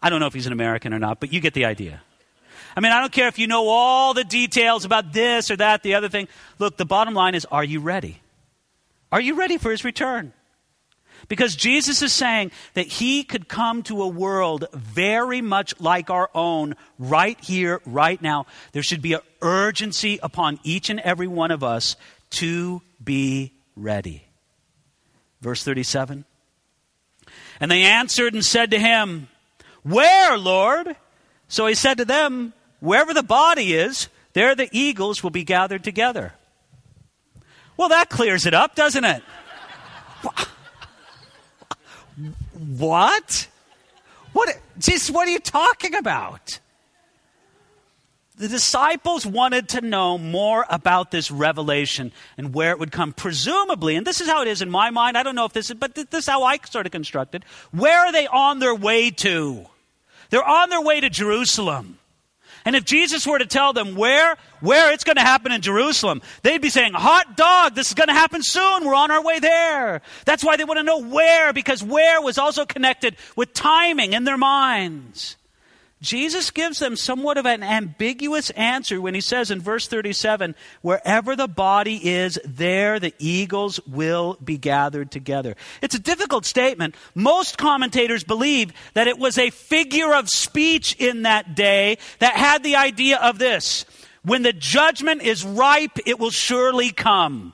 I 0.00 0.08
don't 0.08 0.20
know 0.20 0.26
if 0.26 0.34
he's 0.34 0.46
an 0.46 0.52
American 0.52 0.94
or 0.94 0.98
not, 0.98 1.20
but 1.20 1.32
you 1.32 1.40
get 1.40 1.52
the 1.52 1.66
idea. 1.66 2.00
I 2.76 2.80
mean, 2.80 2.92
I 2.92 3.00
don't 3.00 3.12
care 3.12 3.28
if 3.28 3.38
you 3.38 3.46
know 3.46 3.68
all 3.68 4.14
the 4.14 4.24
details 4.24 4.84
about 4.84 5.12
this 5.12 5.50
or 5.50 5.56
that, 5.56 5.82
the 5.82 5.94
other 5.94 6.08
thing. 6.08 6.28
Look, 6.58 6.76
the 6.76 6.86
bottom 6.86 7.14
line 7.14 7.34
is 7.34 7.44
are 7.46 7.64
you 7.64 7.80
ready? 7.80 8.20
Are 9.12 9.20
you 9.20 9.34
ready 9.34 9.58
for 9.58 9.70
his 9.70 9.84
return? 9.84 10.32
Because 11.28 11.56
Jesus 11.56 12.02
is 12.02 12.12
saying 12.12 12.50
that 12.74 12.86
he 12.86 13.24
could 13.24 13.48
come 13.48 13.82
to 13.84 14.02
a 14.02 14.08
world 14.08 14.66
very 14.72 15.40
much 15.40 15.78
like 15.80 16.10
our 16.10 16.30
own 16.34 16.76
right 16.98 17.40
here, 17.40 17.80
right 17.86 18.20
now. 18.20 18.46
There 18.72 18.82
should 18.82 19.02
be 19.02 19.14
an 19.14 19.20
urgency 19.42 20.18
upon 20.22 20.58
each 20.62 20.90
and 20.90 21.00
every 21.00 21.28
one 21.28 21.50
of 21.50 21.62
us 21.62 21.96
to 22.30 22.82
be 23.02 23.52
ready. 23.76 24.24
Verse 25.40 25.62
37. 25.62 26.24
And 27.60 27.70
they 27.70 27.82
answered 27.82 28.34
and 28.34 28.44
said 28.44 28.70
to 28.72 28.78
him, 28.78 29.28
Where, 29.82 30.36
Lord? 30.36 30.96
So 31.48 31.66
he 31.66 31.74
said 31.74 31.98
to 31.98 32.04
them, 32.04 32.52
Wherever 32.80 33.14
the 33.14 33.22
body 33.22 33.74
is, 33.74 34.08
there 34.32 34.54
the 34.54 34.68
eagles 34.72 35.22
will 35.22 35.30
be 35.30 35.44
gathered 35.44 35.84
together. 35.84 36.32
Well, 37.76 37.88
that 37.88 38.10
clears 38.10 38.46
it 38.46 38.54
up, 38.54 38.74
doesn't 38.74 39.04
it? 39.04 39.22
What? 42.78 43.48
What? 44.32 44.58
Just 44.78 45.10
what 45.10 45.28
are 45.28 45.30
you 45.30 45.38
talking 45.38 45.94
about? 45.94 46.58
The 48.36 48.48
disciples 48.48 49.24
wanted 49.24 49.68
to 49.70 49.80
know 49.80 50.18
more 50.18 50.66
about 50.68 51.12
this 51.12 51.30
revelation 51.30 52.10
and 52.36 52.52
where 52.52 52.72
it 52.72 52.80
would 52.80 52.90
come. 52.90 53.12
Presumably, 53.12 53.94
and 53.94 54.04
this 54.04 54.20
is 54.20 54.26
how 54.26 54.42
it 54.42 54.48
is 54.48 54.60
in 54.60 54.70
my 54.70 54.90
mind. 54.90 55.16
I 55.16 55.22
don't 55.22 55.36
know 55.36 55.44
if 55.44 55.52
this 55.52 55.70
is, 55.70 55.76
but 55.76 55.94
this 55.94 56.06
is 56.12 56.26
how 56.26 56.42
I 56.42 56.58
sort 56.68 56.86
of 56.86 56.90
constructed. 56.90 57.44
Where 57.70 58.00
are 58.00 58.10
they 58.10 58.26
on 58.26 58.58
their 58.58 58.74
way 58.74 59.10
to? 59.10 59.66
They're 60.30 60.42
on 60.42 60.68
their 60.68 60.80
way 60.80 61.00
to 61.00 61.08
Jerusalem. 61.08 61.98
And 62.64 62.74
if 62.74 62.84
Jesus 62.84 63.26
were 63.26 63.38
to 63.38 63.46
tell 63.46 63.72
them 63.72 63.94
where, 63.94 64.36
where 64.60 64.92
it's 64.92 65.04
going 65.04 65.16
to 65.16 65.22
happen 65.22 65.52
in 65.52 65.60
Jerusalem, 65.60 66.22
they'd 66.42 66.62
be 66.62 66.70
saying, 66.70 66.94
hot 66.94 67.36
dog, 67.36 67.74
this 67.74 67.88
is 67.88 67.94
going 67.94 68.08
to 68.08 68.14
happen 68.14 68.42
soon. 68.42 68.84
We're 68.84 68.94
on 68.94 69.10
our 69.10 69.22
way 69.22 69.38
there. 69.38 70.00
That's 70.24 70.42
why 70.42 70.56
they 70.56 70.64
want 70.64 70.78
to 70.78 70.84
know 70.84 71.02
where, 71.02 71.52
because 71.52 71.82
where 71.82 72.22
was 72.22 72.38
also 72.38 72.64
connected 72.64 73.16
with 73.36 73.52
timing 73.52 74.14
in 74.14 74.24
their 74.24 74.38
minds. 74.38 75.36
Jesus 76.04 76.50
gives 76.50 76.78
them 76.78 76.96
somewhat 76.96 77.38
of 77.38 77.46
an 77.46 77.62
ambiguous 77.62 78.50
answer 78.50 79.00
when 79.00 79.14
he 79.14 79.22
says 79.22 79.50
in 79.50 79.60
verse 79.60 79.88
37 79.88 80.54
wherever 80.82 81.34
the 81.34 81.48
body 81.48 81.96
is, 82.08 82.38
there 82.44 83.00
the 83.00 83.14
eagles 83.18 83.80
will 83.86 84.36
be 84.44 84.58
gathered 84.58 85.10
together. 85.10 85.56
It's 85.80 85.94
a 85.94 85.98
difficult 85.98 86.44
statement. 86.44 86.94
Most 87.14 87.56
commentators 87.56 88.22
believe 88.22 88.72
that 88.92 89.08
it 89.08 89.18
was 89.18 89.38
a 89.38 89.48
figure 89.48 90.14
of 90.14 90.28
speech 90.28 90.94
in 90.98 91.22
that 91.22 91.54
day 91.54 91.96
that 92.18 92.34
had 92.34 92.62
the 92.62 92.76
idea 92.76 93.16
of 93.16 93.38
this 93.38 93.86
when 94.24 94.42
the 94.42 94.52
judgment 94.52 95.22
is 95.22 95.44
ripe, 95.44 95.98
it 96.06 96.18
will 96.18 96.30
surely 96.30 96.90
come. 96.90 97.52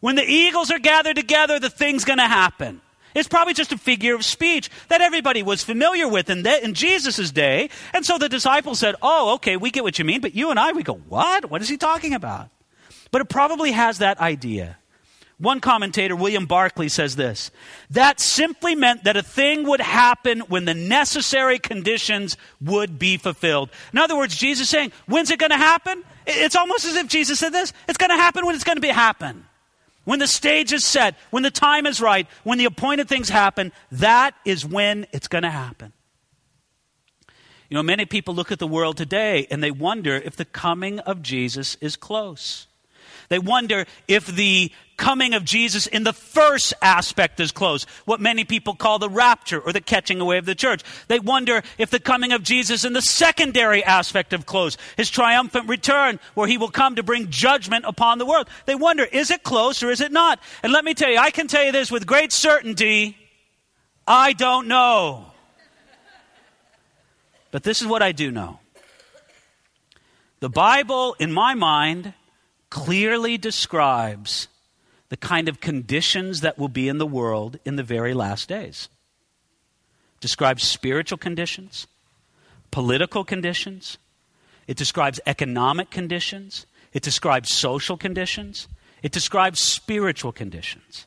When 0.00 0.16
the 0.16 0.24
eagles 0.24 0.70
are 0.70 0.78
gathered 0.78 1.16
together, 1.16 1.58
the 1.58 1.70
thing's 1.70 2.04
going 2.04 2.18
to 2.18 2.24
happen. 2.24 2.80
It's 3.16 3.28
probably 3.28 3.54
just 3.54 3.72
a 3.72 3.78
figure 3.78 4.14
of 4.14 4.24
speech 4.24 4.70
that 4.88 5.00
everybody 5.00 5.42
was 5.42 5.64
familiar 5.64 6.06
with 6.06 6.28
in, 6.28 6.46
in 6.46 6.74
Jesus' 6.74 7.30
day. 7.30 7.70
And 7.94 8.04
so 8.04 8.18
the 8.18 8.28
disciples 8.28 8.78
said, 8.78 8.94
Oh, 9.00 9.34
okay, 9.36 9.56
we 9.56 9.70
get 9.70 9.82
what 9.82 9.98
you 9.98 10.04
mean. 10.04 10.20
But 10.20 10.34
you 10.34 10.50
and 10.50 10.58
I, 10.58 10.72
we 10.72 10.82
go, 10.82 11.00
What? 11.08 11.50
What 11.50 11.62
is 11.62 11.68
he 11.68 11.78
talking 11.78 12.12
about? 12.12 12.50
But 13.10 13.22
it 13.22 13.30
probably 13.30 13.72
has 13.72 13.98
that 13.98 14.20
idea. 14.20 14.76
One 15.38 15.60
commentator, 15.60 16.14
William 16.14 16.44
Barclay, 16.46 16.88
says 16.88 17.16
this 17.16 17.50
that 17.90 18.20
simply 18.20 18.74
meant 18.74 19.04
that 19.04 19.16
a 19.16 19.22
thing 19.22 19.66
would 19.66 19.80
happen 19.80 20.40
when 20.40 20.66
the 20.66 20.74
necessary 20.74 21.58
conditions 21.58 22.36
would 22.60 22.98
be 22.98 23.16
fulfilled. 23.16 23.70
In 23.92 23.98
other 23.98 24.16
words, 24.16 24.36
Jesus 24.36 24.68
saying, 24.68 24.92
When's 25.06 25.30
it 25.30 25.38
going 25.38 25.50
to 25.50 25.56
happen? 25.56 26.04
It's 26.26 26.56
almost 26.56 26.84
as 26.84 26.96
if 26.96 27.08
Jesus 27.08 27.38
said 27.38 27.54
this 27.54 27.72
it's 27.88 27.98
going 27.98 28.10
to 28.10 28.16
happen 28.16 28.44
when 28.44 28.54
it's 28.54 28.64
going 28.64 28.76
to 28.76 28.82
be 28.82 28.88
happen. 28.88 29.45
When 30.06 30.20
the 30.20 30.28
stage 30.28 30.72
is 30.72 30.86
set, 30.86 31.16
when 31.30 31.42
the 31.42 31.50
time 31.50 31.84
is 31.84 32.00
right, 32.00 32.28
when 32.44 32.58
the 32.58 32.64
appointed 32.64 33.08
things 33.08 33.28
happen, 33.28 33.72
that 33.90 34.34
is 34.44 34.64
when 34.64 35.08
it's 35.12 35.26
going 35.26 35.42
to 35.42 35.50
happen. 35.50 35.92
You 37.68 37.74
know, 37.74 37.82
many 37.82 38.06
people 38.06 38.32
look 38.32 38.52
at 38.52 38.60
the 38.60 38.68
world 38.68 38.96
today 38.96 39.48
and 39.50 39.64
they 39.64 39.72
wonder 39.72 40.14
if 40.14 40.36
the 40.36 40.44
coming 40.44 41.00
of 41.00 41.22
Jesus 41.22 41.76
is 41.80 41.96
close. 41.96 42.68
They 43.28 43.40
wonder 43.40 43.84
if 44.06 44.26
the 44.26 44.70
coming 44.96 45.34
of 45.34 45.44
Jesus 45.44 45.86
in 45.86 46.04
the 46.04 46.12
first 46.12 46.74
aspect 46.80 47.40
is 47.40 47.52
close, 47.52 47.84
what 48.04 48.20
many 48.20 48.44
people 48.44 48.74
call 48.74 48.98
the 48.98 49.08
rapture 49.08 49.60
or 49.60 49.72
the 49.72 49.80
catching 49.80 50.20
away 50.20 50.38
of 50.38 50.46
the 50.46 50.54
church. 50.54 50.82
They 51.08 51.18
wonder 51.18 51.62
if 51.78 51.90
the 51.90 52.00
coming 52.00 52.32
of 52.32 52.42
Jesus 52.42 52.84
in 52.84 52.92
the 52.92 53.02
secondary 53.02 53.84
aspect 53.84 54.32
of 54.32 54.46
close, 54.46 54.76
his 54.96 55.10
triumphant 55.10 55.68
return, 55.68 56.18
where 56.34 56.48
he 56.48 56.58
will 56.58 56.70
come 56.70 56.96
to 56.96 57.02
bring 57.02 57.30
judgment 57.30 57.84
upon 57.86 58.18
the 58.18 58.26
world. 58.26 58.48
They 58.64 58.74
wonder, 58.74 59.04
is 59.04 59.30
it 59.30 59.42
close 59.42 59.82
or 59.82 59.90
is 59.90 60.00
it 60.00 60.12
not? 60.12 60.40
And 60.62 60.72
let 60.72 60.84
me 60.84 60.94
tell 60.94 61.10
you, 61.10 61.18
I 61.18 61.30
can 61.30 61.48
tell 61.48 61.64
you 61.64 61.72
this 61.72 61.90
with 61.90 62.06
great 62.06 62.32
certainty 62.32 63.16
I 64.06 64.34
don't 64.34 64.68
know. 64.68 65.32
But 67.50 67.64
this 67.64 67.80
is 67.80 67.86
what 67.86 68.02
I 68.02 68.12
do 68.12 68.30
know. 68.30 68.60
The 70.40 70.48
Bible, 70.48 71.16
in 71.18 71.32
my 71.32 71.54
mind, 71.54 72.14
clearly 72.70 73.38
describes 73.38 74.48
the 75.08 75.16
kind 75.16 75.48
of 75.48 75.60
conditions 75.60 76.40
that 76.40 76.58
will 76.58 76.68
be 76.68 76.88
in 76.88 76.98
the 76.98 77.06
world 77.06 77.58
in 77.64 77.76
the 77.76 77.82
very 77.82 78.14
last 78.14 78.48
days. 78.48 78.88
Describes 80.20 80.64
spiritual 80.64 81.18
conditions, 81.18 81.86
political 82.70 83.24
conditions, 83.24 83.98
it 84.66 84.76
describes 84.76 85.20
economic 85.26 85.90
conditions, 85.90 86.66
it 86.92 87.02
describes 87.02 87.52
social 87.52 87.96
conditions, 87.96 88.66
it 89.02 89.12
describes 89.12 89.60
spiritual 89.60 90.32
conditions. 90.32 91.06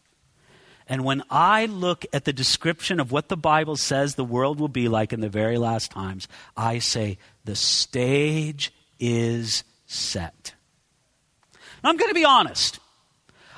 And 0.87 1.03
when 1.03 1.21
I 1.29 1.67
look 1.67 2.05
at 2.13 2.25
the 2.25 2.33
description 2.33 2.99
of 2.99 3.11
what 3.11 3.29
the 3.29 3.37
Bible 3.37 3.75
says 3.75 4.15
the 4.15 4.23
world 4.23 4.59
will 4.59 4.69
be 4.69 4.87
like 4.87 5.13
in 5.13 5.19
the 5.19 5.29
very 5.29 5.57
last 5.57 5.91
times, 5.91 6.27
I 6.57 6.79
say 6.79 7.19
the 7.45 7.55
stage 7.55 8.73
is 8.99 9.63
set. 9.85 10.53
Now, 11.83 11.91
I'm 11.91 11.97
going 11.97 12.09
to 12.09 12.15
be 12.15 12.25
honest. 12.25 12.79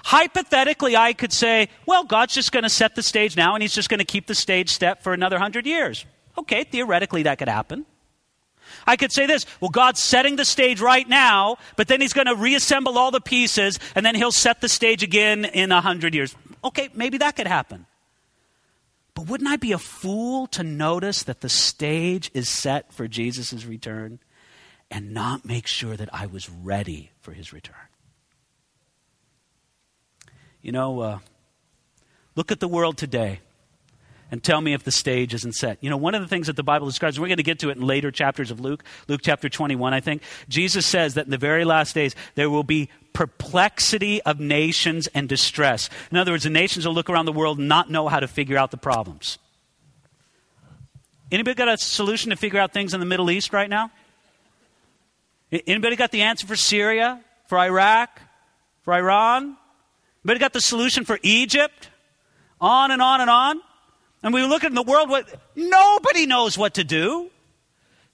Hypothetically, 0.04 0.96
I 0.96 1.14
could 1.14 1.32
say, 1.32 1.70
well, 1.86 2.04
God's 2.04 2.34
just 2.34 2.52
going 2.52 2.64
to 2.64 2.70
set 2.70 2.96
the 2.96 3.04
stage 3.04 3.38
now 3.38 3.54
and 3.54 3.62
he's 3.62 3.74
just 3.74 3.90
going 3.90 4.00
to 4.00 4.06
keep 4.06 4.28
the 4.28 4.36
stage 4.36 4.70
set 4.70 5.04
for 5.04 5.14
another 5.14 5.38
hundred 5.38 5.66
years. 5.66 6.06
Okay, 6.38 6.64
theoretically, 6.64 7.24
that 7.24 7.38
could 7.38 7.50
happen. 7.50 7.86
I 8.88 8.96
could 8.96 9.12
say 9.12 9.26
this 9.26 9.46
well, 9.60 9.70
God's 9.70 10.00
setting 10.00 10.38
the 10.38 10.46
stage 10.46 10.82
right 10.82 11.08
now, 11.08 11.58
but 11.76 11.88
then 11.88 12.02
he's 12.02 12.14
going 12.14 12.28
to 12.28 12.36
reassemble 12.36 12.98
all 12.98 13.12
the 13.12 13.22
pieces 13.22 13.80
and 13.96 14.06
then 14.06 14.16
he'll 14.16 14.32
set 14.32 14.62
the 14.62 14.70
stage 14.70 15.04
again 15.04 15.46
in 15.46 15.72
a 15.72 15.82
hundred 15.82 16.16
years. 16.16 16.36
Okay, 16.64 16.90
maybe 16.94 17.18
that 17.20 17.36
could 17.36 17.48
happen. 17.48 17.86
But 19.14 19.28
wouldn't 19.28 19.50
I 19.50 19.58
be 19.58 19.74
a 19.74 19.78
fool 19.78 20.48
to 20.48 20.64
notice 20.64 21.24
that 21.24 21.42
the 21.42 21.50
stage 21.50 22.32
is 22.34 22.48
set 22.48 22.94
for 22.94 23.08
Jesus' 23.08 23.66
return 23.66 24.20
and 24.90 25.14
not 25.14 25.46
make 25.46 25.68
sure 25.68 25.98
that 25.98 26.10
I 26.14 26.26
was 26.26 26.50
ready 26.50 27.12
for 27.20 27.34
his 27.34 27.52
return? 27.52 27.76
You 30.62 30.72
know, 30.72 31.00
uh, 31.00 31.20
look 32.36 32.52
at 32.52 32.60
the 32.60 32.68
world 32.68 32.98
today 32.98 33.40
and 34.32 34.42
tell 34.42 34.62
me 34.62 34.74
if 34.74 34.84
the 34.84 34.92
stage 34.92 35.34
isn't 35.34 35.54
set. 35.54 35.78
You 35.82 35.90
know, 35.90 35.98
one 35.98 36.16
of 36.16 36.22
the 36.22 36.28
things 36.28 36.48
that 36.48 36.56
the 36.56 36.64
Bible 36.64 36.88
describes, 36.88 37.20
we're 37.20 37.28
going 37.28 37.38
to 37.38 37.44
get 37.44 37.60
to 37.60 37.70
it 37.70 37.78
in 37.78 37.84
later 37.84 38.12
chapters 38.12 38.50
of 38.50 38.62
Luke, 38.62 38.84
Luke 39.08 39.22
chapter 39.24 39.50
21, 39.50 39.94
I 39.94 40.00
think. 40.00 40.22
Jesus 40.48 40.86
says 40.86 41.16
that 41.16 41.26
in 41.26 41.32
the 41.32 41.38
very 41.38 41.66
last 41.66 41.94
days, 41.94 42.16
there 42.36 42.50
will 42.50 42.64
be 42.64 42.90
perplexity 43.12 44.22
of 44.22 44.40
nations 44.40 45.08
and 45.08 45.28
distress. 45.28 45.90
In 46.12 46.18
other 46.18 46.32
words, 46.32 46.46
the 46.46 46.50
nations 46.50 46.88
will 46.88 46.94
look 46.94 47.10
around 47.10 47.26
the 47.26 47.34
world 47.34 47.60
and 47.60 47.68
not 47.68 47.90
know 47.90 48.08
how 48.08 48.22
to 48.22 48.28
figure 48.28 48.58
out 48.58 48.72
the 48.72 48.78
problems. 48.78 49.38
Anybody 51.30 51.56
got 51.56 51.68
a 51.68 51.78
solution 51.78 52.30
to 52.30 52.36
figure 52.36 52.60
out 52.60 52.72
things 52.72 52.94
in 52.94 53.00
the 53.00 53.06
Middle 53.06 53.30
East 53.30 53.52
right 53.52 53.70
now? 53.70 53.92
Anybody 55.52 55.98
got 55.98 56.12
the 56.12 56.22
answer 56.22 56.48
for 56.48 56.56
Syria, 56.56 57.22
for 57.48 57.58
Iraq, 57.58 58.22
for 58.84 58.94
Iran? 58.94 59.58
But 60.24 60.36
it 60.36 60.40
got 60.40 60.54
the 60.54 60.62
solution 60.62 61.04
for 61.04 61.20
Egypt, 61.24 61.90
on 62.60 62.92
and 62.92 63.02
on 63.02 63.22
and 63.22 63.30
on. 63.30 63.62
And 64.24 64.34
we 64.34 64.44
look 64.44 64.64
at 64.64 64.74
the 64.74 64.84
world, 64.84 65.10
what 65.10 65.28
nobody 65.56 66.28
knows 66.28 66.58
what 66.58 66.76
to 66.76 66.84
do. 66.84 67.32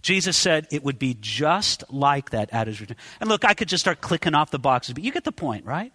Jesus 0.01 0.37
said 0.37 0.67
it 0.71 0.83
would 0.83 0.99
be 0.99 1.17
just 1.19 1.83
like 1.91 2.29
that 2.29 2.49
at 2.53 2.67
his 2.67 2.79
return. 2.79 2.97
And 3.19 3.29
look, 3.29 3.43
I 3.43 3.53
could 3.53 3.67
just 3.67 3.83
start 3.83 3.99
clicking 3.99 4.35
off 4.35 4.51
the 4.51 4.59
boxes, 4.59 4.93
but 4.93 5.03
you 5.03 5.11
get 5.11 5.25
the 5.25 5.33
point, 5.33 5.65
right? 5.65 5.91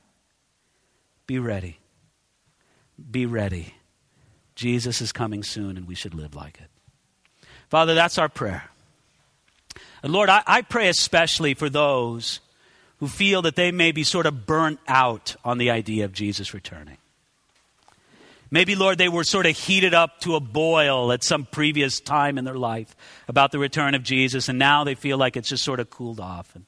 Be 1.26 1.38
ready. 1.38 1.78
Be 3.10 3.24
ready. 3.24 3.74
Jesus 4.54 5.00
is 5.00 5.12
coming 5.12 5.42
soon, 5.42 5.78
and 5.78 5.88
we 5.88 5.94
should 5.94 6.12
live 6.12 6.34
like 6.34 6.60
it. 6.60 6.68
Father, 7.70 7.94
that's 7.94 8.18
our 8.18 8.28
prayer. 8.28 8.64
And 10.02 10.12
Lord, 10.12 10.28
I, 10.28 10.42
I 10.46 10.60
pray 10.60 10.88
especially 10.88 11.54
for 11.54 11.70
those 11.70 12.40
who 13.02 13.08
feel 13.08 13.42
that 13.42 13.56
they 13.56 13.72
may 13.72 13.90
be 13.90 14.04
sort 14.04 14.26
of 14.26 14.46
burnt 14.46 14.78
out 14.86 15.34
on 15.44 15.58
the 15.58 15.72
idea 15.72 16.04
of 16.04 16.12
Jesus 16.12 16.54
returning. 16.54 16.96
Maybe, 18.48 18.76
Lord, 18.76 18.96
they 18.96 19.08
were 19.08 19.24
sort 19.24 19.44
of 19.44 19.56
heated 19.56 19.92
up 19.92 20.20
to 20.20 20.36
a 20.36 20.40
boil 20.40 21.10
at 21.10 21.24
some 21.24 21.44
previous 21.44 21.98
time 21.98 22.38
in 22.38 22.44
their 22.44 22.54
life 22.54 22.94
about 23.26 23.50
the 23.50 23.58
return 23.58 23.96
of 23.96 24.04
Jesus, 24.04 24.48
and 24.48 24.56
now 24.56 24.84
they 24.84 24.94
feel 24.94 25.18
like 25.18 25.36
it's 25.36 25.48
just 25.48 25.64
sort 25.64 25.80
of 25.80 25.90
cooled 25.90 26.20
off. 26.20 26.54
And 26.54 26.64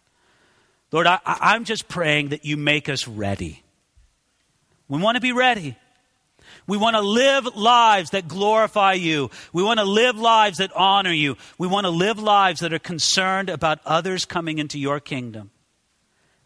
Lord, 0.90 1.06
I, 1.06 1.20
I'm 1.24 1.62
just 1.62 1.86
praying 1.86 2.30
that 2.30 2.44
you 2.44 2.56
make 2.56 2.88
us 2.88 3.06
ready. 3.06 3.62
We 4.88 5.00
want 5.00 5.14
to 5.14 5.20
be 5.20 5.30
ready. 5.30 5.76
We 6.66 6.76
want 6.78 6.96
to 6.96 7.00
live 7.00 7.54
lives 7.54 8.10
that 8.10 8.26
glorify 8.26 8.94
you. 8.94 9.30
We 9.52 9.62
want 9.62 9.78
to 9.78 9.84
live 9.84 10.16
lives 10.16 10.58
that 10.58 10.72
honor 10.74 11.12
you. 11.12 11.36
We 11.58 11.68
want 11.68 11.84
to 11.84 11.90
live 11.90 12.18
lives 12.18 12.58
that 12.58 12.72
are 12.72 12.80
concerned 12.80 13.50
about 13.50 13.78
others 13.86 14.24
coming 14.24 14.58
into 14.58 14.80
your 14.80 14.98
kingdom 14.98 15.52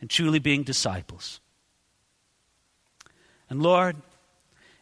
and 0.00 0.08
truly 0.08 0.38
being 0.38 0.62
disciples. 0.62 1.40
And 3.50 3.62
Lord, 3.62 3.96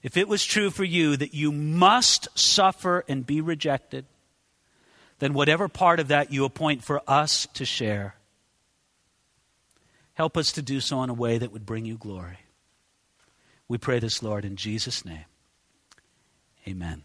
if 0.02 0.16
it 0.16 0.28
was 0.28 0.44
true 0.44 0.70
for 0.70 0.84
you 0.84 1.16
that 1.16 1.34
you 1.34 1.50
must 1.52 2.28
suffer 2.38 3.04
and 3.08 3.26
be 3.26 3.40
rejected, 3.40 4.04
then 5.18 5.32
whatever 5.32 5.68
part 5.68 6.00
of 6.00 6.08
that 6.08 6.32
you 6.32 6.44
appoint 6.44 6.84
for 6.84 7.00
us 7.08 7.46
to 7.54 7.64
share, 7.64 8.14
help 10.14 10.36
us 10.36 10.52
to 10.52 10.62
do 10.62 10.80
so 10.80 11.02
in 11.02 11.10
a 11.10 11.14
way 11.14 11.38
that 11.38 11.52
would 11.52 11.66
bring 11.66 11.84
you 11.84 11.96
glory. 11.96 12.38
We 13.68 13.78
pray 13.78 13.98
this, 13.98 14.22
Lord, 14.22 14.44
in 14.44 14.56
Jesus' 14.56 15.04
name. 15.04 15.24
Amen. 16.68 17.02